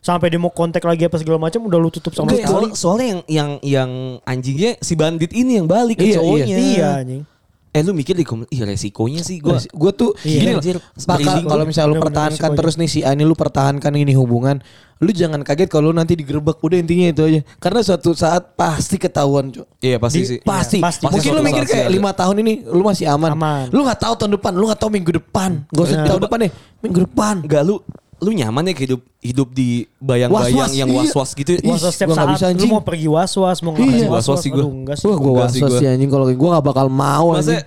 Sampai 0.00 0.26
dia 0.28 0.40
mau 0.40 0.48
kontak 0.48 0.80
lagi 0.82 1.04
apa 1.04 1.16
segala 1.16 1.36
macam 1.38 1.60
udah 1.62 1.76
lu 1.76 1.88
tutup 1.88 2.10
sama 2.10 2.28
Enggak, 2.28 2.42
sekali. 2.42 2.50
soalnya, 2.50 2.72
soalnya 2.74 3.06
yang 3.06 3.20
yang 3.28 3.50
yang 3.60 3.90
anjingnya 4.22 4.80
si 4.80 4.92
bandit 4.94 5.30
ini 5.30 5.56
yang 5.56 5.66
balik 5.66 5.96
ke 5.96 6.06
Iya, 6.06 6.16
cowoknya. 6.18 6.56
Iya 6.56 6.88
anjing. 6.98 7.22
Eh 7.70 7.86
lu 7.86 7.94
mikir 7.94 8.18
di 8.18 8.26
kom- 8.26 8.48
ih 8.48 8.66
resikonya 8.66 9.22
sih 9.22 9.38
gue. 9.38 9.54
gue 9.54 9.92
tuh 9.94 10.10
Iya, 10.20 10.38
gini 10.42 10.50
anjir. 10.52 10.76
Bakal 10.98 11.46
kalau 11.46 11.62
gua. 11.62 11.70
misalnya 11.70 11.88
lu 11.88 12.02
pertahankan 12.02 12.50
terus 12.52 12.74
nih 12.74 12.88
si 12.88 13.00
Ani 13.00 13.22
lu 13.22 13.38
pertahankan 13.38 13.94
ini 13.94 14.10
hubungan, 14.10 14.58
lu 14.98 15.10
jangan 15.10 15.38
kaget 15.40 15.70
kalau 15.70 15.88
lu 15.88 15.94
nanti 15.94 16.18
digerebek 16.18 16.58
udah 16.58 16.74
intinya 16.74 17.06
itu 17.06 17.22
aja. 17.22 17.40
Karena 17.56 17.80
suatu 17.80 18.10
saat 18.10 18.58
pasti 18.58 18.98
ketahuan, 18.98 19.54
Cuk. 19.54 19.70
Iya 19.78 20.02
pasti 20.02 20.18
Di- 20.18 20.26
sih. 20.26 20.38
Pasti. 20.42 20.76
Iya, 20.76 20.88
pasti. 20.88 21.02
Mungkin 21.06 21.20
Pasti 21.20 21.30
lu 21.30 21.42
mikir 21.44 21.64
kayak 21.64 21.88
lima 21.90 22.10
tahun 22.10 22.36
ini 22.40 22.52
lu 22.66 22.82
masih 22.82 23.06
aman. 23.06 23.30
Aman. 23.32 23.66
Lu 23.68 23.86
nggak 23.86 24.00
tahu 24.00 24.14
tahun 24.16 24.32
depan, 24.34 24.50
lu 24.50 24.64
nggak 24.66 24.80
tahu 24.80 24.90
minggu 24.90 25.12
depan. 25.14 25.50
Gak 25.70 25.84
usah 25.84 25.98
tahun 26.08 26.20
depan 26.26 26.38
deh, 26.42 26.52
minggu 26.82 26.98
depan. 27.06 27.34
Enggak 27.46 27.62
lu 27.62 27.78
lu 28.20 28.30
nyaman 28.30 28.68
ya 28.68 28.74
hidup 28.76 29.00
hidup 29.18 29.48
di 29.50 29.88
bayang-bayang 29.96 30.68
Was-was, 30.68 30.76
yang 30.76 30.88
iya. 30.88 30.98
was-was 31.00 31.30
gitu. 31.32 31.56
Was-was 31.64 31.92
setiap 31.92 32.12
saat 32.12 32.28
bisa, 32.30 32.52
lu 32.52 32.66
mau 32.68 32.84
pergi 32.84 33.08
was-was, 33.08 33.58
mau 33.60 33.72
Iya. 33.72 34.06
ngapain 34.06 34.12
Was-was 34.12 34.40
sih 34.40 34.52
sih. 34.52 35.08
Wah 35.08 35.16
gue 35.16 35.32
Enggak 35.32 35.48
sih 35.80 35.86
anjing 35.88 36.10
kalau 36.12 36.26
gue 36.28 36.48
gak 36.52 36.64
bakal 36.64 36.86
mau 36.86 37.32
anjing. 37.32 37.56
Masa 37.56 37.64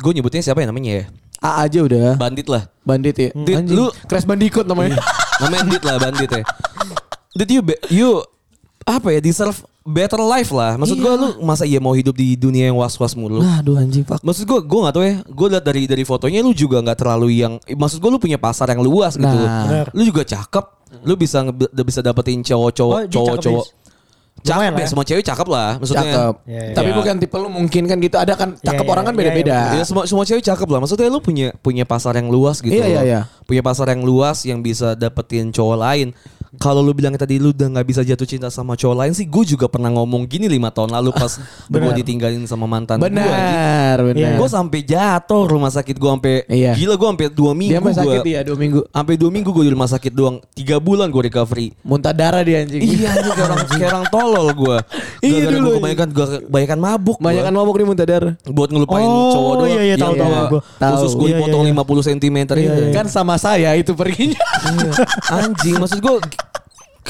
gue 0.00 0.12
nyebutnya 0.16 0.40
siapa 0.40 0.64
ya 0.64 0.68
namanya 0.68 0.92
ya? 0.92 1.04
A 1.40 1.64
aja 1.64 1.80
udah. 1.80 2.16
Bandit 2.16 2.48
lah. 2.48 2.68
Bandit 2.84 3.16
ya. 3.16 3.28
Dit, 3.32 3.56
Anjing. 3.56 3.76
lu- 3.76 3.92
Crash 4.04 4.28
Bandicoot 4.28 4.68
namanya. 4.68 5.00
Namanya 5.40 5.64
Dit 5.72 5.82
lah 5.84 5.96
bandit 5.96 6.28
ya. 6.28 6.44
Dit 7.32 7.48
you 7.48 7.60
be- 7.64 7.80
you 7.88 8.20
apa 8.84 9.08
ya 9.12 9.20
deserve 9.20 9.56
better 9.80 10.20
life 10.20 10.50
lah. 10.50 10.76
Maksud 10.76 10.96
gue 10.96 11.08
Iya. 11.08 11.20
lu 11.20 11.28
masa 11.40 11.64
iya 11.64 11.80
mau 11.80 11.92
hidup 11.92 12.12
di 12.12 12.36
dunia 12.36 12.68
yang 12.68 12.76
was-was 12.76 13.12
mulu? 13.12 13.40
Nah, 13.40 13.60
aduh 13.60 13.80
anjing 13.80 14.04
fuck. 14.04 14.20
Maksud 14.20 14.44
gue, 14.44 14.60
gue 14.60 14.80
gak 14.84 14.94
tau 14.94 15.04
ya. 15.04 15.16
Gue 15.24 15.46
liat 15.48 15.64
dari 15.64 15.82
dari 15.84 16.04
fotonya 16.04 16.40
lu 16.40 16.52
juga 16.52 16.78
nggak 16.78 16.98
terlalu 16.98 17.40
yang. 17.40 17.56
Maksud 17.64 17.98
gue 17.98 18.10
lu 18.10 18.20
punya 18.20 18.36
pasar 18.36 18.68
yang 18.68 18.80
luas 18.80 19.16
gitu. 19.16 19.24
Nah. 19.24 19.64
Bener. 19.66 19.86
Lu 19.96 20.02
juga 20.04 20.22
cakep. 20.22 20.64
Lu 21.02 21.14
bisa 21.14 21.46
bisa 21.80 22.00
dapetin 22.00 22.42
cowok-cowok, 22.42 22.96
Oh, 22.98 23.06
cowok-cowok. 23.06 23.66
cakep, 24.40 24.72
ya, 24.72 24.84
ya. 24.84 24.88
semua 24.88 25.04
cewek 25.04 25.20
cakep 25.22 25.48
lah. 25.48 25.70
Maksudnya. 25.76 26.02
Cakep. 26.02 26.34
Iya, 26.48 26.60
iya. 26.64 26.74
Tapi 26.74 26.90
Ya. 26.90 26.96
bukan 26.96 27.14
tipe 27.20 27.36
lu 27.36 27.48
mungkin 27.48 27.82
kan 27.86 27.96
gitu. 28.00 28.16
Ada 28.16 28.34
kan 28.34 28.48
cakep 28.56 28.84
iya, 28.84 28.92
orang 28.92 29.04
kan 29.04 29.14
iya, 29.14 29.20
beda-beda. 29.20 29.58
Ya, 29.76 29.84
semua 29.84 30.04
semua 30.08 30.24
cewek 30.24 30.42
cakep 30.42 30.68
lah. 30.68 30.78
Maksudnya 30.80 31.08
lu 31.12 31.20
punya 31.20 31.52
punya 31.60 31.84
pasar 31.84 32.16
yang 32.16 32.28
luas 32.28 32.58
gitu. 32.60 32.72
Iya, 32.72 32.86
iya, 32.88 33.00
iya. 33.04 33.20
Punya 33.44 33.60
pasar 33.60 33.92
yang 33.92 34.02
luas 34.02 34.42
yang 34.42 34.60
bisa 34.60 34.92
dapetin 34.92 35.52
cowok 35.52 35.76
lain. 35.78 36.08
Kalau 36.52 36.80
lu 36.80 36.90
bilang 36.90 37.14
tadi 37.14 37.38
lu 37.38 37.50
udah 37.50 37.70
nggak 37.70 37.86
bisa 37.86 38.02
jatuh 38.02 38.24
cinta 38.24 38.48
sama 38.48 38.74
cowok 38.74 38.96
lain 38.96 39.12
sih, 39.12 39.22
gue 39.22 39.44
juga 39.46 39.66
pernah 39.66 39.86
ngomong 39.88 40.26
gini 40.26 40.46
lima 40.46 40.66
tahun 40.68 40.90
lalu 40.90 41.12
pas 41.12 41.38
gue 41.70 41.92
ditinggalin 41.96 42.42
sama 42.42 42.66
mantan 42.66 42.98
gue. 42.98 43.06
Benar, 43.06 43.96
benar. 44.00 44.18
Iya. 44.18 44.34
Gue 44.34 44.48
sampai 44.48 44.80
jatuh 44.80 45.46
rumah 45.46 45.70
sakit 45.70 45.94
gue 45.94 46.10
sampai 46.10 46.34
Iya. 46.44 46.74
gila 46.74 46.94
gue 46.94 47.08
sampai 47.08 47.26
dua 47.28 47.52
minggu 47.52 47.70
Dia 47.70 47.78
sampai 47.78 47.94
sakit 47.94 48.18
gua- 48.18 48.26
ya 48.28 48.40
dua 48.42 48.56
minggu. 48.56 48.80
Sampai 48.84 49.14
dua 49.14 49.30
minggu 49.30 49.48
gue 49.48 49.64
di 49.64 49.72
rumah 49.72 49.86
sakit 49.86 50.10
doang. 50.10 50.36
Tiga 50.50 50.76
bulan 50.76 51.06
gue 51.06 51.22
recovery. 51.24 51.70
Muntah 51.80 52.10
darah 52.10 52.42
dia 52.42 52.60
anjing. 52.60 52.82
Iya 52.82 53.08
anjing 53.12 53.36
orang, 53.36 53.58
kayak 53.68 53.88
orang 53.88 54.06
tolol 54.08 54.48
gue. 54.50 54.76
Iya 55.20 55.52
dulu, 55.52 55.60
gue 55.60 55.72
kebanyakan, 55.78 56.08
gue 56.10 56.26
kebanyakan 56.48 56.78
mabuk. 56.80 57.16
gua. 57.16 57.26
Banyak 57.28 57.42
kan 57.44 57.52
mabuk 57.52 57.74
nih 57.76 57.86
muntah 57.86 58.06
darah. 58.08 58.32
Buat 58.42 58.72
ngelupain 58.72 59.04
Oh, 59.04 59.30
cowok 59.30 59.54
doang. 59.54 59.70
iya, 59.70 59.82
iya, 59.84 59.94
tahu, 59.94 60.12
Yang 60.12 60.18
tahu, 60.18 60.30
gua- 60.32 60.48
gua. 60.48 60.60
Khusus 60.64 61.12
Tahu. 61.12 61.20
gue 61.20 61.28
Iya, 61.28 61.36
dipotong 61.36 61.62
iya, 61.62 61.70
iya. 61.70 61.84
50 61.84 62.02
cm 62.08 62.36
Iya, 62.40 62.56
itu. 62.58 62.80
iya. 62.82 62.94
Kan 62.96 63.06
sama 63.06 63.34
saya 63.36 63.70
itu 63.76 63.92
perginya. 63.92 64.40
Anjing 65.28 65.76
maksud 65.76 66.00
gue 66.00 66.14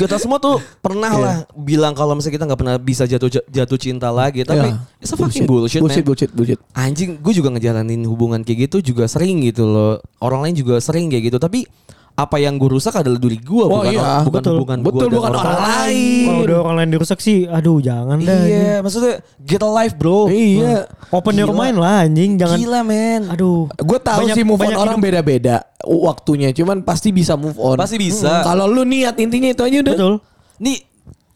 kita 0.00 0.16
semua 0.16 0.40
tuh 0.40 0.56
pernah 0.80 1.12
lah 1.12 1.36
bilang 1.52 1.92
kalau 1.92 2.16
misalnya 2.16 2.40
kita 2.40 2.44
nggak 2.48 2.60
pernah 2.60 2.76
bisa 2.76 3.04
jatuh 3.04 3.28
jatuh 3.44 3.76
cinta 3.76 4.08
lagi 4.08 4.42
tapi 4.42 4.72
Iya. 4.72 4.80
it's 4.98 5.12
a 5.12 5.16
fucking 5.16 5.44
bullshit, 5.44 5.78
bullshit, 5.78 6.00
man. 6.00 6.08
bullshit, 6.08 6.30
bullshit. 6.32 6.60
Anjing 6.72 7.20
gue 7.20 7.32
juga 7.36 7.52
ngejalanin 7.52 8.00
hubungan 8.08 8.40
kayak 8.40 8.72
gitu 8.72 8.92
juga 8.92 9.04
sering 9.04 9.44
gitu 9.44 9.68
loh 9.68 10.00
Orang 10.18 10.40
lain 10.40 10.56
juga 10.56 10.80
sering 10.80 11.08
kayak 11.08 11.32
gitu 11.32 11.38
Tapi 11.38 11.68
apa 12.12 12.36
yang 12.36 12.54
gue 12.54 12.68
rusak 12.70 12.92
adalah 12.92 13.16
diri 13.16 13.36
gue 13.36 13.60
Oh, 13.60 13.80
bukan, 13.80 13.90
iya, 13.90 14.20
bukan 14.20 14.32
betul. 14.34 14.54
hubungan 14.60 14.78
Betul, 14.80 15.06
gua 15.06 15.16
bukan 15.16 15.32
orang 15.34 15.60
lain. 15.62 16.26
Kalau 16.26 16.40
udah 16.42 16.58
orang 16.60 16.76
lain 16.76 16.90
dirusak 16.90 17.18
sih, 17.18 17.38
aduh 17.44 17.78
jangan 17.78 18.18
dah. 18.18 18.42
Iya 18.42 18.74
maksudnya 18.80 19.14
get 19.40 19.58
a 19.58 19.70
life 19.70 19.94
bro 19.94 20.28
Iya. 20.28 20.84
Open 21.08 21.34
your 21.34 21.48
Gila. 21.48 21.58
mind 21.58 21.76
lah 21.76 21.96
anjing, 22.04 22.30
jangan. 22.36 22.56
Gila 22.56 22.80
men 22.82 23.22
Aduh. 23.28 23.72
Gue 23.72 23.98
tahu 23.98 24.26
Banyak- 24.26 24.36
sih 24.36 24.44
move 24.44 24.60
on 24.60 24.74
orang 24.74 24.98
beda-beda 24.98 25.64
waktunya, 25.80 26.50
cuman 26.50 26.82
pasti 26.82 27.08
bisa 27.08 27.34
move 27.34 27.56
on. 27.56 27.80
Pasti 27.80 27.96
bisa. 27.96 28.44
Kalau 28.44 28.64
lu 28.64 28.84
niat 28.84 29.16
intinya 29.16 29.48
itu 29.48 29.62
aja 29.62 29.76
udah. 29.80 29.94
Betul. 29.96 30.14
Nih 30.60 30.76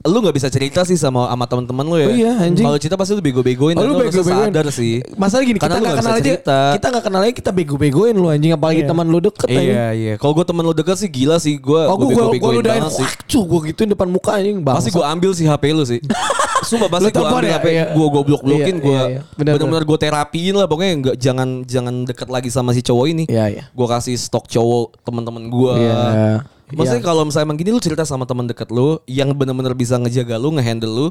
lu 0.04 0.20
nggak 0.20 0.36
bisa 0.36 0.48
cerita 0.48 0.84
sih 0.84 0.94
sama 0.94 1.24
sama 1.26 1.44
teman-teman 1.44 1.80
lu 1.82 1.96
ya. 1.96 2.04
Oh 2.04 2.12
iya, 2.12 2.32
anjing. 2.38 2.60
Kalau 2.60 2.76
cerita 2.76 2.92
pasti 2.94 3.12
lu 3.12 3.20
bego-begoin 3.20 3.72
Oh, 3.72 3.82
lu 3.82 3.96
bego-begoin. 3.98 4.52
sadar 4.52 4.68
sih. 4.68 5.00
Masalah 5.14 5.42
gini, 5.42 5.56
Karena 5.56 5.74
kita 5.74 5.80
nggak 5.82 5.96
kenal 5.98 6.12
aja. 6.12 6.20
cerita. 6.22 6.58
Kita 6.76 6.86
nggak 6.86 7.04
kenal 7.04 7.20
aja 7.20 7.32
kita 7.32 7.50
bego-begoin 7.50 8.12
lu 8.12 8.28
anjing 8.28 8.52
apalagi 8.52 8.80
Iya. 8.80 8.88
teman 8.90 9.06
lu 9.06 9.18
deket. 9.18 9.48
Iya 9.48 9.86
iya. 9.90 10.12
Kalau 10.14 10.32
gue 10.32 10.44
temen 10.44 10.60
lu 10.60 10.72
deket 10.72 10.96
sih 10.98 11.08
gila 11.08 11.36
sih 11.38 11.56
gue. 11.56 11.82
Oh 11.82 11.96
gue 11.96 12.06
gue 12.06 12.20
bego-begoin 12.20 12.54
ludahin 12.60 12.84
banget 12.84 13.00
sih. 13.00 13.08
Cu 13.26 13.38
gue 13.42 13.60
gituin 13.66 13.88
depan 13.88 14.04
muka 14.06 14.30
anjing 14.34 14.60
bang. 14.60 14.76
Pasti 14.76 14.90
gue 14.90 15.04
ambil 15.04 15.30
sih 15.32 15.44
HP 15.44 15.64
lu 15.72 15.84
sih. 15.84 16.00
Sumpah 16.68 16.88
pasti 16.90 17.08
gue 17.08 17.20
ambil 17.22 17.44
ya? 17.46 17.56
HP 17.56 17.66
Iya. 17.66 17.84
gue 17.90 18.06
gue 18.06 18.22
blok 18.24 18.42
blokin 18.42 18.76
Iya, 18.76 18.84
gue. 18.84 18.92
iya, 18.92 19.04
iya. 19.08 19.20
Benar, 19.34 19.52
Benar-benar 19.56 19.82
gue 19.84 19.98
terapiin 19.98 20.54
lah 20.54 20.66
pokoknya 20.68 20.92
nggak 20.98 21.16
jangan 21.16 21.48
jangan 21.64 21.94
deket 22.04 22.28
lagi 22.28 22.48
sama 22.48 22.70
si 22.70 22.80
cowok 22.80 23.06
ini. 23.08 23.24
Iya 23.24 23.44
iya. 23.48 23.64
Gue 23.70 23.86
kasih 23.86 24.14
stok 24.14 24.46
cowok 24.46 25.00
teman-teman 25.00 25.48
gue. 25.48 25.72
Iya. 25.74 26.44
Maksudnya 26.72 27.02
Iya. 27.02 27.06
kalau 27.06 27.22
misalnya 27.28 27.46
emang 27.46 27.58
gini 27.60 27.70
lu 27.70 27.80
cerita 27.80 28.02
sama 28.02 28.24
teman 28.24 28.48
deket 28.48 28.72
lu 28.72 28.96
yang 29.04 29.30
benar-benar 29.36 29.76
bisa 29.76 30.00
ngejaga 30.00 30.40
lu, 30.40 30.48
ngehandle 30.56 30.88
lu, 30.88 31.06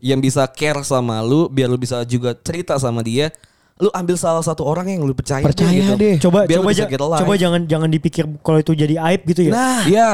yang 0.00 0.20
bisa 0.20 0.44
care 0.46 0.80
sama 0.82 1.24
lu, 1.24 1.48
biar 1.48 1.68
lu 1.68 1.76
bisa 1.76 2.04
juga 2.04 2.36
cerita 2.36 2.76
sama 2.76 3.00
dia. 3.00 3.32
Lu 3.80 3.88
ambil 3.96 4.12
salah 4.20 4.44
satu 4.44 4.60
orang 4.60 4.92
yang 4.92 5.08
lu 5.08 5.16
percaya, 5.16 5.40
Percaya 5.40 5.72
gitu. 5.72 5.96
deh. 5.96 6.16
Coba 6.20 6.44
Biar 6.44 6.60
coba 6.60 6.70
ja- 6.76 6.88
coba 6.92 7.32
jangan 7.36 7.64
jangan 7.64 7.88
dipikir 7.88 8.28
kalau 8.44 8.60
itu 8.60 8.76
jadi 8.76 9.00
aib 9.00 9.24
gitu 9.24 9.48
ya. 9.48 9.52
Nah, 9.56 9.80
Iya. 9.88 10.10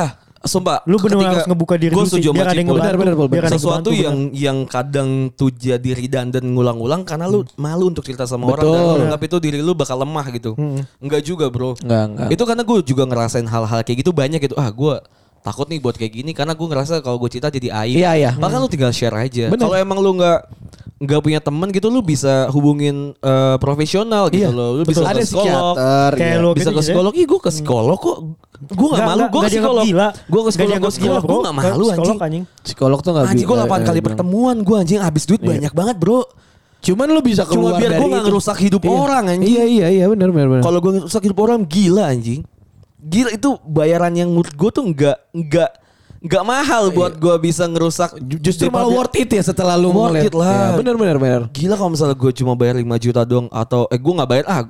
Sumpah, 0.47 0.81
Lu 0.87 0.97
ketika- 0.97 1.27
harus 1.27 1.47
ngebuka 1.47 1.75
diri 1.75 1.93
sih, 1.93 2.07
setuju 2.09 2.29
biar 2.33 2.47
ada 2.49 2.57
yang. 2.57 2.71
Benar, 2.71 2.95
benar, 2.95 3.15
yang 3.29 3.53
sesuatu 3.53 3.91
ngebantu, 3.91 3.91
yang 3.93 4.17
yang 4.31 4.59
kadang 4.65 5.09
tuh 5.35 5.51
jadi 5.51 5.91
redundant 5.93 6.47
ngulang-ulang 6.47 7.03
karena 7.03 7.27
lu 7.27 7.43
malu 7.55 7.91
untuk 7.91 8.07
cerita 8.07 8.25
sama 8.25 8.49
orang 8.49 8.63
dan 8.63 8.73
Betul. 8.73 8.87
lu 8.87 9.05
anggap 9.11 9.23
itu 9.23 9.37
diri 9.43 9.59
lu 9.61 9.75
bakal 9.75 9.99
lemah 10.01 10.27
gitu. 10.31 10.55
Enggak 10.99 11.23
juga, 11.23 11.51
Bro. 11.51 11.77
Enggak, 11.83 12.05
enggak. 12.09 12.29
Itu 12.33 12.43
karena 12.47 12.63
gue 12.63 12.79
juga 12.83 13.03
ngerasain 13.05 13.45
hal-hal 13.45 13.81
kayak 13.83 13.99
gitu 14.01 14.11
banyak 14.11 14.41
gitu. 14.41 14.55
Ah, 14.55 14.71
gue 14.71 14.95
takut 15.43 15.67
nih 15.67 15.79
buat 15.79 15.95
kayak 15.95 16.13
gini 16.13 16.31
karena 16.35 16.59
gue 16.59 16.67
ngerasa 16.67 16.99
kalau 17.03 17.19
gue 17.19 17.31
cerita 17.31 17.51
jadi 17.51 17.71
aib. 17.87 17.99
Iya, 18.03 18.11
iya. 18.17 18.31
Bahkan 18.35 18.59
lu 18.59 18.67
tinggal 18.67 18.91
share 18.91 19.15
aja. 19.15 19.47
Bener. 19.47 19.63
Kalau 19.63 19.77
emang 19.77 19.99
lu 19.99 20.19
nggak 20.19 20.39
nggak 20.97 21.21
punya 21.21 21.39
teman 21.39 21.69
gitu 21.69 21.87
lu 21.87 22.01
bisa 22.01 22.49
hubungin 22.49 23.13
eh, 23.15 23.57
profesional 23.59 24.27
gitu 24.27 24.45
Iya, 24.45 24.51
loh. 24.51 24.71
Lu 24.73 24.83
betul. 24.83 24.97
bisa 24.97 25.05
ada 25.05 25.13
ke 25.15 25.25
psikolog. 25.25 25.75
psikiater. 25.77 26.11
Kayak 26.15 26.25
iya. 26.27 26.41
lu 26.41 26.51
Bisa 26.51 26.57
gitu 26.57 26.71
ke 26.71 26.75
ya. 26.75 26.83
psikolog. 26.83 27.13
Ih, 27.13 27.27
gue 27.27 27.39
ke 27.39 27.51
psikolog 27.51 27.99
kok. 27.99 28.19
Gue 28.67 28.89
gak 28.89 28.97
Nggak, 28.97 29.05
malu. 29.07 29.23
Gue 29.27 29.41
ke 29.43 29.51
psikolog. 29.51 29.85
gila. 29.85 30.09
Gue 30.25 30.41
ke 30.41 30.51
psikolog. 30.51 30.77
Gue 30.79 30.91
psikolog. 30.91 31.23
Gue 31.23 31.39
gak 31.39 31.55
malu 31.55 31.69
psikolog, 31.85 31.93
anjing. 31.93 32.19
anjing. 32.19 32.45
Psikolog 32.59 32.99
tuh 32.99 33.11
nggak 33.13 33.25
Anjing 33.29 33.45
gue 33.45 33.57
bi- 33.59 33.69
8 33.69 33.85
kali 33.85 33.99
eh, 33.99 34.05
pertemuan 34.05 34.57
gue 34.59 34.77
anjing 34.79 34.99
habis 34.99 35.25
duit 35.25 35.43
banyak 35.43 35.71
banget 35.71 35.97
bro. 35.97 36.25
Cuman 36.79 37.07
lu 37.09 37.21
bisa 37.21 37.43
Cuma 37.43 37.51
keluar 37.51 37.73
biar 37.77 37.91
dari 37.91 37.99
gue 37.99 38.09
gak 38.11 38.25
ngerusak 38.25 38.57
hidup 38.59 38.81
Iya. 38.81 38.93
orang 38.95 39.25
anjing. 39.29 39.51
Iya 39.51 39.65
iya 39.67 39.87
iya 39.93 40.05
benar 40.07 40.29
benar 40.31 40.49
benar. 40.49 40.63
Kalau 40.65 40.79
gue 40.79 40.93
ngerusak 40.97 41.23
hidup 41.23 41.39
orang 41.39 41.61
gila 41.63 42.05
anjing. 42.07 42.41
Gila 42.99 43.31
itu 43.31 43.51
bayaran 43.63 44.13
yang 44.13 44.29
menurut 44.31 44.49
gue 44.51 44.71
tuh 44.73 44.85
nggak 44.87 45.17
nggak 45.31 45.71
nggak 46.19 46.45
mahal 46.45 46.89
buat 46.91 47.13
gue 47.15 47.35
bisa 47.39 47.65
ngerusak. 47.65 48.17
justru 48.39 48.69
malah 48.69 48.89
worth 48.89 49.15
it 49.15 49.29
ya 49.29 49.43
setelah 49.43 49.75
lu 49.75 49.91
Worth 49.91 50.15
ngeliat. 50.15 50.27
it 50.27 50.35
lah. 50.35 50.53
Iya, 50.53 50.69
benar 50.77 50.95
benar 50.95 51.17
benar. 51.17 51.43
Gila 51.51 51.75
kalau 51.75 51.91
misalnya 51.93 52.15
gue 52.15 52.33
cuma 52.33 52.53
bayar 52.55 52.77
5 52.77 52.85
juta 52.99 53.23
doang 53.23 53.47
atau 53.49 53.85
eh 53.87 53.97
gue 53.97 54.13
nggak 54.13 54.31
bayar 54.31 54.45
ah 54.47 54.61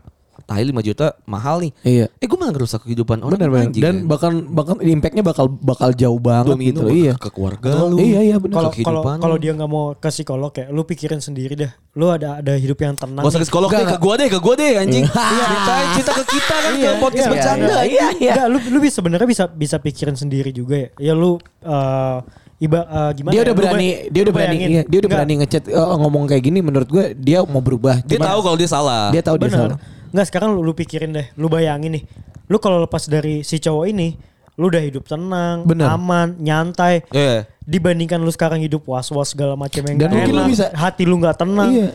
tahi 0.44 0.62
5 0.68 0.76
juta 0.82 1.06
mahal 1.24 1.64
nih. 1.64 1.72
Iya. 1.80 2.06
Eh 2.18 2.26
gue 2.26 2.36
malah 2.36 2.52
ngerusak 2.52 2.84
kehidupan 2.84 3.20
orang 3.20 3.38
Benar 3.38 3.50
benar. 3.50 3.64
anjing, 3.68 3.82
Dan 3.82 3.94
kan. 3.96 4.06
bahkan 4.06 4.32
bahkan 4.48 4.76
impactnya 4.78 5.22
bakal 5.22 5.46
bakal 5.48 5.90
jauh 5.90 6.18
banget 6.18 6.52
domino 6.52 6.82
gitu. 6.82 6.82
ke, 6.84 6.92
Iya. 6.92 7.14
ke 7.16 7.28
keluarga 7.30 7.70
lu. 7.84 7.96
Iya 7.96 8.20
iya 8.22 8.36
benar. 8.36 8.68
Kalau 8.68 9.00
kalau 9.16 9.36
dia 9.36 9.52
nggak 9.52 9.70
mau 9.70 9.96
ke 9.96 10.08
psikolog 10.08 10.52
ya, 10.52 10.68
lu 10.68 10.82
pikirin 10.82 11.18
sendiri 11.18 11.54
deh. 11.54 11.70
Lu 11.94 12.10
ada 12.10 12.38
ada 12.38 12.52
hidup 12.54 12.76
yang 12.76 12.92
tenang. 12.92 13.24
Gak 13.24 13.32
usah 13.32 13.40
ke 13.40 13.46
psikolog 13.48 13.68
deh, 13.68 13.86
ke 13.86 13.96
gue 13.96 14.14
deh, 14.18 14.28
ke 14.28 14.38
gue 14.38 14.54
deh 14.54 14.70
anjing. 14.76 15.04
Ceritain 15.06 15.86
cerita 15.94 16.12
ke 16.12 16.24
kita 16.28 16.54
kan 16.58 16.72
ke 16.74 16.90
podcast 16.98 17.24
iya, 17.24 17.32
bercanda. 17.32 17.76
iya, 17.82 18.06
iya. 18.18 18.32
Enggak, 18.36 18.46
lu 18.52 18.58
lu 18.68 18.78
bisa 18.80 18.94
sebenarnya 18.98 19.24
bisa 19.24 19.44
bisa 19.48 19.76
pikirin 19.78 20.12
sendiri 20.12 20.50
juga 20.50 20.76
ya. 20.76 20.88
Ya 21.00 21.12
lu 21.16 21.38
eh 21.62 22.18
iba 22.56 22.80
eh, 22.82 23.10
gimana? 23.14 23.32
Dia 23.32 23.38
ya, 23.38 23.44
udah 23.44 23.52
lu 23.52 23.60
berani, 23.60 23.88
dia 24.08 24.20
udah 24.24 24.34
berani, 24.34 24.56
iya, 24.58 24.82
dia 24.84 24.98
udah 25.00 25.10
berani 25.10 25.32
ngechat 25.40 25.64
eh, 25.68 25.96
ngomong 26.00 26.24
kayak 26.26 26.42
gini. 26.42 26.58
Menurut 26.60 26.88
gue 26.88 27.04
dia 27.14 27.44
mau 27.44 27.60
berubah. 27.60 28.00
Dia 28.02 28.16
Cuman 28.16 28.28
tahu 28.28 28.40
kalau 28.42 28.56
dia 28.56 28.68
salah. 28.68 29.04
dia 29.12 29.20
tahu 29.20 29.36
dia 29.36 29.48
Bener. 29.48 29.60
salah. 29.72 29.78
Enggak, 30.16 30.32
sekarang 30.32 30.56
lu, 30.56 30.64
lu 30.64 30.72
pikirin 30.72 31.12
deh. 31.12 31.28
Lu 31.36 31.46
bayangin 31.46 31.92
nih. 31.92 32.04
Lu 32.48 32.56
kalau 32.56 32.80
lepas 32.80 33.04
dari 33.04 33.44
si 33.44 33.60
cowok 33.60 33.84
ini, 33.86 34.16
lu 34.56 34.72
udah 34.72 34.80
hidup 34.80 35.04
tenang, 35.04 35.68
Bener. 35.68 35.92
aman, 35.92 36.40
nyantai. 36.40 37.04
Iya. 37.12 37.44
Dibandingkan 37.60 38.16
lu 38.16 38.32
sekarang 38.32 38.56
hidup 38.58 38.88
was-was 38.88 39.36
segala 39.36 39.52
macam 39.54 39.84
yang 39.84 40.00
Dan 40.00 40.08
nggak 40.08 40.12
mungkin 40.16 40.32
lu 40.32 40.40
enak, 40.40 40.48
bisa- 40.48 40.72
hati 40.72 41.04
lu 41.04 41.20
nggak 41.20 41.36
tenang. 41.36 41.68
Iya. 41.68 41.88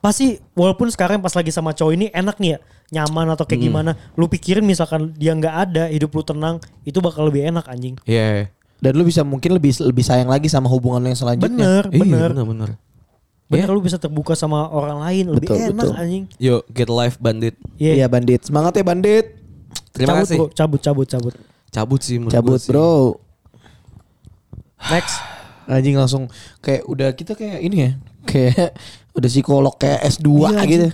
Pasti 0.00 0.26
walaupun 0.50 0.88
sekarang 0.88 1.20
pas 1.20 1.30
lagi 1.30 1.52
sama 1.52 1.70
cowok 1.70 1.92
ini 1.92 2.06
enak 2.10 2.40
nih 2.40 2.50
ya, 2.50 2.58
nyaman 2.90 3.30
atau 3.30 3.44
Hmm. 3.44 3.50
kayak 3.52 3.62
gimana. 3.62 3.90
Lu 4.16 4.26
pikirin 4.26 4.64
misalkan 4.64 5.14
dia 5.14 5.30
nggak 5.30 5.54
ada, 5.62 5.84
hidup 5.86 6.10
lu 6.10 6.24
tenang, 6.24 6.56
itu 6.82 6.98
bakal 6.98 7.30
lebih 7.30 7.46
enak 7.46 7.68
anjing. 7.68 7.94
Iya. 8.02 8.50
Dan 8.80 8.96
lu 8.96 9.04
bisa 9.04 9.20
mungkin 9.22 9.52
lebih 9.52 9.76
lebih 9.78 10.00
sayang 10.00 10.26
lagi 10.26 10.48
sama 10.48 10.66
hubungan 10.66 10.98
lu 10.98 11.06
yang 11.06 11.20
selanjutnya. 11.20 11.52
Bener, 11.52 11.84
Iya, 11.86 12.00
bener. 12.00 12.30
bener, 12.34 12.70
bener. 13.50 13.66
Bener 13.66 13.74
lu 13.74 13.82
bisa 13.82 13.98
terbuka 13.98 14.32
sama 14.32 14.64
orang 14.64 15.02
lain 15.02 15.24
lebih 15.28 15.50
Betul, 15.50 15.58
enak 15.68 15.74
betul. 15.82 15.92
anjing. 15.96 16.24
Yuk, 16.38 16.62
get 16.70 16.86
life 16.88 17.18
bandit. 17.18 17.58
Iya. 17.76 17.92
Iya 17.94 18.06
bandit. 18.06 18.40
Semangat 18.42 18.72
ya 18.72 18.82
bandit. 18.82 19.26
Terima 19.90 20.14
cabut, 20.14 20.22
kasih. 20.22 20.38
Bro. 20.38 20.46
Cabut, 20.52 20.80
cabut, 20.80 21.06
cabut. 21.08 21.34
Cabut 21.68 22.00
sih 22.00 22.16
menurut 22.16 22.30
Cabut 22.32 22.58
sih. 22.58 22.70
bro. 22.70 23.18
Next. 24.86 25.16
Anjing 25.66 25.94
langsung 25.94 26.26
kayak 26.58 26.82
udah 26.84 27.10
kita 27.12 27.34
kayak 27.34 27.58
ini 27.60 27.76
ya. 27.80 27.90
Kayak 28.24 28.74
udah 29.18 29.28
psikolog 29.28 29.74
kayak 29.76 30.02
S2 30.08 30.26
Iya, 30.48 30.62
gitu. 30.66 30.86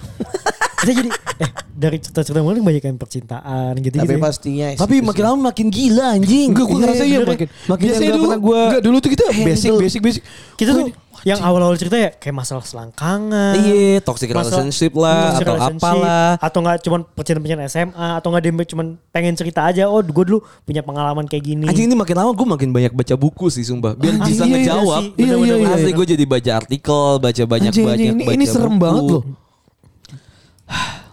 Kita 0.77 0.93
jadi 0.93 1.09
eh 1.37 1.51
dari 1.73 1.97
cerita-cerita 1.99 2.41
mana 2.41 2.57
banyak 2.59 2.81
yang 2.83 2.97
percintaan 2.97 3.77
gitu 3.79 3.97
Tapi 3.97 4.09
gitu. 4.11 4.21
pastinya 4.21 4.67
Tapi 4.75 5.01
makin 5.01 5.23
lama 5.25 5.41
makin 5.49 5.67
gila 5.69 6.13
anjing. 6.13 6.53
Enggak, 6.53 6.67
gue 6.67 6.79
ngerasa 6.79 7.05
iya 7.05 7.19
bener. 7.19 7.31
makin. 7.33 7.49
Makin 7.67 7.85
biasanya 7.85 8.05
yang 8.05 8.13
dulu, 8.13 8.21
gak 8.21 8.29
pernah 8.29 8.41
gua 8.43 8.61
enggak 8.63 8.83
dulu 8.85 8.97
tuh 8.99 9.11
kita 9.11 9.25
basic, 9.35 9.71
basic, 9.75 10.01
basic. 10.01 10.23
kita 10.55 10.71
tuh 10.73 10.85
yang 11.23 11.41
awal-awal 11.41 11.73
cerita 11.75 11.97
ya 11.97 12.11
kayak 12.11 12.37
masalah 12.37 12.61
selangkangan. 12.61 13.55
Iya, 13.57 14.03
toxic 14.03 14.29
masalah- 14.29 14.61
relationship 14.61 14.93
lah 14.93 15.33
toxic 15.33 15.47
atau 15.47 15.55
relationship, 15.55 15.81
apalah. 15.81 16.31
atau 16.37 16.59
nggak 16.61 16.77
cuman 16.83 17.01
percintaan-percintaan 17.15 17.69
SMA 17.71 18.09
atau 18.19 18.29
nggak 18.29 18.43
dia 18.43 18.53
cuman 18.69 18.87
pengen 19.09 19.35
cerita 19.35 19.61
aja 19.65 19.87
oh 19.87 20.03
gue 20.03 20.25
dulu 20.27 20.39
punya 20.63 20.83
pengalaman 20.83 21.25
kayak 21.25 21.45
gini. 21.47 21.65
Anjing 21.65 21.87
ini 21.87 21.97
makin 21.97 22.17
lama 22.19 22.35
gue 22.35 22.47
makin 22.47 22.69
banyak 22.75 22.93
baca 22.93 23.15
buku 23.15 23.47
sih 23.49 23.63
sumpah. 23.63 23.95
Biar 23.95 24.19
Anjing, 24.19 24.29
bisa 24.29 24.43
iya, 24.43 24.51
iya 24.51 24.57
ngejawab. 24.61 25.03
Iya, 25.03 25.11
iya, 25.17 25.35
Bener-bener 25.39 25.57
iya. 25.63 25.77
Asli 25.79 25.91
gue 25.95 26.07
jadi 26.13 26.25
baca 26.27 26.51
artikel, 26.59 27.07
baca 27.17 27.43
banyak 27.47 27.73
Anjing, 27.73 27.87
banyak 27.87 28.07
ini, 28.13 28.25
baca 28.27 28.35
ini 28.35 28.45
serem 28.45 28.75
buku. 28.75 28.83
banget 28.83 29.05
loh. 29.09 29.23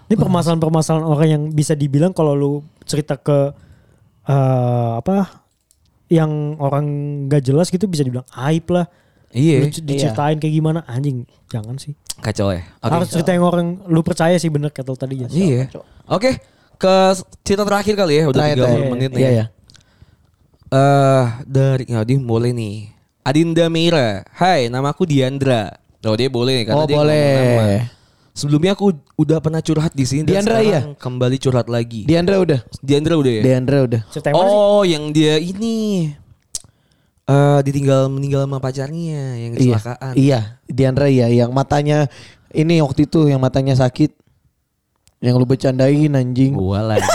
Ini 0.03 0.15
permasalahan-permasalahan 0.19 1.05
orang 1.05 1.27
yang 1.29 1.43
bisa 1.49 1.73
dibilang 1.73 2.11
kalau 2.13 2.33
lu 2.33 2.51
cerita 2.83 3.17
ke 3.17 3.53
eh, 4.23 4.91
apa 4.99 5.41
yang 6.07 6.59
orang 6.61 6.85
gak 7.25 7.41
jelas 7.41 7.73
gitu 7.73 7.89
bisa 7.89 8.05
dibilang 8.05 8.27
aib 8.45 8.67
lah. 8.69 8.85
Iya. 9.33 9.57
Lu 9.59 9.67
c- 9.67 9.81
diceritain 9.81 10.37
kayak 10.37 10.53
gimana 10.53 10.79
anjing 10.85 11.25
jangan 11.47 11.75
sih. 11.75 11.97
Kacau 12.15 12.49
ya. 12.49 12.61
Oke. 12.79 12.93
Harus 12.93 13.09
cerita 13.09 13.29
yang 13.29 13.43
orang 13.43 13.81
lu 13.83 13.99
percaya 13.99 14.37
sih 14.37 14.47
bener 14.47 14.69
kata 14.69 14.87
lu 14.87 14.95
tadi 14.95 15.15
ya. 15.17 15.27
Iya. 15.27 15.61
Oke, 16.05 16.37
ke 16.75 16.93
cerita 17.41 17.63
terakhir 17.63 17.93
kali 17.95 18.13
ya, 18.15 18.23
udah 18.25 18.37
Terakhir, 18.39 18.57
30 18.57 18.63
terakhir. 18.63 18.89
menit 18.89 19.09
nih. 19.09 19.19
Iya 19.19 19.31
ya. 19.31 19.45
Eh 20.69 21.25
dari 21.45 21.83
ya, 21.87 22.01
dia 22.01 22.17
boleh 22.17 22.51
nih. 22.51 22.89
Adinda 23.21 23.65
Meira. 23.67 24.25
Hai, 24.31 24.67
namaku 24.67 25.05
Diandra. 25.05 25.71
Oh, 26.03 26.13
dia 26.13 26.27
boleh 26.27 26.61
nih 26.61 26.65
karena 26.65 26.77
Oh 26.77 26.85
dia 26.85 26.97
boleh. 26.97 27.27
nama. 27.55 27.67
Sebelumnya 28.33 28.73
aku 28.73 28.91
udah 29.15 29.37
pernah 29.39 29.61
curhat 29.61 29.93
di 29.93 30.03
sini 30.03 30.25
dan 30.25 30.41
Diandra, 30.41 30.57
sekarang 30.57 30.97
kembali 30.97 31.37
curhat 31.37 31.67
lagi. 31.67 32.01
Diandra 32.03 32.41
udah. 32.41 32.59
Diandra 32.81 33.13
udah 33.15 33.31
ya? 33.31 33.43
Diandra 33.45 33.77
udah. 33.85 34.01
Cerita? 34.09 34.29
Oh, 34.33 34.81
yang 34.81 35.13
dia 35.13 35.37
ini 35.37 36.09
eh 37.23 37.59
ditinggal 37.61 38.07
meninggal 38.07 38.43
sama 38.43 38.59
pacarnya 38.59 39.23
yang 39.37 39.51
Iya. 39.53 39.79
kecelakaan. 39.79 40.13
Iya, 40.13 40.39
Diandra 40.65 41.07
iya 41.07 41.27
yang 41.27 41.51
matanya 41.51 42.11
ini 42.51 42.79
waktu 42.79 43.07
itu 43.07 43.25
yang 43.25 43.39
matanya 43.39 43.73
sakit. 43.73 44.11
Yang 45.19 45.35
lu 45.39 45.45
bercandain 45.45 46.11
anjing. 46.11 46.51
Gua 46.51 46.83
lagi. 46.83 47.07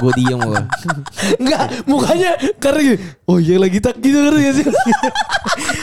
Gue 0.00 0.12
diem 0.16 0.40
gua. 0.40 0.64
Enggak, 1.40 1.84
mukanya 1.84 2.30
karena 2.56 2.96
Oh 3.24 3.36
iya 3.36 3.54
lagi 3.56 3.78
tak 3.78 4.00
gitu 4.00 4.16
ngerti 4.16 4.40
gak 4.42 4.54
sih? 4.56 4.66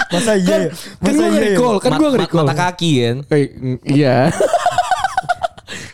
Masa 0.09 0.31
iya 0.35 0.49
kan, 0.49 0.59
ya? 0.59 0.69
kan 0.73 1.13
Masa 1.13 1.13
gue 1.13 1.27
iya 1.29 1.49
ya? 1.53 1.79
kan 1.79 1.91
gue 1.93 2.01
ma- 2.01 2.11
nge-recall. 2.11 2.45
Mata 2.45 2.55
kaki 2.57 2.91
kan. 2.97 3.15
Eh, 3.29 3.45
iya. 3.85 4.33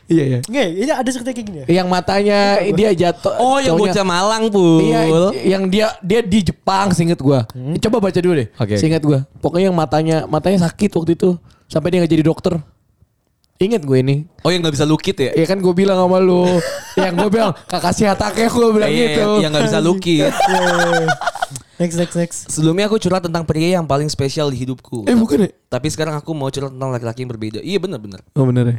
Iya 0.10 0.24
iya. 0.26 0.40
Nggak, 0.42 0.68
ini 0.76 0.92
ada 0.92 1.10
cerita 1.10 1.30
kayak 1.30 1.46
gini 1.46 1.58
ya? 1.62 1.66
Yang 1.80 1.88
matanya 1.88 2.40
dia 2.70 2.90
jatuh. 2.92 3.34
Oh, 3.38 3.58
yang 3.58 3.74
cowoknya- 3.74 3.94
bocah 3.94 4.06
Malang, 4.06 4.44
Pul. 4.50 4.82
Iya, 4.84 5.02
yang 5.46 5.64
dia 5.66 5.88
dia 6.02 6.20
di 6.20 6.40
Jepang, 6.44 6.90
seinget 6.92 7.18
gua. 7.18 7.46
Coba 7.78 7.98
baca 8.02 8.18
dulu 8.18 8.34
deh. 8.36 8.48
Oke. 8.56 8.76
Seinget 8.76 9.02
gua. 9.02 9.24
Pokoknya 9.38 9.70
yang 9.70 9.78
matanya 9.78 10.18
matanya 10.26 10.66
sakit 10.66 10.90
waktu 10.92 11.14
itu 11.14 11.38
sampai 11.66 11.88
dia 11.90 12.02
nggak 12.02 12.12
jadi 12.12 12.26
dokter. 12.26 12.54
Ingat 13.60 13.84
gue 13.84 14.00
ini. 14.00 14.24
Oh, 14.40 14.48
yang 14.48 14.64
gak 14.64 14.72
bisa 14.72 14.88
lukit 14.88 15.20
ya? 15.20 15.36
Ya 15.36 15.44
kan 15.44 15.60
gue 15.60 15.74
bilang 15.76 16.00
sama 16.00 16.16
lu. 16.18 16.48
yang 16.96 17.12
gue 17.12 17.28
bilang 17.28 17.52
kakak 17.68 17.92
si 17.92 18.08
hataknya 18.08 18.48
gue 18.48 18.68
bilang 18.72 18.88
Iya, 18.88 19.04
gitu. 19.04 19.20
yang- 19.20 19.42
yang 19.44 19.52
gak 19.52 19.68
bisa 19.68 19.80
lukit. 19.84 20.32
Next, 21.76 21.96
next, 21.96 22.16
next. 22.16 22.40
Sebelumnya 22.52 22.88
aku 22.88 23.00
curhat 23.00 23.20
tentang 23.22 23.44
pria 23.44 23.76
yang 23.76 23.88
paling 23.88 24.08
spesial 24.08 24.48
di 24.48 24.60
hidupku. 24.60 25.08
Eh 25.08 25.16
bukan 25.16 25.44
ya? 25.44 25.50
Tapi 25.70 25.88
sekarang 25.88 26.12
aku 26.14 26.32
mau 26.32 26.48
curhat 26.48 26.72
tentang 26.72 26.92
laki-laki 26.92 27.24
yang 27.24 27.32
berbeda. 27.32 27.60
Iya 27.60 27.80
benar-benar. 27.80 28.20
Oh 28.36 28.44
bener 28.44 28.66
ya. 28.68 28.78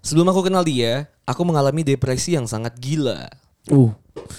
Sebelum 0.00 0.26
aku 0.26 0.40
kenal 0.42 0.62
dia, 0.62 1.06
aku 1.22 1.42
mengalami 1.42 1.82
depresi 1.82 2.32
yang 2.32 2.46
sangat 2.46 2.76
gila. 2.76 3.28
Uh, 3.68 3.92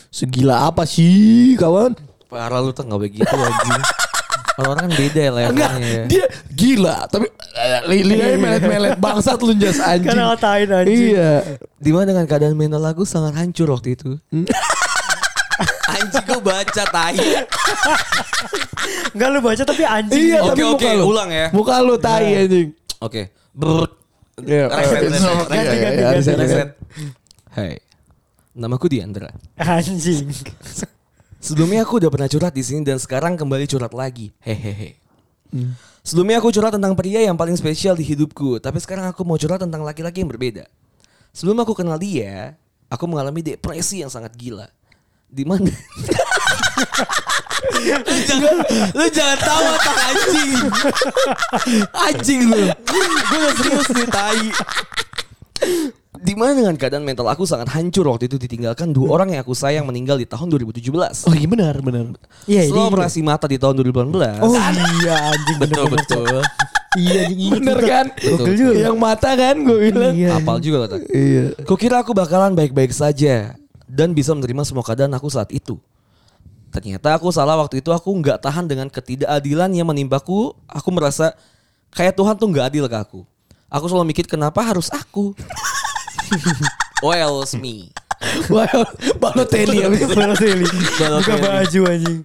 segila 0.10 0.66
apa 0.66 0.84
sih 0.84 1.54
kawan? 1.54 1.94
Parah 2.26 2.60
lu 2.60 2.72
tuh 2.72 2.84
gak 2.84 2.98
begitu 3.00 3.26
anjing. 3.30 3.82
Orang-orang 4.60 4.92
kan 4.92 4.94
beda 4.94 5.22
ya 5.22 5.32
Enggak, 5.32 5.72
levelnya 5.72 5.88
ya. 5.88 6.04
dia 6.06 6.26
gila. 6.52 6.96
Tapi 7.08 7.26
eh, 7.56 7.80
li- 7.88 8.04
li 8.04 8.16
aja 8.20 8.36
melet-melet 8.36 9.00
bangsat 9.00 9.40
lu 9.40 9.56
jas 9.56 9.80
anjing. 9.80 10.12
Karena 10.12 10.36
ngatain 10.36 10.68
anjing. 10.70 11.10
Iya. 11.16 11.32
Di 11.80 11.92
mana 11.96 12.12
dengan 12.12 12.26
keadaan 12.28 12.60
mental 12.60 12.84
aku 12.84 13.08
sangat 13.08 13.40
hancur 13.40 13.72
waktu 13.72 13.96
itu. 13.96 14.20
anjing 15.96 16.24
gue 16.28 16.42
baca 16.44 16.84
tai. 16.86 17.16
Enggak 19.16 19.30
lu 19.32 19.40
baca 19.40 19.64
tapi 19.64 19.84
anjing. 19.84 20.24
Iya, 20.28 20.40
Oke, 20.44 20.50
tapi 20.52 20.64
oke, 20.68 20.90
ulang 21.08 21.30
ya. 21.32 21.48
Muka 21.56 21.80
lu 21.80 21.96
tai 21.96 22.44
anjing. 22.44 22.68
Oke. 23.00 23.32
Brrrt. 23.56 23.92
Reset, 24.44 24.70
reset, 24.72 25.02
reset, 25.10 25.48
ganti, 25.50 25.76
ganti, 25.78 26.02
reset, 26.04 26.36
ganti. 26.36 26.44
reset. 26.44 26.70
Hai. 27.54 27.74
Namaku 28.56 28.88
Diandra. 28.92 29.32
Anjing. 29.56 30.30
Sebelumnya 31.40 31.88
aku 31.88 32.04
udah 32.04 32.12
pernah 32.12 32.28
curhat 32.28 32.52
di 32.52 32.64
sini 32.66 32.84
dan 32.84 33.00
sekarang 33.00 33.40
kembali 33.40 33.64
curhat 33.70 33.96
lagi. 33.96 34.36
Hehehe. 34.44 35.00
Sebelumnya 36.04 36.44
aku 36.44 36.52
curhat 36.52 36.76
tentang 36.76 36.94
pria 36.94 37.24
yang 37.24 37.40
paling 37.40 37.56
spesial 37.56 37.96
di 37.96 38.04
hidupku, 38.04 38.60
tapi 38.60 38.78
sekarang 38.84 39.08
aku 39.08 39.24
mau 39.24 39.40
curhat 39.40 39.64
tentang 39.64 39.82
laki-laki 39.88 40.22
yang 40.22 40.30
berbeda. 40.30 40.68
Sebelum 41.32 41.64
aku 41.64 41.78
kenal 41.78 41.96
dia, 41.96 42.60
aku 42.92 43.06
mengalami 43.08 43.40
depresi 43.46 44.04
yang 44.04 44.12
sangat 44.12 44.36
gila. 44.36 44.68
Di 45.30 45.46
mana? 45.46 45.70
lu 47.80 48.18
jangan 48.26 48.56
lu 48.94 49.06
jangan 49.10 49.38
tawa 49.40 49.74
tak 49.78 49.98
anjing. 50.06 50.52
Anjing 51.92 52.42
lu. 52.46 52.62
Gue 52.86 53.04
udah 53.38 53.54
serius 53.56 53.88
nih 53.92 54.08
tai. 54.08 54.46
Di 56.20 56.36
mana 56.36 56.52
dengan 56.52 56.76
keadaan 56.76 57.04
mental 57.04 57.32
aku 57.32 57.48
sangat 57.48 57.72
hancur 57.72 58.04
waktu 58.06 58.28
itu 58.28 58.36
ditinggalkan 58.36 58.92
dua 58.92 59.16
orang 59.16 59.32
yang 59.32 59.42
aku 59.42 59.56
sayang 59.56 59.88
meninggal 59.88 60.20
di 60.20 60.28
tahun 60.28 60.52
2017. 60.52 60.92
Oh 61.26 61.34
iya 61.34 61.48
benar 61.48 61.76
benar. 61.80 62.12
Iya, 62.44 62.68
Setelah 62.68 62.84
ini- 62.84 62.92
operasi 62.92 63.20
mata 63.24 63.46
di 63.48 63.56
tahun 63.56 63.80
2018. 63.80 64.44
Oh 64.44 64.52
iya 65.00 65.16
anjing 65.32 65.58
betul 65.58 65.84
bener-bener. 65.88 65.96
betul. 65.96 66.36
Iya 66.98 67.18
anjing 67.24 67.40
inget 67.40 67.56
Bener 67.56 67.80
kan? 67.80 68.06
Gokil 68.18 68.56
juga. 68.58 68.74
Yang 68.82 68.98
mata 68.98 69.30
kan 69.32 69.56
gue 69.64 69.78
bilang. 69.80 70.12
Iya. 70.12 70.30
Apal 70.36 70.58
juga 70.60 70.78
otak. 70.86 71.02
Iya. 71.08 71.44
Kukira 71.64 72.04
aku 72.04 72.12
bakalan 72.12 72.52
baik-baik 72.52 72.92
saja 72.92 73.56
dan 73.86 74.12
bisa 74.12 74.36
menerima 74.36 74.68
semua 74.68 74.84
keadaan 74.84 75.14
aku 75.14 75.30
saat 75.30 75.48
itu. 75.50 75.80
Ternyata 76.70 77.18
aku 77.18 77.34
salah 77.34 77.58
waktu 77.58 77.82
itu 77.82 77.90
aku 77.90 78.14
nggak 78.22 78.46
tahan 78.46 78.70
dengan 78.70 78.88
ketidakadilan 78.94 79.74
yang 79.74 79.90
menimbaku. 79.90 80.54
Aku 80.70 80.90
merasa 80.94 81.34
kayak 81.90 82.14
Tuhan 82.14 82.38
tuh 82.38 82.48
nggak 82.50 82.66
adil 82.70 82.86
ke 82.86 82.98
aku. 82.98 83.22
Aku 83.70 83.86
selalu 83.90 84.14
mikir 84.14 84.26
kenapa 84.30 84.62
harus 84.62 84.90
aku. 84.94 85.34
well, 87.06 87.42
it's 87.42 87.58
me. 87.58 87.90
Wah, 88.54 88.68
Balotelli 89.18 89.86
abis. 89.86 90.10
Balotelli. 90.12 90.66
Buka 90.68 91.06
Balotelli. 91.08 91.42
baju 91.42 91.80
anjing. 91.88 92.20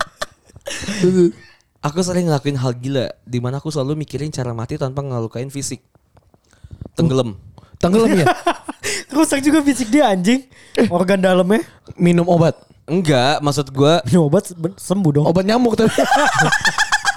Aku 1.85 2.01
sering 2.01 2.25
ngelakuin 2.33 2.57
hal 2.57 2.73
gila 2.81 3.13
di 3.29 3.45
mana 3.45 3.61
aku 3.61 3.69
selalu 3.69 4.09
mikirin 4.09 4.33
cara 4.33 4.57
mati 4.57 4.81
tanpa 4.81 5.05
ngelukain 5.05 5.53
fisik. 5.53 5.85
Tenggelam. 6.97 7.37
Tenggelam 7.77 8.09
ya? 8.09 8.25
Rusak 9.13 9.45
juga 9.45 9.61
fisik 9.61 9.93
dia 9.93 10.09
anjing. 10.09 10.49
Organ 10.89 11.21
dalamnya. 11.21 11.61
Minum 12.01 12.25
obat. 12.25 12.57
Enggak, 12.85 13.41
maksud 13.41 13.67
gua 13.71 14.01
Minum 14.07 14.27
obat 14.27 14.45
se- 14.45 14.57
sembuh 14.79 15.11
dong. 15.13 15.25
Obat 15.25 15.43
nyamuk 15.43 15.73
tapi. 15.75 15.93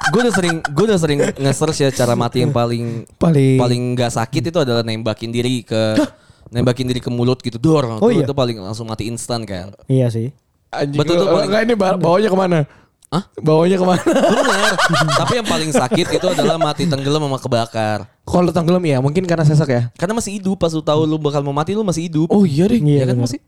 gue 0.07 0.21
udah 0.21 0.31
sering 0.31 0.63
gue 0.63 0.85
udah 0.87 0.95
sering 0.95 1.19
nge-search 1.35 1.83
ya 1.83 1.89
cara 1.91 2.15
mati 2.15 2.39
yang 2.39 2.49
paling 2.49 3.03
Paling- 3.13 3.59
paling 3.59 3.81
nggak 3.91 4.07
sakit 4.09 4.39
itu 4.45 4.57
adalah 4.57 4.79
nembakin 4.79 5.27
diri 5.27 5.59
ke 5.61 5.99
nembakin 6.47 6.87
diri 6.87 6.97
ke 6.97 7.11
mulut 7.11 7.35
gitu 7.37 7.59
dor 7.59 7.99
Oh 7.99 8.07
itu, 8.07 8.23
iya? 8.23 8.23
itu 8.23 8.31
paling 8.31 8.55
langsung 8.57 8.87
mati 8.87 9.03
instan 9.05 9.43
kan 9.43 9.75
Iya 9.85 10.07
sih. 10.07 10.31
Anjing. 10.69 10.95
Betul 10.95 11.15
tuh, 11.17 11.27
Oh, 11.27 11.35
paling- 11.35 11.51
Enggak 11.51 11.61
ini 11.61 11.73
ba- 11.75 11.99
bawanya 11.99 12.29
ke 12.29 12.37
mana? 12.37 12.59
Hah? 13.07 13.23
Bawanya 13.37 13.75
ke 13.75 13.85
mana? 13.85 13.99
bener 14.03 14.73
tapi 15.17 15.33
yang 15.35 15.47
paling 15.47 15.71
sakit 15.71 16.07
itu 16.13 16.27
adalah 16.29 16.55
mati 16.55 16.83
tenggelam 16.83 17.19
sama 17.21 17.35
kebakar 17.37 17.97
Kalau 18.21 18.47
tenggelam 18.49 18.83
ya 18.85 18.99
mungkin 18.99 19.23
karena 19.23 19.43
sesak 19.43 19.67
ya. 19.67 19.91
karena 19.93 20.11
masih 20.13 20.35
hidup 20.35 20.55
pas 20.55 20.71
lu 20.71 20.79
tahu 20.79 21.03
lu 21.03 21.15
bakal 21.17 21.39
mau 21.41 21.51
mati 21.51 21.71
lu 21.71 21.83
masih 21.83 22.07
hidup 22.07 22.27
Oh 22.27 22.43
iya 22.43 22.63
deh. 22.65 22.79
Iya 22.79 23.03
ya 23.03 23.05
kan 23.05 23.15
bener. 23.17 23.27
masih 23.27 23.39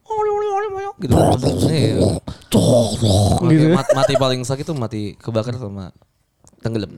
gitu 1.00 1.14
Iya. 1.70 2.20
Makanya 3.40 3.68
mat- 3.74 3.94
mati 3.96 4.14
paling 4.16 4.42
sakit 4.44 4.66
tuh 4.66 4.76
mati 4.76 5.16
kebakar 5.16 5.56
sama 5.56 5.92
tenggelam 6.60 6.92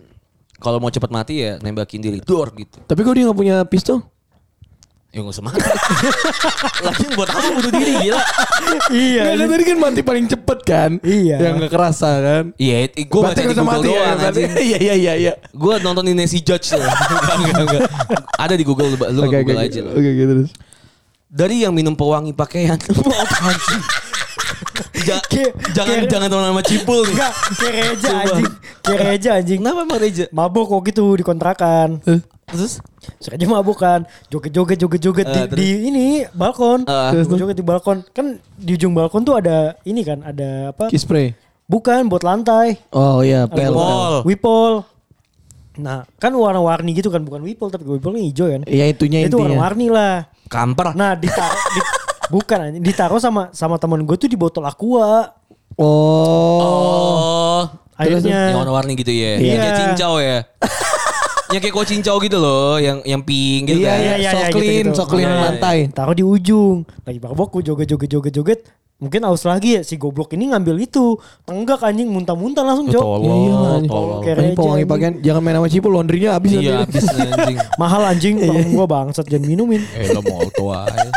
kalau 0.58 0.78
mau 0.78 0.89
cepat 0.89 1.10
mati 1.10 1.41
ya 1.41 1.58
nembakin 1.58 1.99
diri 1.99 2.22
dor 2.22 2.54
gitu 2.54 2.82
Tapi 2.82 2.99
kok 3.02 3.14
dia 3.14 3.26
gak 3.26 3.38
punya 3.38 3.56
pistol? 3.66 4.06
Ya 5.12 5.20
gak 5.20 5.36
usah 5.36 5.43
mati. 5.43 5.60
Lagi 6.88 7.04
buat 7.20 7.28
apa 7.28 7.47
bunuh 7.52 7.68
diri 7.68 7.99
gila. 7.99 8.22
Iya. 8.88 9.22
Nggak, 9.28 9.36
kan 9.36 9.47
tadi 9.52 9.64
kan 9.68 9.78
mati 9.84 9.99
paling 10.08 10.24
cepet 10.24 10.60
kan? 10.64 10.91
Iya. 11.04 11.36
Yang 11.36 11.54
gak 11.68 11.72
kerasa 11.76 12.10
kan? 12.24 12.43
Iya, 12.56 12.76
gue 12.95 13.20
baca 13.20 13.36
di 13.36 13.43
nggak 13.43 13.58
Google 13.60 13.68
mati 13.76 13.89
ya, 13.91 14.04
doang. 14.16 14.34
Iya 14.72 14.78
iya 14.80 14.93
iya 14.95 15.14
iya. 15.20 15.34
Gue 15.52 15.74
nontonin 15.84 16.16
Nancy 16.16 16.39
Judge 16.39 16.72
tuh. 16.72 16.80
enggak, 16.80 17.36
enggak, 17.43 17.60
enggak. 17.60 17.82
Ada 18.39 18.54
di 18.56 18.64
Google, 18.64 18.88
lu, 18.88 18.97
oke. 19.04 19.36
Google 19.43 19.60
aja. 19.60 19.80
lu. 19.84 19.91
Oke 19.91 20.10
oke 20.16 20.24
terus. 20.32 20.49
Dari 21.32 21.63
yang 21.63 21.71
minum 21.71 21.95
pewangi 21.95 22.36
pakaian. 22.36 22.75
Apaan 23.23 23.55
sih? 23.57 23.82
Ja- 25.01 25.23
Kayak- 25.23 25.55
jangan 25.71 25.95
kayak- 25.97 26.09
jangan 26.11 26.27
teman 26.27 26.45
sama 26.45 26.61
cipul 26.61 26.99
nih. 27.01 27.13
Enggak, 27.15 27.34
kayak 27.55 27.73
reja 27.73 28.03
Coba. 28.05 28.19
anjing. 28.21 28.51
Kayak 28.82 29.01
reja 29.07 29.29
anjing. 29.34 29.59
Kenapa 29.59 29.79
emang 29.82 29.99
Reja? 29.99 30.23
Mabok 30.29 30.65
kok 30.67 30.82
gitu 30.86 31.05
di 31.15 31.23
kontrakan. 31.23 31.89
Terus? 32.45 32.73
Sengaja 33.17 33.45
mabuk 33.47 33.79
kan. 33.79 34.03
Joget-joget 34.27 34.77
joget-joget 34.77 35.25
di, 35.25 35.32
Eh, 35.34 35.45
terus? 35.47 35.57
di 35.57 35.67
ini 35.88 36.05
balkon. 36.29 36.84
Eh. 36.84 37.23
Joget 37.25 37.55
di 37.55 37.63
balkon. 37.63 38.03
Kan 38.11 38.25
di 38.53 38.75
ujung 38.75 38.91
balkon 38.91 39.23
tuh 39.23 39.39
ada 39.39 39.79
ini 39.82 40.03
kan, 40.03 40.19
ada 40.21 40.75
apa? 40.75 40.91
Kiss 40.91 41.01
spray. 41.01 41.32
Bukan 41.63 42.05
buat 42.05 42.21
lantai. 42.21 42.75
Oh 42.91 43.23
iya, 43.23 43.47
Ada 43.47 43.55
pel. 43.55 43.71
Wipol. 43.71 43.79
pel. 43.79 44.15
Wipol. 44.27 44.73
Nah, 45.72 46.03
kan 46.19 46.32
warna-warni 46.32 46.91
gitu 46.91 47.07
kan, 47.07 47.24
bukan 47.24 47.39
wipol 47.41 47.72
tapi 47.72 47.88
wipolnya 47.88 48.19
hijau 48.22 48.47
kan. 48.49 48.61
Iya 48.67 48.91
itunya 48.91 49.24
Itu 49.24 49.39
intinya. 49.39 49.55
warna-warni 49.63 49.88
lah. 49.88 50.28
Kamper. 50.47 50.91
Nah, 50.93 51.15
ditaruh 51.15 51.61
di, 51.72 51.80
bukan 52.34 52.59
ditaruh 52.84 53.19
sama 53.19 53.47
sama 53.51 53.80
temen 53.80 54.03
gue 54.03 54.17
tuh 54.17 54.28
di 54.28 54.36
botol 54.36 54.67
aqua. 54.67 55.32
Oh. 55.80 56.59
Oh. 56.59 57.61
Akhirnya 57.95 58.51
Yang 58.51 58.57
warna-warni 58.59 58.93
gitu 58.97 59.13
ya. 59.13 59.32
Iya. 59.38 59.53
Kayak 59.55 59.76
cincau 59.78 60.13
ya. 60.19 60.38
yang 61.53 61.59
kayak 61.59 61.76
kok 61.76 61.88
cincau 61.88 62.15
gitu 62.19 62.38
loh, 62.39 62.80
yang 62.80 63.03
yang 63.03 63.19
pink 63.22 63.67
gitu 63.67 63.84
Iya 63.84 63.91
kan. 63.91 63.99
iya, 63.99 64.13
iya, 64.17 64.30
so 64.32 64.38
iya, 64.39 64.47
clean, 64.49 64.88
gitu-gitu. 64.88 64.95
so 64.95 65.03
clean 65.03 65.28
Iya, 65.28 65.36
iya. 65.36 65.43
lantai. 65.45 65.78
taruh 65.91 66.15
di 66.15 66.24
ujung. 66.24 66.88
Lagi 67.03 67.19
mabok 67.19 67.59
gue 67.59 67.63
joget-joget-joget-joget. 67.67 68.59
Mungkin 69.02 69.26
aus 69.26 69.41
lagi 69.43 69.76
ya 69.76 69.82
si 69.82 69.97
goblok 69.97 70.32
ini 70.32 70.54
ngambil 70.54 70.78
itu. 70.78 71.18
Tenggak 71.41 71.82
anjing 71.82 72.06
muntah-muntah 72.06 72.62
langsung 72.62 72.86
jok. 72.86 73.02
tolol, 73.02 73.82
Iya, 73.82 74.38
Ini 74.38 74.54
pewangi 74.54 74.86
anjing. 74.86 74.88
pakaian 74.88 75.14
jangan 75.20 75.41
main 75.41 75.56
sama 75.58 75.68
cipul 75.68 75.91
laundrynya 75.91 76.38
habis 76.38 76.54
Iya, 76.54 76.86
habis 76.86 77.10
anjing. 77.10 77.58
Mahal 77.82 78.02
anjing 78.06 78.36
temen 78.38 78.70
gue 78.70 78.86
bangsat 78.86 79.26
jangan 79.26 79.43
minumin. 79.43 79.82
Eh 79.97 80.14
lo 80.14 80.22
mau 80.22 80.45
tua 80.54 80.86
aja. 80.86 81.10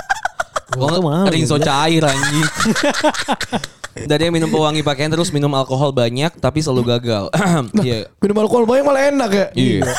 Kok 0.74 0.99
mahal, 0.99 1.28
rinso 1.28 1.61
cair 1.61 2.03
anjing. 2.03 2.49
Dari 4.11 4.26
yang 4.26 4.35
minum 4.35 4.51
pewangi 4.51 4.82
pakaian 4.82 5.07
terus 5.07 5.30
minum 5.30 5.53
alkohol 5.55 5.93
banyak 5.93 6.35
tapi 6.41 6.59
selalu 6.59 6.99
gagal. 6.99 7.28
Iya. 7.85 8.09
Minum 8.18 8.37
alkohol 8.41 8.64
banyak 8.64 8.82
malah 8.82 9.03
enak 9.07 9.30
ya. 9.30 9.47
Iya. 9.55 9.93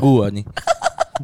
Gua 0.00 0.32
nih. 0.32 0.42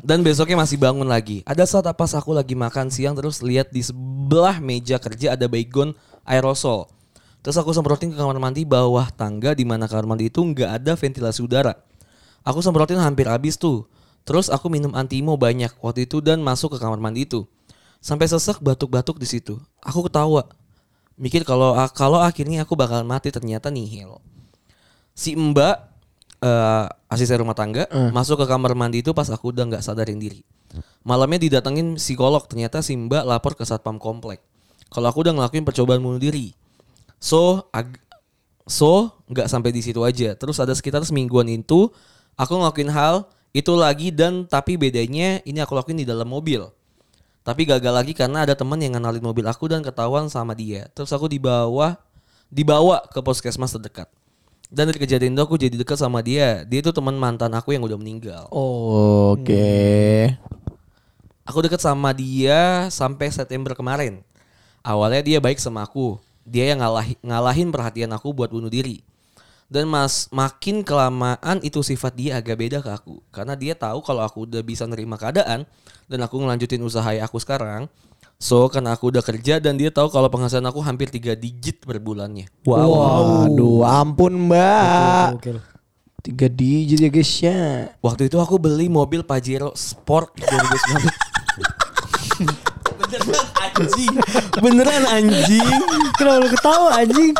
Dan 0.02 0.26
besoknya 0.26 0.58
masih 0.58 0.80
bangun 0.80 1.06
lagi. 1.06 1.46
Ada 1.46 1.68
saat 1.68 1.86
pas 1.94 2.10
aku 2.18 2.34
lagi 2.34 2.58
makan 2.58 2.90
siang 2.90 3.14
terus 3.14 3.38
lihat 3.44 3.70
di 3.70 3.84
sebelah 3.84 4.58
meja 4.58 4.98
kerja 4.98 5.38
ada 5.38 5.46
baygon 5.46 5.94
aerosol. 6.26 6.90
Terus 7.44 7.60
aku 7.60 7.76
semprotin 7.76 8.10
ke 8.10 8.16
kamar 8.16 8.40
mandi 8.40 8.64
bawah 8.64 9.06
tangga 9.12 9.52
di 9.52 9.68
mana 9.68 9.84
kamar 9.84 10.08
mandi 10.08 10.32
itu 10.32 10.40
nggak 10.40 10.80
ada 10.82 10.92
ventilasi 10.96 11.44
udara. 11.44 11.76
Aku 12.42 12.64
semprotin 12.64 12.98
hampir 12.98 13.28
habis 13.28 13.54
tuh. 13.60 13.86
Terus 14.24 14.48
aku 14.48 14.72
minum 14.72 14.96
antimo 14.96 15.36
banyak 15.36 15.76
waktu 15.84 16.08
itu 16.08 16.24
dan 16.24 16.40
masuk 16.40 16.74
ke 16.74 16.78
kamar 16.80 16.96
mandi 16.96 17.28
itu. 17.28 17.44
Sampai 18.00 18.26
sesek 18.26 18.58
batuk-batuk 18.64 19.20
di 19.20 19.28
situ. 19.28 19.60
Aku 19.84 20.08
ketawa. 20.08 20.48
Mikir 21.14 21.46
kalau 21.46 21.76
kalau 21.92 22.18
akhirnya 22.18 22.66
aku 22.66 22.74
bakal 22.74 23.04
mati 23.06 23.28
ternyata 23.30 23.70
nihil. 23.70 24.18
Si 25.14 25.36
Mbak 25.38 25.93
eh 26.44 26.84
asisten 27.08 27.40
rumah 27.40 27.56
tangga 27.56 27.88
masuk 28.12 28.44
ke 28.44 28.46
kamar 28.46 28.76
mandi 28.76 29.00
itu 29.00 29.16
pas 29.16 29.24
aku 29.32 29.48
udah 29.56 29.64
nggak 29.64 29.80
sadarin 29.80 30.20
diri. 30.20 30.44
Malamnya 31.06 31.40
didatengin 31.48 31.96
psikolog 31.96 32.44
ternyata 32.44 32.84
si 32.84 32.92
Mbak 32.98 33.24
lapor 33.24 33.56
ke 33.56 33.64
satpam 33.64 33.96
komplek. 33.96 34.44
Kalau 34.92 35.08
aku 35.08 35.24
udah 35.24 35.32
ngelakuin 35.32 35.64
percobaan 35.64 36.04
bunuh 36.04 36.20
diri. 36.20 36.52
So 37.16 37.70
ag- 37.72 38.00
so 38.68 39.16
nggak 39.32 39.48
sampai 39.48 39.72
di 39.72 39.80
situ 39.80 40.04
aja. 40.04 40.36
Terus 40.36 40.60
ada 40.60 40.76
sekitar 40.76 41.00
semingguan 41.08 41.48
itu 41.48 41.88
aku 42.36 42.52
ngelakuin 42.60 42.92
hal 42.92 43.24
itu 43.54 43.72
lagi 43.72 44.10
dan 44.10 44.44
tapi 44.44 44.74
bedanya 44.76 45.38
ini 45.46 45.62
aku 45.62 45.72
lakuin 45.78 46.02
di 46.02 46.06
dalam 46.08 46.28
mobil. 46.28 46.68
Tapi 47.44 47.68
gagal 47.68 47.92
lagi 47.92 48.12
karena 48.16 48.44
ada 48.44 48.56
teman 48.56 48.80
yang 48.80 48.96
ngenalin 48.96 49.20
mobil 49.20 49.44
aku 49.44 49.68
dan 49.68 49.84
ketahuan 49.84 50.28
sama 50.32 50.56
dia. 50.56 50.88
Terus 50.96 51.12
aku 51.12 51.28
dibawa 51.28 52.00
dibawa 52.48 53.04
ke 53.08 53.20
puskesmas 53.20 53.72
terdekat. 53.76 54.08
Dan 54.74 54.90
dari 54.90 54.98
kejadian 54.98 55.38
itu 55.38 55.42
aku 55.46 55.54
jadi 55.54 55.78
dekat 55.78 56.02
sama 56.02 56.18
dia. 56.18 56.66
Dia 56.66 56.82
itu 56.82 56.90
teman 56.90 57.14
mantan 57.14 57.54
aku 57.54 57.70
yang 57.78 57.86
udah 57.86 57.94
meninggal. 57.94 58.50
Oh, 58.50 59.38
Oke. 59.38 60.34
Aku 61.46 61.62
deket 61.62 61.78
sama 61.78 62.10
dia 62.10 62.90
sampai 62.90 63.30
September 63.30 63.78
kemarin. 63.78 64.24
Awalnya 64.82 65.22
dia 65.22 65.38
baik 65.38 65.62
sama 65.62 65.86
aku. 65.86 66.18
Dia 66.42 66.74
yang 66.74 66.82
ngalahi- 66.82 67.20
ngalahin 67.22 67.70
perhatian 67.70 68.10
aku 68.16 68.34
buat 68.34 68.50
bunuh 68.50 68.72
diri. 68.72 69.06
Dan 69.70 69.86
mas 69.86 70.26
makin 70.34 70.82
kelamaan 70.82 71.62
itu 71.62 71.80
sifat 71.80 72.12
dia 72.18 72.42
agak 72.42 72.58
beda 72.58 72.78
ke 72.82 72.90
aku. 72.90 73.22
Karena 73.30 73.54
dia 73.54 73.78
tahu 73.78 74.02
kalau 74.02 74.26
aku 74.26 74.44
udah 74.44 74.60
bisa 74.60 74.84
nerima 74.90 75.14
keadaan 75.14 75.64
dan 76.10 76.18
aku 76.20 76.36
ngelanjutin 76.42 76.82
usaha 76.82 77.14
aku 77.22 77.38
sekarang. 77.38 77.86
So 78.38 78.68
karena 78.68 78.92
aku 78.92 79.08
udah 79.08 79.22
kerja 79.24 79.56
dan 79.62 79.80
dia 79.80 79.88
tahu 79.88 80.12
kalau 80.12 80.28
penghasilan 80.28 80.68
aku 80.68 80.84
hampir 80.84 81.08
3 81.08 81.32
digit 81.38 81.80
per 81.86 81.96
bulannya. 82.02 82.50
Waduh, 82.66 83.86
ampun 83.86 84.50
mbak. 84.50 85.40
Gokil. 85.40 85.58
Tiga 86.24 86.48
digit 86.48 87.04
ya 87.04 87.10
guys 87.12 87.32
ya. 87.40 87.92
Waktu 88.00 88.32
itu 88.32 88.40
aku 88.40 88.56
beli 88.56 88.88
mobil 88.88 89.20
Pajero 89.20 89.76
Sport 89.76 90.32
2019. 90.40 91.23
Anjing. 93.74 94.14
Beneran 94.54 95.02
anjing. 95.10 95.66
Kenapa 96.14 96.38
lu 96.38 96.48
ketawa 96.48 96.88
anjing? 96.94 97.32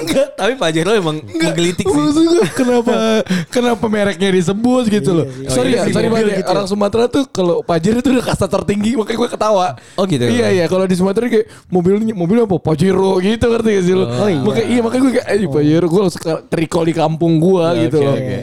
Enggak, 0.00 0.26
tapi 0.34 0.52
Pajero 0.56 0.90
emang 0.96 1.16
menggelitik 1.20 1.84
sih. 1.84 1.92
Maksud 1.92 2.24
gue 2.24 2.44
kenapa 2.54 2.92
kenapa 3.54 3.84
mereknya 3.86 4.32
disebut 4.32 4.84
gitu 4.88 5.10
loh. 5.12 5.26
iya. 5.28 5.50
sorry 5.50 5.70
Oh, 5.74 5.76
ya, 5.76 5.82
iya, 5.84 5.92
sorry 5.92 6.06
iya, 6.06 6.12
banget 6.12 6.24
iya, 6.24 6.32
ya. 6.32 6.40
gitu. 6.40 6.50
Orang 6.54 6.66
Sumatera 6.66 7.04
tuh 7.06 7.24
kalau 7.28 7.60
Pajero 7.60 7.98
itu 8.00 8.08
udah 8.10 8.24
kasta 8.24 8.46
tertinggi 8.46 8.96
makanya 8.96 9.18
gue 9.20 9.28
ketawa. 9.28 9.66
Oh, 9.94 10.04
gitu. 10.06 10.24
Iya 10.24 10.48
iya 10.50 10.64
kalau 10.66 10.84
di 10.84 10.96
Sumatera 10.96 11.28
kayak 11.28 11.46
mobilnya 11.68 12.14
mobil 12.14 12.36
apa 12.42 12.56
Pajero 12.56 13.20
gitu 13.20 13.44
ngerti 13.44 13.70
gak 13.74 13.84
sih 13.84 13.94
lo? 13.94 14.04
Oh, 14.08 14.28
iya. 14.28 14.40
Makanya 14.40 14.66
iya 14.66 14.80
makanya 14.80 15.02
gue 15.02 15.12
kayak 15.20 15.28
eh 15.28 15.48
Pajero 15.48 15.86
gue 15.86 16.00
langsung 16.00 16.22
recall 16.48 16.84
di 16.88 16.94
kampung 16.94 17.32
gue 17.36 17.64
gitu 17.88 17.98
oke, 18.00 18.06
loh. 18.08 18.16
oke. 18.16 18.38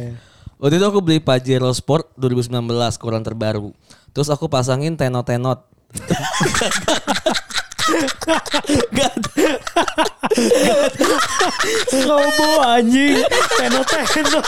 Waktu 0.61 0.75
itu 0.77 0.85
aku 0.85 0.99
beli 1.01 1.17
Pajero 1.17 1.69
Sport 1.73 2.13
2019 2.21 2.53
koran 3.01 3.25
terbaru. 3.25 3.73
Terus 4.11 4.29
aku 4.29 4.45
pasangin 4.45 4.93
tenot-tenot. 4.93 5.65
Gak 8.91 9.11
ada. 9.11 9.49
Robo 12.07 12.49
anjing. 12.63 13.19
Tenot 13.57 13.85
tenot. 13.89 14.45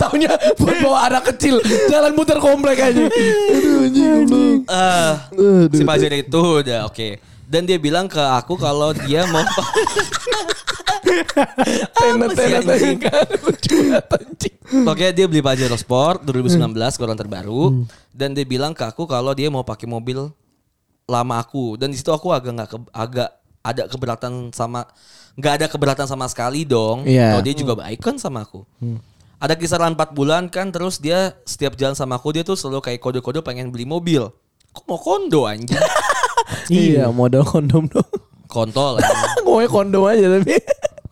Taunya 0.00 0.32
buat 0.58 0.76
bawa 0.82 0.98
anak 1.12 1.22
kecil 1.34 1.60
jalan 1.86 2.12
muter 2.16 2.40
komplek 2.42 2.80
aja. 2.80 3.06
Aduh 3.06 3.86
anjing 3.86 4.08
goblok. 4.24 4.58
Eh, 4.66 5.12
Aduh. 5.36 5.68
si 5.70 5.82
Pajero 5.86 6.16
itu 6.16 6.40
udah 6.64 6.88
oke. 6.90 7.29
Dan 7.50 7.66
dia 7.66 7.76
bilang 7.76 8.06
ke 8.06 8.16
aku 8.16 8.54
kalau 8.54 8.94
dia 8.94 9.26
mau 9.26 9.42
Tenet 11.92 12.30
tenet 12.32 12.64
anjing? 12.64 12.98
Oke 14.86 15.06
dia 15.10 15.26
beli 15.26 15.40
Pajero 15.40 15.74
Sport 15.74 16.22
2019 16.24 16.70
koran 16.94 17.16
terbaru 17.16 17.82
dan 18.10 18.30
dia 18.30 18.44
bilang 18.44 18.70
ke 18.70 18.84
aku 18.84 19.02
kalau 19.04 19.34
dia 19.34 19.48
mau 19.48 19.62
pakai 19.62 19.84
mobil 19.84 20.30
lama 21.04 21.34
aku 21.36 21.74
dan 21.74 21.90
di 21.90 21.98
situ 21.98 22.08
aku 22.08 22.30
agak 22.30 22.52
nggak 22.52 22.70
ke- 22.70 22.92
agak 22.92 23.28
ada 23.60 23.82
keberatan 23.84 24.32
sama 24.50 24.86
nggak 25.34 25.52
ada 25.52 25.66
keberatan 25.66 26.06
sama 26.06 26.24
sekali 26.24 26.62
dong. 26.62 27.02
Iya. 27.02 27.34
Kalau 27.34 27.42
dia 27.42 27.54
juga 27.56 27.74
baik 27.76 27.98
kan 27.98 28.14
sama 28.14 28.40
aku. 28.40 28.62
Ada 29.36 29.56
kisaran 29.56 29.92
4 29.92 30.12
bulan 30.12 30.46
kan 30.46 30.68
terus 30.68 30.96
dia 30.96 31.34
setiap 31.42 31.74
jalan 31.74 31.92
sama 31.92 32.14
aku 32.14 32.30
dia 32.30 32.44
tuh 32.44 32.54
selalu 32.54 32.84
kayak 32.84 33.00
kode-kode 33.00 33.40
pengen 33.40 33.68
beli 33.68 33.82
mobil. 33.84 34.30
Kok 34.70 34.84
mau 34.86 34.98
kondo 34.98 35.46
anjing? 35.46 35.76
Iya 36.70 37.10
modal 37.10 37.42
kondom 37.46 37.86
dong. 37.86 38.06
Kontol 38.50 38.96
anjing. 38.98 39.46
Gue 39.46 39.66
kondom 39.70 40.06
aja 40.06 40.26
tapi. 40.38 40.58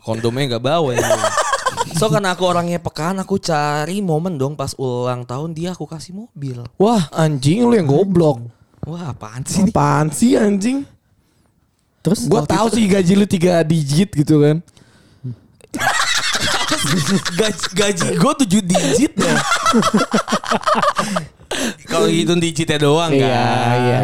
Kondomnya 0.02 0.56
nggak 0.56 0.64
bawa 0.64 0.90
ya. 0.94 1.02
So 1.98 2.06
karena 2.10 2.34
aku 2.34 2.46
orangnya 2.46 2.78
pekan 2.78 3.18
aku 3.18 3.42
cari 3.42 3.98
momen 3.98 4.38
dong 4.38 4.54
pas 4.54 4.70
ulang 4.78 5.26
tahun 5.26 5.50
dia 5.54 5.74
aku 5.74 5.86
kasih 5.86 6.14
mobil. 6.14 6.62
Wah 6.78 7.10
anjing 7.10 7.66
lu 7.66 7.74
yang 7.74 7.90
goblok. 7.90 8.38
Wah 8.86 9.10
apaan 9.12 9.42
sih? 9.42 9.66
ini? 9.66 9.70
Apaan 9.74 10.06
sih 10.14 10.38
anjing? 10.38 10.86
Terus 12.02 12.24
Gue 12.30 12.40
tahu 12.46 12.70
sih 12.70 12.86
gaji 12.86 13.12
lu 13.18 13.26
tiga 13.26 13.60
digit 13.66 14.14
gitu 14.14 14.40
kan. 14.42 14.62
Gaji, 17.34 17.64
gaji 17.72 18.06
gue 18.14 18.32
7 18.38 18.62
digit 18.64 19.12
ya. 19.14 19.34
Kalau 21.84 22.06
gitu 22.06 22.32
digitnya 22.36 22.78
doang 22.78 23.10
kan. 23.10 23.18
Iya 23.18 23.44
iya. 23.76 24.00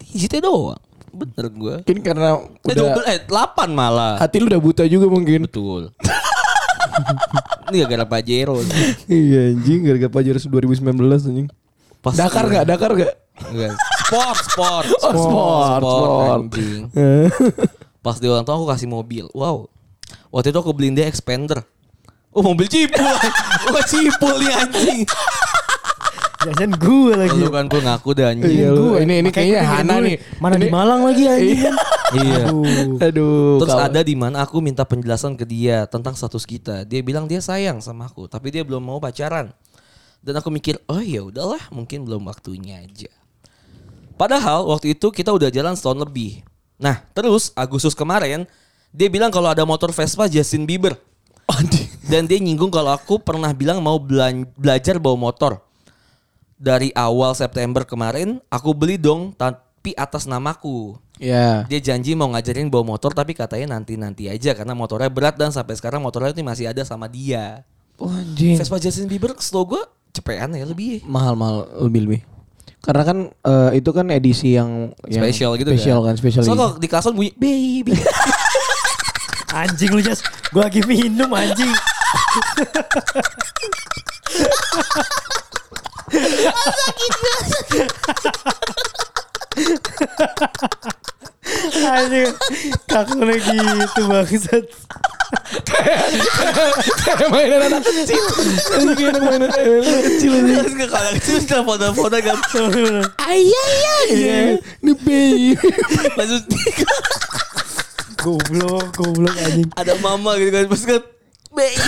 Digitnya 0.00 0.40
doang. 0.42 0.80
Bener 1.10 1.46
gue. 1.48 1.74
Mungkin 1.82 1.98
karena 2.02 2.28
Eh, 2.36 2.64
udah 2.66 2.74
double, 2.76 3.04
eh 3.06 3.18
8 3.24 3.68
malah. 3.70 4.14
hati 4.16 4.36
lu 4.36 4.46
udah 4.46 4.60
buta 4.60 4.84
juga 4.84 5.06
mungkin. 5.06 5.44
Betul. 5.44 5.90
Ini 7.66 7.82
gara-gara 7.82 8.06
Pajero. 8.06 8.62
iya 9.06 9.52
anjing 9.52 9.80
gara-gara 9.82 10.08
Pajero 10.08 10.38
2019 10.38 10.96
anjing. 11.26 11.48
Pas 11.98 12.14
Dakar 12.14 12.46
gak? 12.46 12.64
Dakar 12.64 12.94
gak? 12.94 13.12
Enggak. 13.42 13.74
Sport, 14.00 14.38
sport. 14.46 14.86
Oh, 15.02 15.12
sport, 15.12 15.82
sport. 15.82 16.38
anjing. 16.46 16.82
Pas 17.98 18.16
di 18.16 18.26
ulang 18.26 18.46
tahun 18.46 18.56
aku 18.56 18.68
kasih 18.70 18.86
mobil. 18.86 19.26
Wow. 19.32 19.66
Waktu 20.36 20.52
itu 20.52 20.58
aku 20.60 20.76
beliin 20.76 20.92
dia 20.92 21.08
expander. 21.08 21.64
Oh 22.28 22.44
mobil 22.44 22.68
cipul. 22.68 23.00
Wah 23.72 23.84
cipul 23.90 24.36
nih 24.44 24.52
anjing. 24.52 25.00
Jajan 26.44 26.76
gue 26.76 27.12
lagi. 27.16 27.40
Lu 27.40 27.48
kan 27.48 27.64
gue 27.64 27.80
ngaku 27.80 28.10
dah 28.12 28.36
anjing. 28.36 28.52
Iya 28.52 28.68
Gue. 28.76 29.00
ini 29.08 29.14
ini 29.24 29.30
kayaknya 29.32 29.60
Hana 29.64 29.94
nih. 30.04 30.20
Mana 30.36 30.60
Ini- 30.60 30.62
di 30.62 30.68
Malang 30.68 31.00
lagi 31.08 31.24
anjing. 31.24 31.58
Iya. 31.64 31.72
Iya. 32.12 32.42
Aduh. 32.52 33.00
Aduh. 33.00 33.56
Terus 33.64 33.72
kawan. 33.72 33.88
ada 33.88 34.00
di 34.04 34.14
mana 34.14 34.36
aku 34.44 34.60
minta 34.60 34.84
penjelasan 34.84 35.40
ke 35.40 35.48
dia 35.48 35.88
tentang 35.88 36.12
status 36.12 36.44
kita. 36.44 36.84
Dia 36.84 37.00
bilang 37.00 37.24
dia 37.24 37.40
sayang 37.40 37.80
sama 37.80 38.06
aku, 38.06 38.28
tapi 38.28 38.52
dia 38.52 38.60
belum 38.60 38.84
mau 38.84 39.00
pacaran. 39.00 39.50
Dan 40.20 40.36
aku 40.36 40.52
mikir, 40.52 40.76
oh 40.90 41.00
ya 41.00 41.24
udahlah, 41.24 41.62
mungkin 41.72 42.04
belum 42.04 42.28
waktunya 42.28 42.84
aja. 42.84 43.10
Padahal 44.20 44.68
waktu 44.68 44.92
itu 44.92 45.08
kita 45.08 45.32
udah 45.32 45.48
jalan 45.48 45.72
setahun 45.74 46.04
lebih. 46.04 46.44
Nah, 46.76 47.00
terus 47.16 47.50
Agustus 47.56 47.96
kemarin 47.96 48.44
dia 48.90 49.08
bilang 49.08 49.28
kalau 49.28 49.48
ada 49.48 49.62
motor 49.62 49.90
Vespa 49.90 50.26
Justin 50.26 50.64
Bieber. 50.64 50.94
Anjing. 51.46 51.86
Dan 52.02 52.26
dia 52.26 52.38
nyinggung 52.38 52.70
kalau 52.70 52.90
aku 52.90 53.18
pernah 53.18 53.50
bilang 53.50 53.78
mau 53.78 53.98
belan- 53.98 54.50
belajar 54.54 54.98
bawa 54.98 55.30
motor. 55.30 55.62
Dari 56.56 56.88
awal 56.90 57.36
September 57.36 57.84
kemarin 57.84 58.40
aku 58.48 58.72
beli 58.72 58.96
dong 58.96 59.30
tapi 59.30 59.92
atas 59.94 60.24
namaku. 60.24 60.96
Ya. 61.16 61.64
Dia 61.64 61.80
janji 61.80 62.12
mau 62.12 62.28
ngajarin 62.28 62.66
bawa 62.66 62.96
motor 62.96 63.12
tapi 63.12 63.32
katanya 63.32 63.76
nanti-nanti 63.76 64.26
aja 64.26 64.52
karena 64.52 64.72
motornya 64.72 65.08
berat 65.08 65.36
dan 65.36 65.48
sampai 65.48 65.74
sekarang 65.74 66.00
motornya 66.00 66.32
ini 66.32 66.42
masih 66.42 66.66
ada 66.66 66.82
sama 66.82 67.06
dia. 67.06 67.62
Oh, 67.96 68.08
anjing. 68.08 68.56
Vespa 68.56 68.76
Justin 68.76 69.06
Bieber 69.06 69.32
slow 69.38 69.64
gue 69.66 69.82
cepean 70.12 70.48
ya 70.50 70.64
lebih. 70.64 71.04
mahal 71.04 71.36
mahal 71.36 71.64
lebih 71.82 72.00
lebih. 72.04 72.20
Karena 72.80 73.02
kan 73.02 73.18
eh, 73.28 73.70
itu 73.76 73.90
kan 73.90 74.06
edisi 74.08 74.54
yang 74.54 74.92
yang 75.06 75.22
Spesial 75.22 75.52
gitu 75.56 75.70
Spesial 75.70 76.00
kan, 76.00 76.14
spesial. 76.14 76.42
So 76.42 76.52
edition. 76.52 76.56
kalau 76.56 76.70
di 76.76 76.88
kason 76.88 77.12
bunyi 77.12 77.32
baby. 77.34 77.92
Anjing 79.56 79.88
lu 79.88 80.04
Jas. 80.04 80.20
Gue 80.52 80.60
lagi 80.60 80.84
minum 80.84 81.32
anjing. 81.32 81.72
Anjing. 91.72 92.36
Kaku 92.84 93.24
lagi 93.24 93.56
itu 93.56 94.02
bangsat. 94.04 94.64
Kayak 95.64 97.28
mainan 97.32 97.60
anak 97.72 97.80
kecil. 97.80 98.24
Anjing 98.76 98.92
kayak 98.92 99.16
anak 99.16 99.24
mainan 99.24 99.48
anak 99.88 100.04
kecil. 100.04 100.32
Terus 100.36 100.74
nggak 100.76 100.90
kalau 100.92 101.10
kecil 101.16 101.40
kan. 102.20 103.08
Ayah 103.24 103.72
iya. 104.12 104.60
Ini 104.84 104.92
bayi. 105.00 105.56
Maksud 106.12 106.44
Goblok, 108.26 108.90
goblok 108.98 109.38
anjing. 109.38 109.70
ada 109.78 109.94
mama 110.02 110.34
gitu 110.34 110.50
kan 110.50 110.66
pas 110.66 110.82
kan 110.82 110.98
baby. 111.54 111.78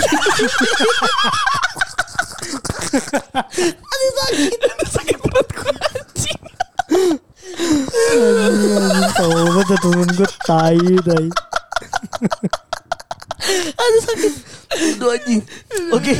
Sakit 4.89 5.21
perut 5.21 5.49
gue 5.51 5.69
anjing. 5.69 6.41
Anjing, 8.39 8.73
anjing. 8.79 9.11
Tau 9.13 9.29
banget 9.29 9.77
temen 9.83 10.09
gue 10.15 10.29
tai, 10.47 10.79
tai. 11.05 11.27
Aduh 13.81 14.01
sakit. 14.03 14.33
Aduh 14.69 15.09
anjing. 15.15 15.41
Oke. 15.95 16.13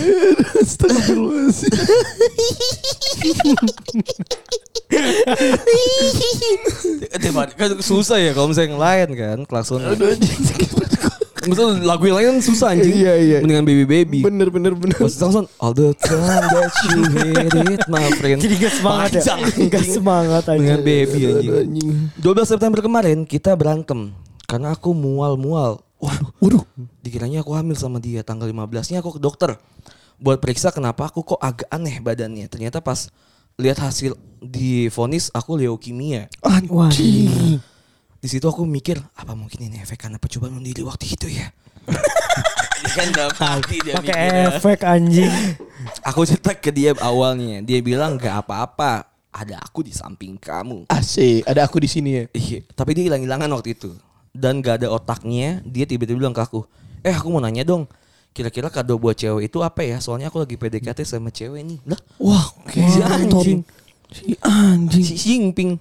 Astagfirullahaladzim. 0.57 1.71
Tiap 7.19 7.35
hari 7.35 7.53
kan 7.53 7.69
susah 7.83 8.17
ya 8.17 8.31
kalau 8.31 8.49
misalnya 8.49 8.69
yang 8.73 8.81
lain 8.81 9.07
kan 9.15 9.37
klakson. 9.45 9.83
Aduh 9.83 10.15
anjing 10.15 10.39
sakit. 10.47 10.69
Misalnya 11.47 11.87
lagu 11.87 12.03
yang 12.03 12.17
lain 12.19 12.27
kan 12.35 12.37
susah 12.43 12.67
anjing. 12.75 12.93
Iya, 12.99 13.13
iya. 13.15 13.37
Mendingan 13.39 13.65
baby 13.65 13.85
baby. 13.87 14.19
Bener 14.21 14.47
bener 14.51 14.73
bener. 14.75 14.95
Pas 14.95 15.15
langsung 15.19 15.47
all 15.57 15.71
the 15.71 15.95
time 15.99 16.45
that 16.51 16.71
you 16.91 16.99
hate 17.15 17.59
it 17.73 17.83
my 17.87 18.05
friend. 18.19 18.39
Jadi 18.43 18.55
gak 18.59 18.73
semangat 18.75 19.09
ya? 19.15 19.21
Gak 19.23 19.39
anjing. 19.39 19.87
semangat 19.87 20.43
Dengan 20.47 20.79
anjing. 20.79 20.87
baby 20.87 21.19
Aduh, 21.25 21.31
anjing. 21.39 21.51
anjing. 21.63 21.89
12 22.19 22.51
September 22.53 22.79
kemarin 22.83 23.17
kita 23.23 23.55
berantem 23.55 24.11
karena 24.45 24.75
aku 24.75 24.91
mual-mual. 24.91 25.79
Waduh, 25.99 26.31
Waduh. 26.39 26.63
dikiranya 27.03 27.43
aku 27.43 27.51
hamil 27.53 27.75
sama 27.75 27.99
dia. 27.99 28.23
Tanggal 28.23 28.47
15-nya 28.47 28.99
aku 28.99 29.19
ke 29.19 29.21
dokter 29.21 29.59
buat 30.15 30.39
periksa 30.39 30.71
kenapa 30.71 31.07
aku 31.07 31.23
kok 31.23 31.39
agak 31.39 31.67
aneh 31.67 31.99
badannya. 31.99 32.47
Ternyata 32.47 32.79
pas 32.79 33.11
lihat 33.55 33.79
hasil 33.79 34.15
di 34.39 34.87
vonis 34.87 35.27
aku 35.31 35.59
leukemia. 35.59 36.31
Anjing. 36.41 37.59
Di 38.19 38.27
situ 38.27 38.43
aku 38.43 38.63
mikir 38.63 38.99
apa 39.15 39.31
mungkin 39.31 39.63
ini 39.63 39.79
efek 39.79 40.07
karena 40.07 40.19
percobaan 40.19 40.55
bunuh 40.55 40.67
diri 40.67 40.83
waktu 40.83 41.05
itu 41.07 41.27
ya. 41.31 41.47
Kan 42.95 43.11
dalam 43.11 43.35
hati 43.35 43.75
dia 43.83 43.95
Pakai 43.95 44.11
mikirnya. 44.11 44.43
efek 44.55 44.79
anjing. 44.83 45.31
Aku 46.03 46.23
cerita 46.23 46.55
ke 46.55 46.71
dia 46.71 46.95
awalnya. 46.99 47.59
Dia 47.59 47.79
bilang 47.79 48.15
gak 48.15 48.43
apa-apa. 48.43 49.07
Ada 49.29 49.61
aku 49.61 49.85
di 49.85 49.93
samping 49.93 50.35
kamu. 50.35 50.89
Asik, 50.89 51.45
ada 51.45 51.61
aku 51.63 51.77
di 51.77 51.85
sini 51.85 52.09
ya. 52.17 52.23
Iya, 52.33 52.59
tapi 52.73 52.97
dia 52.97 53.05
hilang-hilangan 53.05 53.45
waktu 53.53 53.77
itu. 53.77 53.93
Dan 54.39 54.63
gak 54.63 54.79
ada 54.79 54.87
otaknya, 54.95 55.59
dia 55.67 55.83
tiba-tiba 55.83 56.15
bilang 56.15 56.31
ke 56.31 56.39
aku, 56.39 56.63
eh 57.03 57.11
aku 57.11 57.27
mau 57.27 57.43
nanya 57.43 57.67
dong, 57.67 57.91
kira-kira 58.31 58.71
kado 58.71 58.95
buat 58.95 59.19
cewek 59.19 59.51
itu 59.51 59.59
apa 59.59 59.83
ya? 59.83 59.99
Soalnya 59.99 60.31
aku 60.31 60.39
lagi 60.39 60.55
PDKT 60.55 61.03
sama 61.03 61.27
cewek 61.27 61.59
nih. 61.59 61.79
Lah, 61.83 61.99
Wah, 62.23 62.45
oke. 62.63 62.79
si 62.79 62.99
anjing. 63.03 63.59
Si 64.07 64.33
anjing. 64.39 65.03
Si 65.03 65.15
Xingping. 65.19 65.71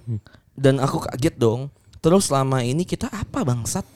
Dan 0.58 0.82
aku 0.82 0.98
kaget 1.06 1.38
dong. 1.38 1.70
Terus 2.02 2.26
selama 2.26 2.66
ini 2.66 2.82
kita 2.82 3.06
apa 3.14 3.46
bangsat? 3.46 3.86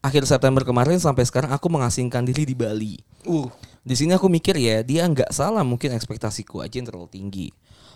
Akhir 0.00 0.24
September 0.24 0.64
kemarin 0.66 0.96
sampai 0.96 1.22
sekarang 1.28 1.52
aku 1.54 1.70
mengasingkan 1.70 2.24
diri 2.24 2.48
di 2.48 2.56
Bali. 2.56 2.98
Uh. 3.28 3.46
Di 3.80 3.94
sini 3.96 4.16
aku 4.16 4.28
mikir 4.32 4.56
ya 4.56 4.80
dia 4.80 5.04
nggak 5.04 5.32
salah 5.32 5.60
mungkin 5.60 5.92
ekspektasiku 5.92 6.64
aja 6.64 6.80
yang 6.80 6.88
terlalu 6.88 7.08
tinggi. 7.12 7.48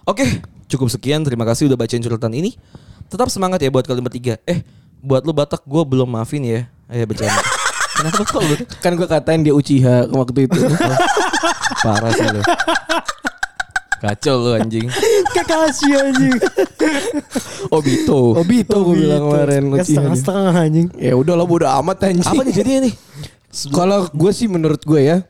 Oke, 0.04 0.44
cukup 0.68 0.92
sekian. 0.92 1.24
Terima 1.24 1.48
kasih 1.48 1.64
udah 1.64 1.80
bacain 1.80 2.04
curhatan 2.04 2.32
ini. 2.36 2.52
Tetap 3.08 3.32
semangat 3.32 3.64
ya 3.64 3.72
buat 3.72 3.88
kalian 3.88 4.04
bertiga. 4.04 4.36
Eh, 4.44 4.60
buat 5.04 5.22
lu 5.22 5.36
Batak 5.36 5.60
gue 5.62 5.82
belum 5.84 6.08
maafin 6.08 6.40
ya. 6.40 6.60
Eh 6.88 7.04
bercanda. 7.04 7.36
Kenapa 8.00 8.22
kok 8.26 8.40
lu? 8.42 8.54
Kan 8.82 8.92
gue 8.96 9.06
katain 9.06 9.40
dia 9.44 9.54
Uchiha 9.54 10.08
waktu 10.10 10.48
itu. 10.50 10.58
Parah 11.84 12.10
sih 12.10 12.26
lu. 12.26 12.42
Kacau 14.00 14.34
lu 14.36 14.50
anjing. 14.52 14.88
Kekasih 15.30 15.92
anjing. 15.96 16.36
Obito. 17.76 18.34
Obito 18.34 18.76
gue 18.82 18.96
bilang 18.98 19.28
kemarin 19.28 19.62
setengah-setengah 19.78 20.52
anjing. 20.52 20.86
Ya 20.96 21.14
udah 21.14 21.36
lo 21.36 21.44
bodo 21.46 21.64
amat 21.64 22.10
anjing. 22.10 22.26
Apa 22.26 22.42
nih 22.42 22.52
jadinya 22.52 22.80
nih? 22.90 22.94
Kalau 23.70 24.10
gue 24.10 24.32
sih 24.34 24.50
menurut 24.50 24.82
gue 24.82 25.00
ya 25.00 25.22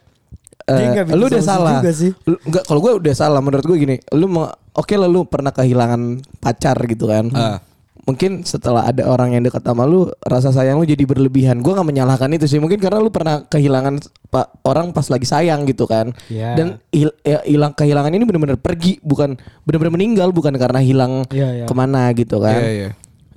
eh, 0.64 1.05
bikin 1.05 1.12
lu 1.14 1.29
udah 1.29 1.43
salah. 1.45 1.85
Lu- 2.25 2.41
Enggak, 2.49 2.64
kalau 2.64 2.81
gue 2.81 2.93
udah 2.97 3.14
salah 3.14 3.41
menurut 3.45 3.62
gue 3.62 3.77
gini. 3.77 3.97
Lu 4.16 4.27
mau 4.27 4.49
oke 4.72 4.95
lah 4.97 5.07
lu 5.07 5.29
pernah 5.29 5.53
kehilangan 5.53 6.25
pacar 6.41 6.75
gitu 6.89 7.07
kan. 7.07 7.29
Ah. 7.37 7.59
Mungkin 8.05 8.45
setelah 8.45 8.85
ada 8.85 9.09
orang 9.09 9.33
yang 9.33 9.43
dekat 9.49 9.65
sama 9.65 9.89
lu, 9.89 10.13
rasa 10.29 10.53
sayang 10.53 10.77
lu 10.77 10.85
jadi 10.85 11.09
berlebihan. 11.09 11.65
Gue 11.65 11.73
nggak 11.73 11.89
menyalahkan 11.89 12.29
itu 12.37 12.45
sih. 12.45 12.61
Mungkin 12.61 12.77
karena 12.77 13.01
lu 13.01 13.09
pernah 13.09 13.49
kehilangan 13.49 13.97
pak 14.29 14.61
orang 14.69 14.93
pas 14.93 15.09
lagi 15.09 15.25
sayang 15.25 15.65
gitu 15.65 15.89
kan. 15.89 16.13
Iya. 16.29 16.53
Dan 16.53 16.67
ya, 16.93 17.41
hilang 17.49 17.73
kehilangan 17.73 18.13
ini 18.13 18.25
benar-benar 18.29 18.61
pergi, 18.61 19.01
bukan 19.01 19.41
benar-benar 19.65 19.93
meninggal, 19.97 20.29
bukan 20.37 20.53
karena 20.61 20.85
hilang 20.85 21.25
Iya, 21.33 21.65
iya. 21.65 21.67
ke 21.67 21.73
mana 21.73 22.13
gitu 22.13 22.45
kan. 22.45 22.61
Iya, 22.61 22.71
iya. 22.77 22.91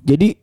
Jadi 0.03 0.35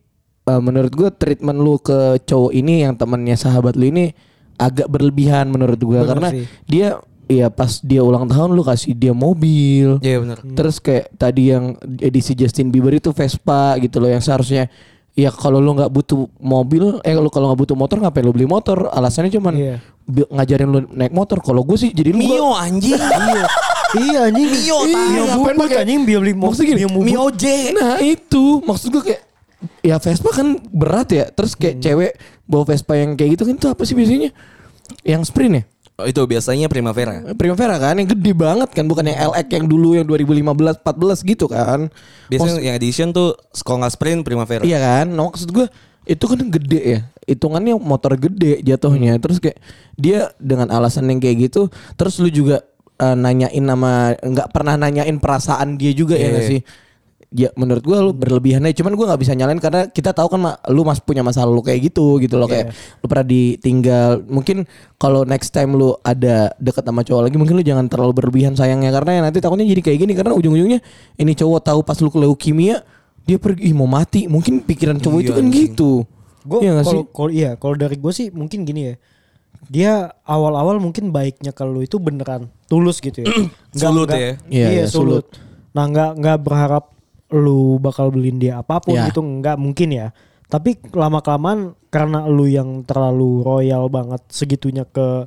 eh, 0.49 0.61
menurut 0.61 0.89
gue 0.89 1.09
treatment 1.13 1.61
lu 1.61 1.77
ke 1.77 2.17
cowok 2.25 2.49
ini 2.49 2.81
yang 2.81 2.97
temannya 2.97 3.37
sahabat 3.37 3.77
lu 3.77 3.93
ini 3.93 4.09
agak 4.55 4.87
berlebihan 4.87 5.51
menurut 5.51 5.77
gue 5.77 5.99
karena 6.01 6.31
sih. 6.31 6.47
dia 6.65 6.97
ya 7.27 7.47
pas 7.47 7.79
dia 7.79 7.99
ulang 7.99 8.25
tahun 8.25 8.51
lu 8.51 8.61
kasih 8.61 8.91
dia 8.91 9.11
mobil. 9.11 9.97
Iya 9.99 10.17
benar. 10.19 10.37
Terus 10.41 10.77
kayak 10.77 11.13
tadi 11.13 11.49
yang 11.49 11.73
edisi 11.97 12.33
Justin 12.33 12.69
Bieber 12.69 12.93
itu 12.93 13.09
Vespa 13.09 13.75
gitu 13.77 13.97
loh 13.97 14.07
yang 14.07 14.19
seharusnya 14.19 14.69
ya 15.11 15.29
kalau 15.29 15.57
lu 15.57 15.71
nggak 15.71 15.89
butuh 15.89 16.27
mobil 16.37 16.99
eh 17.01 17.13
lu 17.13 17.29
kalau 17.29 17.49
nggak 17.49 17.61
butuh 17.61 17.73
motor 17.73 17.97
ngapain 17.97 18.19
lu 18.19 18.31
beli 18.31 18.43
motor 18.43 18.89
alasannya 18.89 19.31
cuman 19.31 19.53
Iya. 19.53 19.75
bi- 20.03 20.27
ngajarin 20.27 20.67
lu 20.67 20.79
naik 20.91 21.11
motor 21.11 21.39
kalau 21.39 21.63
gue 21.63 21.77
sih 21.77 21.89
jadi 21.89 22.11
lu 22.11 22.19
Mio 22.19 22.51
anjing. 22.51 22.99
Iya. 22.99 23.45
Iya 23.95 24.19
anjing. 24.27 24.49
Mio, 24.51 24.77
Mio 24.83 24.91
tai. 24.91 25.29
Ngapain 25.31 25.55
pakai- 25.57 25.79
anjing 25.81 25.99
biar 26.03 26.19
beli 26.19 26.33
mo- 26.33 26.51
Maksudnya 26.51 26.67
gini, 26.69 26.81
Mio. 26.83 26.99
Mio 26.99 27.25
J. 27.31 27.43
Nah 27.71 27.95
itu 27.97 28.59
maksud 28.61 28.91
gue 28.91 29.03
kayak 29.05 29.21
ya 29.81 29.95
Vespa 29.97 30.29
kan 30.29 30.47
berat 30.67 31.07
ya. 31.09 31.25
Terus 31.27 31.55
kayak 31.55 31.79
cewek 31.79 32.11
bawa 32.43 32.63
Vespa 32.65 32.93
yang 32.93 33.15
kayak 33.15 33.29
gitu 33.33 33.43
kan 33.45 33.55
itu 33.55 33.67
apa 33.67 33.81
sih 33.81 33.95
biasanya? 33.95 34.29
Yang 35.01 35.31
sprint 35.31 35.53
ya? 35.53 35.63
Oh, 35.95 36.03
itu 36.03 36.19
biasanya 36.27 36.67
Primavera. 36.67 37.23
Primavera 37.39 37.79
kan 37.79 37.95
yang 37.95 38.11
gede 38.11 38.35
banget 38.35 38.67
kan 38.75 38.83
bukan 38.83 39.07
yang 39.07 39.31
LX 39.31 39.47
yang 39.47 39.65
dulu 39.71 39.95
yang 39.95 40.03
2015 40.03 40.83
14 40.83 41.23
gitu 41.23 41.47
kan. 41.47 41.87
Biasanya 42.27 42.59
yang 42.59 42.75
edition 42.75 43.15
tuh 43.15 43.31
nggak 43.55 43.91
sprint 43.95 44.21
Primavera. 44.27 44.67
Iya 44.67 44.75
kan? 44.83 45.07
Nah, 45.15 45.31
maksud 45.31 45.55
gue 45.55 45.71
itu 46.03 46.25
kan 46.27 46.39
gede 46.51 46.81
ya. 46.83 46.99
Hitungannya 47.23 47.79
motor 47.79 48.19
gede 48.19 48.59
jatuhnya. 48.59 49.15
Terus 49.23 49.39
kayak 49.39 49.55
dia 49.95 50.35
dengan 50.35 50.67
alasan 50.67 51.07
yang 51.07 51.23
kayak 51.23 51.47
gitu, 51.47 51.71
terus 51.95 52.19
lu 52.19 52.27
juga 52.27 52.67
eh, 52.99 53.15
nanyain 53.15 53.63
nama 53.63 54.19
nggak 54.19 54.51
pernah 54.51 54.75
nanyain 54.75 55.15
perasaan 55.15 55.79
dia 55.79 55.95
juga 55.95 56.19
ya 56.19 56.27
Iya, 56.27 56.31
nggak 56.35 56.43
iya. 56.43 56.51
sih? 56.51 56.61
Ya 57.35 57.51
menurut 57.53 57.83
gua 57.83 57.99
lu 57.99 58.15
berlebihan 58.15 58.63
aja. 58.63 58.79
Cuman 58.79 58.95
gua 58.95 59.11
nggak 59.11 59.19
bisa 59.19 59.35
nyalain 59.35 59.59
karena 59.59 59.85
kita 59.85 60.09
tahu 60.09 60.31
kan 60.31 60.39
Ma, 60.39 60.51
lu 60.65 60.81
mas 60.81 60.97
punya 60.97 61.19
masalah 61.19 61.51
lu 61.51 61.59
kayak 61.59 61.83
gitu 61.85 62.15
gitu 62.17 62.39
loh 62.39 62.47
kayak 62.47 62.71
lu 62.71 63.05
pernah 63.05 63.27
ditinggal. 63.27 64.23
Mungkin 64.23 64.63
kalau 64.95 65.21
next 65.21 65.51
time 65.51 65.75
lu 65.75 65.99
ada 65.99 66.55
deket 66.55 66.79
sama 66.81 67.03
cowok 67.03 67.27
lagi 67.27 67.35
mungkin 67.35 67.59
lu 67.59 67.63
jangan 67.63 67.85
terlalu 67.85 68.15
berlebihan 68.15 68.55
sayangnya 68.55 68.87
karena 68.89 69.11
ya 69.11 69.21
nanti 69.21 69.37
takutnya 69.37 69.67
jadi 69.67 69.83
kayak 69.83 69.99
gini 69.99 70.13
karena 70.15 70.31
ujung-ujungnya 70.31 70.79
ini 71.15 71.31
cowok 71.33 71.59
tahu 71.61 71.79
pas 71.81 71.99
lu 71.99 72.07
ke 72.07 72.17
leukemia 72.17 72.87
dia 73.25 73.35
pergi 73.35 73.67
ih, 73.67 73.75
mau 73.75 73.83
mati. 73.85 74.25
Mungkin 74.25 74.63
pikiran 74.63 74.95
cowok 74.95 75.19
Iya, 75.19 75.25
itu 75.25 75.31
kan 75.33 75.45
gitu. 75.51 75.91
Gue 76.41 76.59
Iya 76.61 76.71
sih? 76.79 76.87
kalau 76.87 77.03
kalau 77.09 77.29
iya 77.29 77.51
kalau 77.57 77.75
dari 77.75 77.97
gue 77.97 78.13
sih 78.13 78.31
mungkin 78.31 78.63
gini 78.63 78.81
ya. 78.85 78.95
Dia 79.65 79.91
awal-awal 80.23 80.77
mungkin 80.77 81.09
baiknya 81.09 81.51
kalau 81.51 81.81
itu 81.81 81.97
beneran 81.97 82.47
tulus 82.65 83.03
gitu 83.03 83.25
ya. 83.25 83.27
Nggak- 83.75 83.91
Sulut 83.91 84.07
nggak- 84.07 84.15
ya? 84.15 84.31
Iya, 84.31 84.35
Iya, 84.47 84.67
iya, 84.71 84.83
sulut. 84.87 85.25
Nah 85.73 85.83
nggak 85.85 86.11
nggak 86.15 86.37
berharap 86.39 86.94
lu 87.31 87.81
bakal 87.81 88.13
beliin 88.13 88.37
dia 88.37 88.61
apa 88.61 88.77
pun 88.77 88.93
Iya. 88.93 89.09
gitu 89.09 89.21
nggak 89.21 89.57
mungkin 89.57 89.89
ya. 89.91 90.07
Tapi 90.45 90.77
lama 90.93 91.19
kelamaan 91.19 91.73
karena 91.89 92.29
lu 92.29 92.45
yang 92.45 92.85
terlalu 92.85 93.41
royal 93.41 93.89
banget 93.89 94.21
segitunya 94.29 94.85
ke 94.85 95.25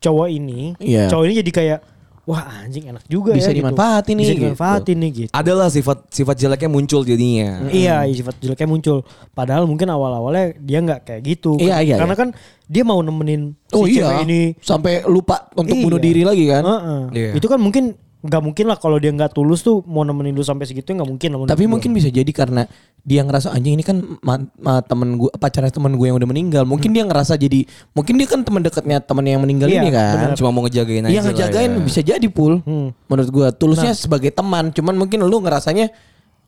cowok 0.00 0.28
ini, 0.28 0.72
Iya. 0.80 1.12
cowok 1.12 1.24
ini 1.28 1.34
jadi 1.44 1.52
kayak 1.52 1.80
wah 2.24 2.40
anjing 2.64 2.88
enak 2.88 3.04
juga 3.04 3.36
Bisa 3.36 3.52
ya. 3.52 3.60
gitu. 3.60 3.60
dimanfaatin 3.60 4.14
nih, 4.16 4.24
Bisa 4.24 4.32
gitu. 4.32 4.40
dimanfaatin 4.48 4.96
nih 4.96 5.10
gitu. 5.12 5.30
Adalah 5.36 5.68
sifat 5.68 6.08
sifat 6.08 6.36
jeleknya 6.40 6.70
muncul 6.72 7.04
jadinya. 7.04 7.68
Iya, 7.68 8.08
sifat 8.08 8.40
jeleknya 8.40 8.64
muncul. 8.64 8.96
Padahal 9.36 9.68
mungkin 9.68 9.92
awal-awalnya 9.92 10.56
dia 10.56 10.80
nggak 10.80 11.00
kayak 11.04 11.20
gitu. 11.22 11.60
Iya, 11.60 11.84
iya, 11.84 12.00
Karena 12.00 12.16
iya. 12.16 12.20
kan 12.24 12.28
dia 12.64 12.80
mau 12.82 13.04
nemenin 13.04 13.52
Oh 13.76 13.84
si 13.84 14.00
iya. 14.00 14.08
cewek 14.08 14.16
ini. 14.24 14.42
Sampai 14.64 15.04
lupa 15.04 15.52
untuk 15.52 15.76
Iya. 15.76 15.84
bunuh 15.84 16.00
diri 16.00 16.24
lagi 16.24 16.44
kan? 16.48 16.64
Heeh. 16.64 17.00
Iya. 17.12 17.30
Itu 17.36 17.44
kan 17.44 17.60
mungkin 17.60 17.92
nggak 18.24 18.40
mungkin 18.40 18.64
lah 18.64 18.80
kalau 18.80 18.96
dia 18.96 19.12
nggak 19.12 19.30
tulus 19.30 19.60
tuh 19.60 19.84
mau 19.84 20.00
nemenin 20.00 20.32
lu 20.32 20.40
sampai 20.40 20.64
segitu 20.64 20.90
nggak 20.90 21.04
mungkin. 21.04 21.28
lah 21.30 21.44
Tapi 21.44 21.64
gua. 21.64 21.76
mungkin 21.76 21.92
bisa 21.92 22.08
jadi 22.08 22.26
karena 22.26 22.64
dia 22.98 23.20
ngerasa 23.20 23.52
anjing 23.52 23.76
ini 23.76 23.84
kan 23.84 24.00
ma- 24.18 24.40
ma- 24.56 24.80
temen 24.80 25.20
gue 25.20 25.28
pacarnya 25.30 25.68
temen 25.68 25.92
gue 25.92 26.08
yang 26.08 26.16
udah 26.16 26.24
meninggal. 26.24 26.64
Mungkin 26.64 26.90
dia 26.90 27.04
ngerasa 27.04 27.36
jadi 27.36 27.68
mungkin 27.92 28.16
dia 28.16 28.24
kan 28.24 28.40
teman 28.40 28.64
dekatnya 28.64 28.98
temen 28.98 29.22
yang 29.22 29.44
meninggal 29.44 29.68
Iya, 29.68 29.76
ini 29.78 29.90
kan. 29.92 30.14
benar. 30.16 30.36
Cuma 30.40 30.48
mau 30.50 30.64
ngejagain 30.64 31.04
aja. 31.04 31.12
Iya 31.12 31.20
lah 31.20 31.26
ngejagain 31.28 31.70
ya. 31.70 31.80
bisa 31.84 32.00
jadi 32.00 32.26
pul. 32.26 32.64
Hmm. 32.64 32.96
Menurut 33.04 33.28
gue 33.28 33.46
tulusnya 33.54 33.92
sebagai 33.92 34.32
teman. 34.32 34.72
Cuman 34.72 34.96
mungkin 34.96 35.20
lu 35.20 35.36
ngerasanya 35.38 35.92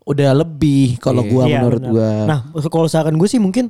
udah 0.03 0.31
lebih 0.33 0.97
kalau 0.97 1.21
Iya. 1.21 1.31
gua 1.31 1.43
Iya, 1.45 1.57
menurut 1.61 1.83
gua. 1.85 2.09
Nah, 2.25 2.39
kalau 2.67 2.89
saran 2.89 3.15
gue 3.15 3.29
sih 3.29 3.37
mungkin 3.37 3.69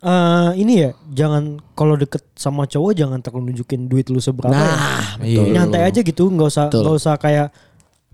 eh 0.00 0.50
ini 0.56 0.72
ya 0.78 0.90
jangan 1.06 1.44
kalau 1.74 1.92
deket 1.92 2.24
sama 2.32 2.64
cowok 2.64 2.92
jangan 2.94 3.18
terlalu 3.18 3.52
nunjukin 3.52 3.84
duit 3.84 4.08
lu 4.08 4.16
seberapa. 4.16 4.48
ya. 4.50 4.64
Nah, 4.64 5.04
betul. 5.20 5.44
nyantai 5.50 5.82
aja 5.84 6.00
gitu 6.00 6.24
nggak 6.26 6.48
usah 6.48 6.66
nggak 6.68 6.96
usah 6.96 7.14
kayak 7.14 7.48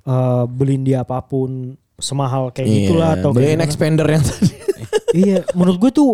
eh, 0.03 0.45
beliin 0.49 0.82
dia 0.82 1.01
apa 1.01 1.20
pun 1.20 1.74
semahal 1.97 2.51
kayak 2.51 2.66
Iya, 2.66 2.76
gitulah 2.82 3.11
atau 3.14 3.30
beliin 3.30 3.61
expander 3.61 4.05
yang 4.05 4.20
tadi. 4.20 4.49
iya 5.22 5.39
menurut 5.53 5.78
gue 5.78 5.91
tuh 5.91 6.11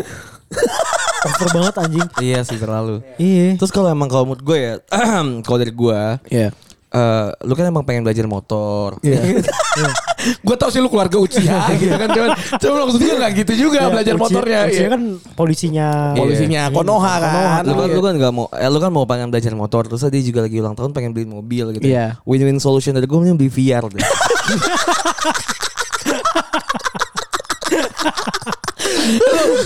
over 1.22 1.48
banget 1.50 1.74
anjing 1.78 2.08
Iya 2.20 2.38
sih 2.42 2.56
terlalu. 2.56 3.00
iya 3.16 3.56
Terus 3.56 3.70
kalau 3.70 3.88
emang 3.88 4.06
kalau 4.06 4.28
menurut 4.28 4.44
gue 4.44 4.58
ya, 4.58 4.74
kalau 5.46 5.56
dari 5.56 5.72
gue, 5.72 6.00
Iya. 6.28 6.48
Eh 6.92 7.28
lu 7.42 7.52
kan 7.52 7.64
emang 7.66 7.82
pengen 7.82 8.02
belajar 8.02 8.24
motor. 8.26 9.00
Iya. 9.00 9.40
gue 10.46 10.54
tau 10.54 10.70
sih 10.70 10.78
lu 10.78 10.86
keluarga 10.86 11.18
Uchiha 11.18 11.66
gitu 11.80 11.90
kan 11.90 12.06
cuman 12.06 12.30
cuman 12.54 12.78
maksud 12.86 13.00
gue 13.00 13.16
gak 13.16 13.32
gitu 13.34 13.52
juga 13.58 13.78
Ya, 13.80 13.90
belajar 13.90 14.14
Uchiha- 14.14 14.22
motornya 14.22 14.58
Uchiha 14.62 14.78
iya. 14.78 14.88
kan 14.88 15.02
polisinya 15.34 15.88
polisinya 16.14 16.62
Iya. 16.62 16.70
Konoha 16.70 17.14
kan 17.18 17.62
Lu 17.64 17.74
kan, 17.74 17.88
Iya. 17.88 17.96
lu 17.96 18.00
kan 18.00 18.14
gak 18.16 18.32
mau, 18.32 18.46
eh, 18.48 18.70
lu 18.70 18.78
kan 18.78 18.90
mau 18.90 19.02
pengen 19.02 19.28
belajar 19.28 19.50
motor 19.52 19.82
terus 19.84 20.06
dia 20.06 20.22
juga 20.22 20.44
lagi 20.44 20.56
ulang 20.56 20.76
tahun 20.76 20.92
pengen 20.92 21.10
beli 21.10 21.26
mobil 21.26 21.74
gitu. 21.74 21.88
Iya. 21.88 22.22
Win-win 22.22 22.60
solution 22.60 22.92
dari 22.92 23.04
gue 23.04 23.16
mending 23.16 23.34
beli 23.34 23.50
VR 23.50 23.88
deh. 23.88 23.98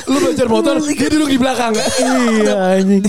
lu 0.06 0.16
belajar 0.20 0.46
motor 0.46 0.74
dia 0.82 1.08
duduk 1.08 1.28
di 1.28 1.38
belakang 1.38 1.72
iya 1.74 2.76
anjing 2.76 3.02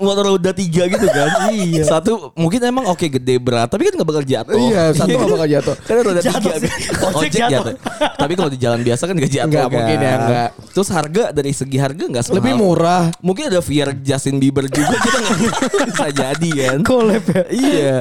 motor 0.00 0.24
roda 0.26 0.50
tiga 0.50 0.88
gitu 0.88 1.04
kan. 1.04 1.52
iya. 1.52 1.84
Satu 1.84 2.32
mungkin 2.32 2.56
emang 2.64 2.88
oke 2.88 3.04
gede 3.04 3.36
berat, 3.36 3.68
tapi 3.68 3.84
kan 3.84 4.00
gak 4.00 4.08
bakal 4.08 4.24
jatuh. 4.24 4.56
iya 4.56 4.96
satu 4.96 5.12
gak 5.12 5.28
bakal 5.28 5.44
jatuh 5.46 5.74
Kan 5.76 5.94
roda 6.00 6.20
tiga 6.24 6.40
Jatuh 6.40 6.50
kan. 6.50 6.60
sih. 6.64 6.70
Ojek 7.20 7.30
jatuh. 7.36 7.52
jatuh. 7.52 7.74
Tapi 8.16 8.32
kalau 8.32 8.48
di 8.48 8.56
jalan 8.56 8.80
biasa 8.80 9.02
kan 9.04 9.14
gak 9.14 9.28
jatuh 9.30 9.48
Nggak 9.52 9.60
kan. 9.62 9.76
mungkin 9.76 9.98
ya, 10.00 10.14
nggak. 10.16 10.48
Terus 10.72 10.88
harga 10.88 11.24
dari 11.36 11.52
segi 11.52 11.76
harga 11.76 12.04
gak 12.08 12.24
semahal. 12.24 12.38
lebih 12.40 12.52
murah 12.56 13.04
Mungkin 13.20 13.44
ada 13.46 13.60
VR 13.60 13.92
Justin 13.94 14.40
Bieber 14.40 14.64
juga 14.66 14.88
kita 14.96 15.18
nggak 15.20 15.38
bisa 15.84 16.06
jadi 16.10 16.50
kan. 16.56 16.78
collab 16.80 17.24
ya 17.26 17.42
Iya. 17.52 17.94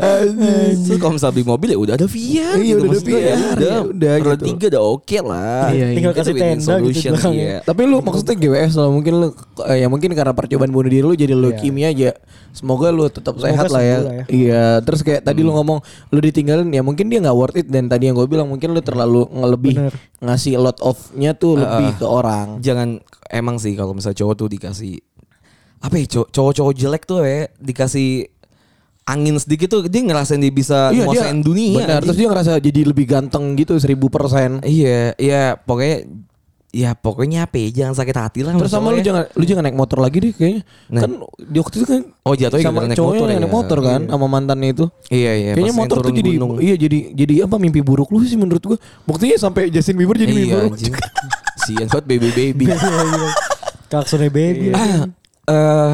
Terus 0.80 0.98
kalau 0.98 1.14
misalnya 1.14 1.36
beli 1.36 1.46
mobil 1.46 1.68
ya 1.70 1.80
udah 1.80 1.94
ada 1.96 2.08
VR. 2.08 2.56
Iya, 2.56 2.74
udah 2.76 2.88
ada 2.88 3.00
VR, 3.02 3.20
ya 3.20 3.28
ya 3.28 3.36
udah. 3.52 3.76
udah 3.92 4.12
roda 4.22 4.36
gitu. 4.38 4.46
tiga 4.48 4.66
udah 4.72 4.84
oke 4.88 5.18
lah. 5.20 5.64
Iya, 5.68 5.84
iya. 5.84 5.96
Tinggal 6.00 6.14
kasih 6.20 6.34
tenda 6.36 6.74
gitu 6.84 7.00
iya. 7.32 7.60
tapi 7.64 7.82
lu 7.88 8.04
maksudnya 8.04 8.36
GWS 8.36 8.74
lah 8.76 8.90
mungkin 8.92 9.14
lu 9.16 9.28
eh, 9.66 9.78
ya 9.82 9.88
mungkin 9.88 10.12
karena 10.12 10.36
percobaan 10.36 10.70
bunuh 10.70 10.92
diri 10.92 11.04
lu 11.04 11.16
jadi 11.16 11.34
leukemia 11.34 11.90
aja 11.90 12.12
semoga 12.52 12.92
lu 12.92 13.08
tetap 13.08 13.38
Semoga 13.38 13.48
sehat 13.50 13.66
lah 13.72 13.84
ya. 13.84 13.98
ya. 13.98 14.24
iya 14.28 14.64
terus 14.84 15.02
kayak 15.02 15.24
tadi 15.24 15.42
lu 15.42 15.54
ngomong 15.54 15.80
lu 16.10 16.20
ditinggalin 16.20 16.68
ya 16.70 16.82
mungkin 16.82 17.08
dia 17.08 17.20
nggak 17.22 17.38
worth 17.38 17.58
it 17.58 17.68
dan 17.70 17.88
tadi 17.88 18.10
yang 18.10 18.16
gue 18.18 18.28
bilang 18.28 18.50
mungkin 18.50 18.74
lu 18.74 18.82
terlalu 18.82 19.26
ngelebih 19.32 19.76
Bener. 19.78 19.94
ngasih 20.20 20.60
lot 20.60 20.78
of-nya 20.82 21.34
tuh 21.34 21.58
lebih 21.58 21.98
ke 21.98 22.06
orang 22.06 22.60
Jangan 22.60 23.00
emang 23.30 23.62
sih 23.62 23.78
kalau 23.78 23.94
misalnya 23.94 24.20
cowok 24.20 24.36
tuh 24.36 24.48
dikasih 24.50 25.00
apa 25.80 25.96
ya 25.96 26.06
cow- 26.12 26.28
cowok-cowok 26.28 26.74
jelek 26.76 27.04
tuh 27.08 27.24
ya 27.24 27.48
dikasih 27.56 28.28
angin 29.10 29.36
sedikit 29.36 29.68
tuh 29.68 29.82
dia 29.84 30.02
ngerasain 30.02 30.38
dia 30.38 30.50
bisa 30.50 30.90
Iya, 30.90 31.02
dia- 31.02 31.06
nguasain 31.26 31.40
dunia. 31.40 31.76
benar 31.76 32.00
terus 32.00 32.16
dia 32.16 32.28
ngerasa 32.28 32.52
jadi 32.58 32.80
lebih 32.86 33.06
ganteng 33.06 33.54
gitu 33.56 33.74
seribu 33.76 34.08
persen 34.08 34.62
Iya, 34.62 35.14
iya 35.16 35.42
pokoknya 35.56 36.06
ya 36.70 36.94
pokoknya 36.94 37.50
apa 37.50 37.58
ya 37.58 37.70
jangan 37.74 37.98
sakit 37.98 38.14
hati 38.16 38.40
lah 38.46 38.54
Terus 38.54 38.70
sama 38.70 38.94
lu 38.94 39.02
jangan 39.02 39.26
lu 39.34 39.42
jangan 39.42 39.66
naik 39.66 39.74
motor 39.74 39.98
lagi 39.98 40.22
deh 40.22 40.30
kayaknya. 40.30 40.62
Nah. 40.88 41.02
Kan 41.02 41.12
di 41.42 41.58
waktu 41.58 41.76
itu 41.76 41.88
kan 41.88 42.02
Oh, 42.22 42.38
jatuhnya 42.38 42.62
sama 42.64 42.80
naik 42.86 42.94
cowoknya 42.94 43.10
motor 43.10 43.26
yang 43.26 43.34
ya? 43.34 43.42
naik 43.42 43.56
motor 43.58 43.78
kan 43.82 44.02
sama 44.06 44.26
mantannya 44.30 44.70
itu. 44.70 44.86
Iya 45.10 45.32
iya. 45.34 45.52
Kayaknya 45.58 45.74
motor 45.76 45.98
tuh 46.00 46.14
jadi 46.14 46.32
gunung. 46.38 46.52
iya 46.62 46.76
jadi 46.78 46.98
jadi 47.18 47.34
apa 47.50 47.56
mimpi 47.58 47.82
buruk 47.82 48.14
lu 48.14 48.22
sih 48.22 48.38
menurut 48.38 48.62
gua. 48.62 48.78
Buktinya 49.04 49.42
sampai 49.42 49.74
Justin 49.74 49.98
Bieber 49.98 50.14
jadi 50.14 50.30
mimpi 50.30 50.46
Iya 50.46 50.58
buruk. 50.62 50.78
Sian 51.60 51.88
banget 51.90 52.06
baby 52.06 52.30
baby. 52.30 52.66
Klaksonnya 53.90 54.30
baby. 54.30 54.70
Ah, 54.70 55.10
eh 55.50 55.94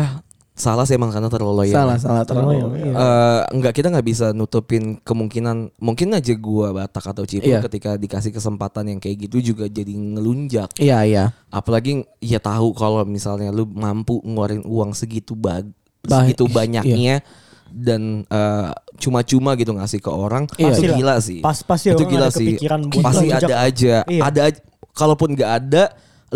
salah 0.55 0.87
sih 0.87 0.95
emang 0.95 1.11
karena 1.11 1.27
terlalu 1.27 1.53
loyal. 1.61 1.75
Salah 1.75 1.97
salah 1.99 2.23
terlalu. 2.23 2.55
Terlalu, 2.55 2.75
iya. 2.81 2.93
Eh, 2.95 3.41
enggak 3.51 3.73
kita 3.75 3.87
nggak 3.91 4.07
bisa 4.07 4.25
nutupin 4.31 4.83
kemungkinan 4.97 5.75
mungkin 5.77 6.07
aja 6.11 6.31
gua 6.33 6.71
Batak 6.71 7.11
atau 7.11 7.23
Cipul 7.23 7.51
Iya. 7.51 7.59
ketika 7.61 7.93
dikasih 7.93 8.31
kesempatan 8.31 8.87
yang 8.87 8.99
kayak 8.99 9.27
gitu 9.27 9.51
juga 9.51 9.67
jadi 9.67 9.91
ngelunjak. 9.91 10.71
Iya 10.75 11.03
iya. 11.03 11.23
Apalagi 11.49 12.07
ya 12.17 12.39
tahu 12.39 12.71
kalau 12.71 13.03
misalnya 13.03 13.51
lu 13.51 13.67
mampu 13.67 14.23
ngeluarin 14.23 14.63
uang 14.63 14.91
segitu 14.91 15.35
bag 15.35 15.67
Bah- 16.01 16.23
segitu 16.23 16.47
iya. 16.49 16.53
banyaknya 16.55 17.15
dan 17.67 18.23
eh, 18.23 18.69
cuma-cuma 18.95 19.59
gitu 19.59 19.75
ngasih 19.75 19.99
ke 19.99 20.07
orang 20.07 20.47
Iya. 20.55 20.71
itu 20.71 20.87
gila 20.95 21.15
sih. 21.19 21.43
Pas- 21.43 21.61
pasti 21.61 21.91
itu 21.91 21.99
orang 21.99 22.07
gila 22.09 22.25
ada 22.25 22.31
sih. 22.31 22.47
kepikiran 22.47 22.79
buat 22.87 23.03
Pasti 23.03 23.27
ada 23.27 23.55
aja. 23.59 23.95
Iya. 24.07 24.21
Ada 24.23 24.41
kalaupun 24.95 25.35
nggak 25.35 25.51
ada 25.51 25.83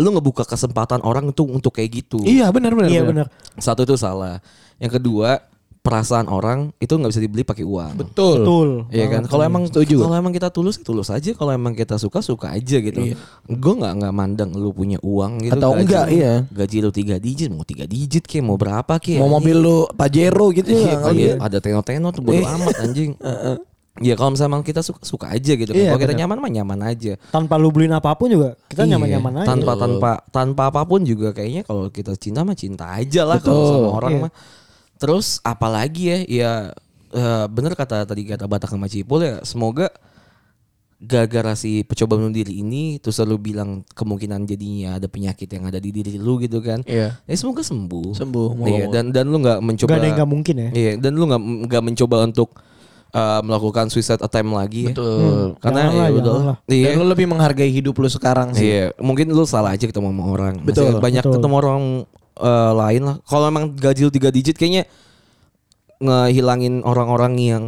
lu 0.00 0.16
ngebuka 0.16 0.48
kesempatan 0.48 1.04
orang 1.04 1.28
untuk 1.28 1.46
untuk 1.46 1.76
kayak 1.76 2.00
gitu. 2.00 2.24
Iya 2.24 2.48
benar 2.48 2.72
benar. 2.72 2.88
Iya 2.88 3.02
benar. 3.04 3.26
Satu 3.60 3.84
itu 3.84 4.00
salah. 4.00 4.40
Yang 4.80 4.96
kedua, 4.96 5.44
perasaan 5.80 6.28
orang 6.28 6.76
itu 6.76 6.92
nggak 6.92 7.08
bisa 7.08 7.20
dibeli 7.20 7.44
pakai 7.44 7.64
uang. 7.64 8.00
Betul. 8.00 8.44
Betul. 8.44 8.68
Iya 8.92 9.06
kan. 9.08 9.22
Kalau 9.28 9.44
emang 9.44 9.64
Setuju. 9.68 10.00
kalau 10.04 10.16
emang 10.16 10.32
kita 10.32 10.48
tulus 10.52 10.76
ya 10.76 10.84
tulus 10.84 11.08
aja. 11.08 11.30
Kalau 11.32 11.52
emang 11.52 11.72
kita 11.72 11.96
suka 11.96 12.20
suka 12.20 12.52
aja 12.52 12.76
gitu. 12.80 13.12
Gue 13.48 13.74
nggak 13.76 13.92
nggak 14.00 14.12
mandang 14.12 14.50
lu 14.56 14.72
punya 14.72 14.96
uang 15.04 15.44
gitu. 15.44 15.56
Atau 15.56 15.72
Gaji 15.76 15.80
enggak, 15.84 16.06
iya. 16.12 16.34
Gaji 16.48 16.76
lu 16.80 16.90
tiga 16.92 17.16
digit 17.16 17.48
mau 17.52 17.64
tiga 17.64 17.84
digit 17.84 18.24
kayak 18.24 18.44
mau 18.44 18.56
berapa 18.60 18.96
kayak. 19.00 19.20
Mau 19.20 19.40
mobil 19.40 19.56
lu 19.56 19.84
Pajero 19.92 20.48
gitu 20.52 20.68
Iya, 20.68 20.96
ya. 20.96 21.12
iya, 21.12 21.32
ada 21.40 21.60
teno-teno 21.60 22.08
tuh 22.12 22.24
bodo 22.24 22.40
Iya. 22.40 22.56
amat 22.56 22.76
anjing. 22.84 23.12
Ya 24.00 24.16
kalau 24.16 24.32
misalnya 24.32 24.56
emang 24.56 24.64
kita 24.64 24.80
suka 24.80 25.00
suka 25.04 25.26
aja 25.28 25.52
gitu. 25.52 25.70
kan. 25.70 25.76
Iya, 25.76 25.92
kalau 25.92 26.00
kita 26.00 26.14
nyaman 26.16 26.36
mah 26.40 26.48
nyaman 26.50 26.80
aja. 26.82 27.12
Tanpa 27.28 27.60
lu 27.60 27.68
beliin 27.68 27.92
apa 27.92 28.16
pun 28.16 28.32
juga 28.32 28.56
kita 28.66 28.82
Iya, 28.82 28.96
nyaman-nyaman 28.96 29.44
aja. 29.44 29.48
Tanpa 29.52 29.72
tanpa 29.76 30.10
tanpa 30.32 30.62
apa 30.72 30.80
pun 30.82 31.04
juga 31.04 31.30
kayaknya 31.30 31.62
kalau 31.62 31.92
kita 31.92 32.16
cinta 32.16 32.40
mah 32.40 32.56
cinta 32.56 32.88
aja 32.88 33.28
lah 33.28 33.36
kalau 33.38 33.60
sama 33.68 33.88
orang 33.94 34.12
Iya. 34.12 34.22
mah. 34.24 34.32
Terus 34.96 35.40
apalagi 35.40 36.02
ya 36.02 36.16
ya 36.26 36.50
eh, 37.10 37.44
bener 37.46 37.76
kata 37.76 38.04
tadi 38.04 38.24
kata 38.24 38.44
Batak 38.44 38.72
sama 38.72 38.88
Cipul 38.88 39.20
ya 39.20 39.34
semoga 39.44 39.92
gara-gara 41.00 41.56
si 41.56 41.80
pecoba 41.80 42.20
bunuh 42.20 42.28
diri 42.28 42.60
ini 42.60 43.00
terus 43.00 43.16
lu 43.24 43.40
bilang 43.40 43.88
kemungkinan 43.96 44.44
jadinya 44.44 45.00
ada 45.00 45.08
penyakit 45.08 45.48
yang 45.48 45.64
ada 45.64 45.80
di 45.80 45.88
diri 45.90 46.20
lu 46.20 46.36
gitu 46.36 46.60
kan. 46.60 46.84
Iya. 46.84 47.16
Ya 47.24 47.34
semoga 47.36 47.64
sembuh. 47.64 48.12
Sembuh. 48.12 48.48
Iya, 48.68 48.84
dan 48.92 49.08
dan 49.08 49.24
lu 49.28 49.40
nggak 49.40 49.60
mencoba 49.60 49.88
Gak 49.92 50.00
ada 50.00 50.08
yang 50.12 50.20
gak 50.20 50.30
mungkin 50.30 50.54
ya. 50.56 50.70
Iya, 50.72 50.92
dan 51.00 51.12
lu 51.16 51.24
nggak 51.24 51.42
nggak 51.72 51.82
mencoba 51.84 52.16
untuk 52.28 52.52
uh, 53.14 53.40
melakukan 53.42 53.90
suicide 53.90 54.20
attempt 54.22 54.52
lagi. 54.54 54.90
ya. 54.90 54.94
Betul. 54.94 55.58
Karena 55.58 55.80
Jangan 55.86 55.94
ya 55.94 56.20
lah. 56.22 56.56
Iya. 56.66 56.84
Dan 56.90 56.92
lu 56.98 57.06
lebih 57.10 57.26
menghargai 57.30 57.70
hidup 57.70 57.94
lu 57.98 58.08
sekarang 58.10 58.54
sih. 58.54 58.66
Iya, 58.66 58.84
mungkin 58.98 59.30
lu 59.30 59.44
salah 59.46 59.74
aja 59.74 59.84
ketemu 59.86 60.10
sama 60.14 60.24
orang. 60.26 60.54
Betul, 60.62 60.96
Maksudnya 60.96 61.02
banyak 61.02 61.24
betul. 61.26 61.34
ketemu 61.38 61.54
orang 61.58 61.82
uh, 62.40 62.72
lain 62.74 63.02
lah. 63.06 63.16
Kalau 63.26 63.44
emang 63.50 63.64
gaji 63.74 64.00
lu 64.06 64.12
3 64.12 64.30
digit 64.34 64.56
kayaknya 64.56 64.84
ngehilangin 66.00 66.80
orang-orang 66.82 67.34
yang 67.36 67.64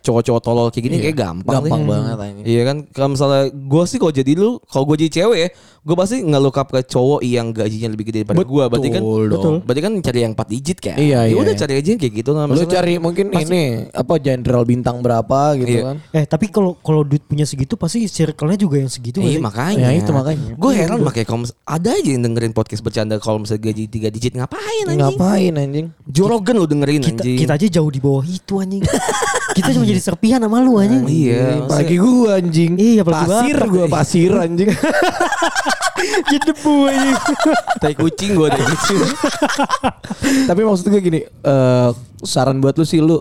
cowok-cowok 0.00 0.40
tolol 0.40 0.68
kayak 0.68 0.84
gini 0.84 0.96
Iya. 0.96 1.04
kayak 1.04 1.16
gampang, 1.18 1.54
Gampang 1.60 1.80
sih. 1.80 1.88
banget 1.88 2.16
anjing. 2.18 2.44
Iya 2.44 2.62
kan 2.62 2.76
kalau 2.88 3.08
misalnya 3.10 3.42
gue 3.48 3.82
sih 3.84 3.98
kalau 3.98 4.12
jadi 4.12 4.32
lu 4.32 4.50
kalau 4.62 4.84
gue 4.84 4.96
jadi 4.98 5.12
cewek 5.16 5.38
ya 5.38 5.48
gue 5.80 5.96
pasti 5.96 6.16
ngelook 6.20 6.54
up 6.54 6.68
ke 6.68 6.80
cowok 6.82 7.20
yang 7.22 7.46
gajinya 7.48 7.88
lebih 7.88 8.04
gede 8.06 8.18
daripada 8.22 8.40
gue 8.40 8.64
berarti 8.66 8.88
kan 8.90 9.00
Betul 9.00 9.22
dong. 9.22 9.32
Betul. 9.32 9.54
berarti 9.62 9.80
kan 9.80 9.92
cari 10.00 10.18
yang 10.20 10.32
4 10.34 10.48
digit 10.48 10.78
kan 10.78 10.96
Iya, 10.96 11.18
ya 11.18 11.20
iya, 11.24 11.34
udah 11.34 11.48
iya. 11.48 11.58
cari 11.58 11.72
aja 11.74 11.88
yang 11.88 11.98
kayak 11.98 12.14
gitu 12.14 12.30
lah 12.30 12.44
Lu 12.44 12.64
cari 12.66 12.94
mungkin 12.98 13.26
ini 13.32 13.62
apa 13.88 14.14
jenderal 14.16 14.62
bintang 14.62 14.96
berapa 14.98 15.38
gitu 15.56 15.70
Iya. 15.70 15.82
kan. 15.84 15.96
Eh 16.12 16.24
tapi 16.24 16.46
kalau 16.48 16.76
kalau 16.76 17.02
duit 17.02 17.22
punya 17.22 17.42
segitu 17.42 17.74
pasti 17.74 18.04
circle-nya 18.04 18.58
juga 18.58 18.76
yang 18.76 18.88
segitu 18.88 19.18
Iya 19.18 19.28
sih? 19.30 19.40
makanya. 19.40 19.86
Ya, 19.86 19.90
itu 19.94 20.10
makanya. 20.10 20.50
Gue 20.54 20.72
heran 20.74 21.00
makanya 21.00 21.26
kalau 21.26 21.40
mis- 21.42 21.56
ada 21.62 21.90
aja 21.90 22.08
yang 22.08 22.22
dengerin 22.22 22.52
podcast 22.52 22.80
bercanda 22.80 23.16
kalau 23.16 23.38
misalnya 23.38 23.62
gaji 23.64 23.82
3 23.86 24.08
digit 24.10 24.32
ngapain 24.34 24.84
anjing? 24.86 25.00
Ngapain 25.00 25.52
anjing? 25.54 25.86
Jorogen 26.06 26.54
lu 26.54 26.66
dengerin 26.66 27.00
Kita, 27.00 27.12
anjing. 27.18 27.38
kita 27.38 27.52
aja 27.54 27.66
jauh 27.70 27.88
di 27.88 27.98
bawah 27.98 28.22
itu 28.22 28.54
anjing. 28.56 28.82
kita 29.56 29.68
cuma 29.72 29.84
jadi 29.84 30.00
serpihan 30.02 30.40
sama 30.40 30.60
lu 30.60 30.76
anjing. 30.76 31.04
Iya, 31.08 31.64
Apalagi 31.64 31.96
gua 31.96 32.36
anjing. 32.36 32.72
Iya, 32.76 33.00
apalagi 33.04 33.24
pasir 33.28 33.56
gua 33.68 33.84
pasir 33.88 34.32
anjing. 34.34 34.68
Jadi 35.98 36.54
debu 36.54 36.74
anjing. 36.86 37.16
tai 37.82 37.94
kucing 37.94 38.38
gue 38.38 38.48
deh. 38.48 38.66
Tapi 40.46 40.60
maksud 40.62 40.86
gue 40.88 41.00
gini, 41.02 41.20
eh 41.26 41.88
saran 42.22 42.62
buat 42.62 42.78
lu 42.78 42.84
sih 42.86 43.02
lu 43.02 43.18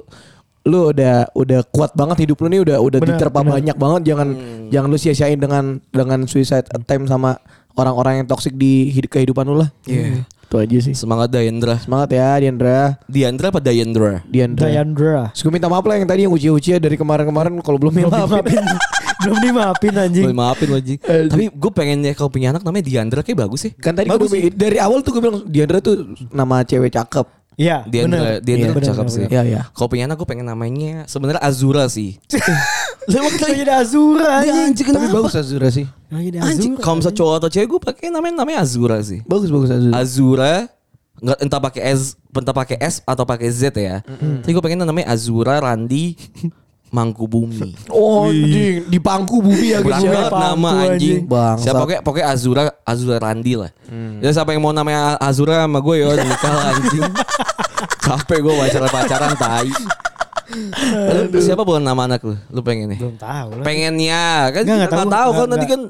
lu 0.68 0.92
udah 0.92 1.32
udah 1.32 1.64
kuat 1.72 1.96
banget 1.96 2.28
hidup 2.28 2.44
lu 2.44 2.52
nih 2.52 2.62
udah 2.62 2.78
udah 2.78 3.00
Benar, 3.00 3.16
diterpa 3.18 3.40
benar. 3.40 3.54
banyak 3.56 3.78
banget 3.80 4.02
jangan 4.04 4.28
jangan 4.68 4.88
lu 4.92 5.00
sia-siain 5.00 5.40
dengan 5.40 5.80
dengan 5.90 6.28
suicide 6.28 6.68
attempt 6.70 7.08
sama 7.08 7.40
orang-orang 7.80 8.22
yang 8.22 8.28
toksik 8.28 8.52
di 8.54 8.92
hidup 8.92 9.16
kehidupan 9.16 9.48
lu 9.48 9.64
lah. 9.64 9.70
Iya. 9.88 10.28
Itu 10.48 10.64
aja 10.64 10.78
sih. 10.80 10.96
Semangat 10.96 11.28
Dayendra. 11.28 11.76
Semangat 11.76 12.16
ya 12.16 12.40
Diandra. 12.40 12.96
Diandra 13.04 13.52
apa 13.52 13.60
Dayendra? 13.60 14.24
Diandra. 14.24 14.68
Diandra. 14.72 15.20
Terus 15.36 15.44
gue 15.44 15.52
minta 15.52 15.68
maaf 15.68 15.84
lah 15.84 16.00
yang 16.00 16.08
tadi 16.08 16.24
yang 16.24 16.32
uci-uci 16.32 16.70
ya 16.72 16.80
dari 16.80 16.96
kemarin-kemarin 16.96 17.60
kalau 17.60 17.76
belum 17.76 17.92
Belum 18.00 18.08
maafin. 18.08 18.48
dimaafin. 18.56 18.66
Belum 19.18 19.38
dimaafin 19.42 19.94
anjing. 19.98 20.26
Boleh 20.30 20.40
maafin 20.40 20.68
lo 20.72 20.80
Ji. 20.80 20.96
Tapi 21.02 21.50
gue 21.52 21.72
pengen 21.74 22.06
ya 22.06 22.14
kalau 22.16 22.30
punya 22.32 22.54
anak 22.56 22.64
namanya 22.64 22.86
Diandra 22.88 23.26
kayak 23.26 23.44
bagus 23.44 23.68
sih. 23.68 23.72
Kan 23.76 23.98
tadi 23.98 24.08
Bagus 24.08 24.30
gue 24.32 24.54
dari 24.54 24.78
awal 24.80 25.04
tuh 25.04 25.18
gue 25.18 25.22
bilang 25.26 25.44
Diandra 25.44 25.84
tuh 25.84 26.16
nama 26.32 26.64
cewek 26.64 26.96
cakep. 26.96 27.26
Iya, 27.58 27.82
Diandra, 27.90 28.22
bener. 28.22 28.46
Diandra 28.46 28.70
Iya, 28.70 28.76
bener, 28.78 28.88
cakep 28.94 29.06
bener, 29.10 29.16
sih. 29.18 29.24
Iya, 29.34 29.42
iya. 29.50 29.62
Kalau 29.74 29.90
punya 29.90 30.06
anak 30.06 30.22
gue 30.22 30.28
pengen 30.30 30.46
namanya 30.46 31.10
sebenarnya 31.10 31.42
Azura 31.42 31.90
sih. 31.90 32.22
Lu 33.10 33.18
kita 33.34 33.50
jadi 33.50 33.74
Azura 33.82 34.46
anjing. 34.46 34.94
Tapi 34.94 35.10
bagus 35.10 35.34
Azura 35.34 35.74
sih. 35.74 35.90
Anjing, 36.14 36.78
Azura. 36.78 36.86
kalau 36.86 36.96
misalnya 37.02 37.18
cowok 37.18 37.34
atau 37.42 37.50
cewek 37.50 37.68
gue 37.68 37.80
pakai 37.82 38.08
namanya 38.14 38.46
namanya 38.46 38.62
Azura 38.62 39.02
sih. 39.02 39.26
Bagus 39.26 39.50
bagus 39.50 39.74
Azura. 39.74 39.94
Azura 39.98 40.54
nggak 41.18 41.38
entah 41.42 41.58
pakai 41.58 41.82
S 41.98 42.14
entah 42.30 42.54
pakai 42.54 42.78
S 42.78 43.02
atau 43.02 43.26
pakai 43.26 43.50
Z 43.50 43.74
ya. 43.74 44.06
Tapi 44.06 44.52
gue 44.54 44.62
pengen 44.62 44.86
namanya 44.86 45.10
Azura 45.10 45.58
Randi 45.58 46.14
Mangkubumi. 46.88 47.76
Oh 47.88 48.26
anjing 48.26 48.88
di 48.88 48.98
pangku 48.98 49.40
bumi 49.40 49.68
ya 49.70 49.80
guys 49.80 50.00
Berat 50.00 50.02
ya. 50.02 50.10
banget 50.10 50.32
Pangku, 50.32 50.44
nama 50.46 50.70
anjing. 50.70 50.88
anjing. 50.88 51.20
Bangsat. 51.26 51.64
Siapa 51.64 51.80
pakai 51.82 51.98
pakai 52.00 52.24
Azura 52.24 52.64
Azura 52.82 53.18
Randi 53.18 53.54
lah. 53.54 53.72
Ya 54.18 54.30
siapa 54.32 54.52
yang 54.52 54.62
mau 54.62 54.72
namanya 54.72 55.16
Azura 55.18 55.62
sama 55.62 55.80
gue 55.80 55.96
ya 55.98 56.16
nikah 56.16 56.54
lah 56.54 56.66
anjing. 56.74 57.04
Capek 58.08 58.40
gue 58.40 58.54
pacaran 58.54 58.88
pacaran 58.90 59.32
tai. 59.36 59.70
Lu 61.28 61.40
siapa 61.40 61.62
bukan 61.62 61.84
nama 61.84 62.08
anak 62.08 62.24
lu? 62.24 62.36
Lu 62.50 62.62
pengen 62.62 62.88
nih? 62.90 63.00
Belum 63.00 63.16
tahu 63.16 63.48
lah. 63.54 63.64
Pengennya 63.64 64.24
kan 64.50 64.64
Nggak, 64.64 64.64
kita 64.64 64.72
nggak 64.74 64.88
nggak 64.90 65.06
tahu. 65.06 65.12
tahu 65.14 65.30
kan 65.34 65.48
nanti 65.50 65.68
kan 65.68 65.82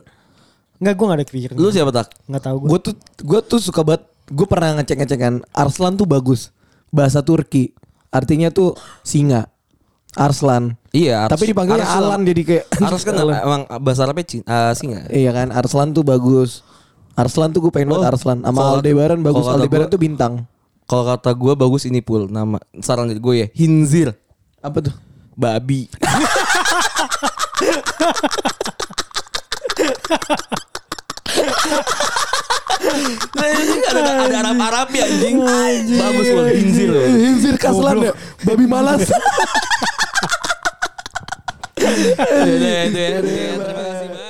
Enggak 0.77 0.93
gue 0.93 1.05
gak 1.05 1.17
ada 1.17 1.25
kepikiran. 1.25 1.55
lu 1.55 1.67
siapa 1.69 1.89
tak? 1.91 2.07
Enggak 2.25 2.43
tahu 2.43 2.55
gue. 2.59 2.67
Gue 2.67 2.79
tuh 2.79 2.93
gue 3.19 3.39
tuh 3.43 3.59
suka 3.59 3.81
banget. 3.81 4.03
Gue 4.27 4.45
pernah 4.45 4.69
ngecek 4.75 4.97
ngecek 4.97 5.19
kan. 5.19 5.33
Arslan 5.51 5.93
tuh 5.93 6.05
bagus. 6.05 6.49
Bahasa 6.89 7.21
Turki. 7.21 7.73
Artinya 8.09 8.49
tuh 8.49 8.73
singa. 9.01 9.49
Arslan. 10.17 10.63
Iya. 10.91 11.25
Ars- 11.25 11.31
Tapi 11.37 11.43
dipanggilnya 11.47 11.85
Ars- 11.85 11.97
Alan 12.01 12.21
jadi 12.25 12.41
kayak. 12.43 12.65
Ars 12.89 13.01
kan 13.05 13.13
emang 13.15 13.61
bahasa 13.79 14.01
Arabnya 14.03 14.25
eh, 14.27 14.73
singa. 14.73 14.99
Iya 15.07 15.31
kan. 15.31 15.47
Arslan 15.53 15.93
tuh 15.93 16.01
bagus. 16.01 16.65
Arslan 17.13 17.49
tuh 17.49 17.61
gue 17.63 17.71
pengen 17.71 17.89
Oh, 17.89 17.91
banget 17.97 18.17
Arslan. 18.17 18.37
Sama 18.41 18.61
Aldebaran 18.75 19.19
bagus. 19.21 19.45
Aldebaran 19.45 19.85
gua- 19.85 19.93
tuh 19.93 20.01
bintang. 20.01 20.33
Kalau 20.87 21.03
kata 21.05 21.29
gue 21.31 21.53
bagus 21.53 21.83
ini 21.83 21.99
pul 21.99 22.25
nama 22.25 22.57
saran 22.79 23.11
gue 23.11 23.35
ya 23.35 23.47
Hinzir 23.51 24.15
Apa 24.63 24.79
tuh? 24.79 24.95
babi. 25.35 25.91
Nah, 33.37 33.47
ini 33.51 33.81
ada 33.89 34.01
ada 34.27 34.37
Arab 34.43 34.57
Arab 34.61 34.87
ya 34.93 35.03
anjing. 35.09 35.35
Bagus 35.97 36.27
loh 36.31 36.47
Hinzir. 36.47 36.89
Hinzir 36.93 37.55
kaslan 37.57 38.11
ya. 38.11 38.13
Babi 38.45 38.65
malas. 38.69 39.07
Ya 41.77 42.83
ya, 42.83 42.83
ya. 42.89 43.21
Terima 43.21 43.63
kasih. 43.63 44.26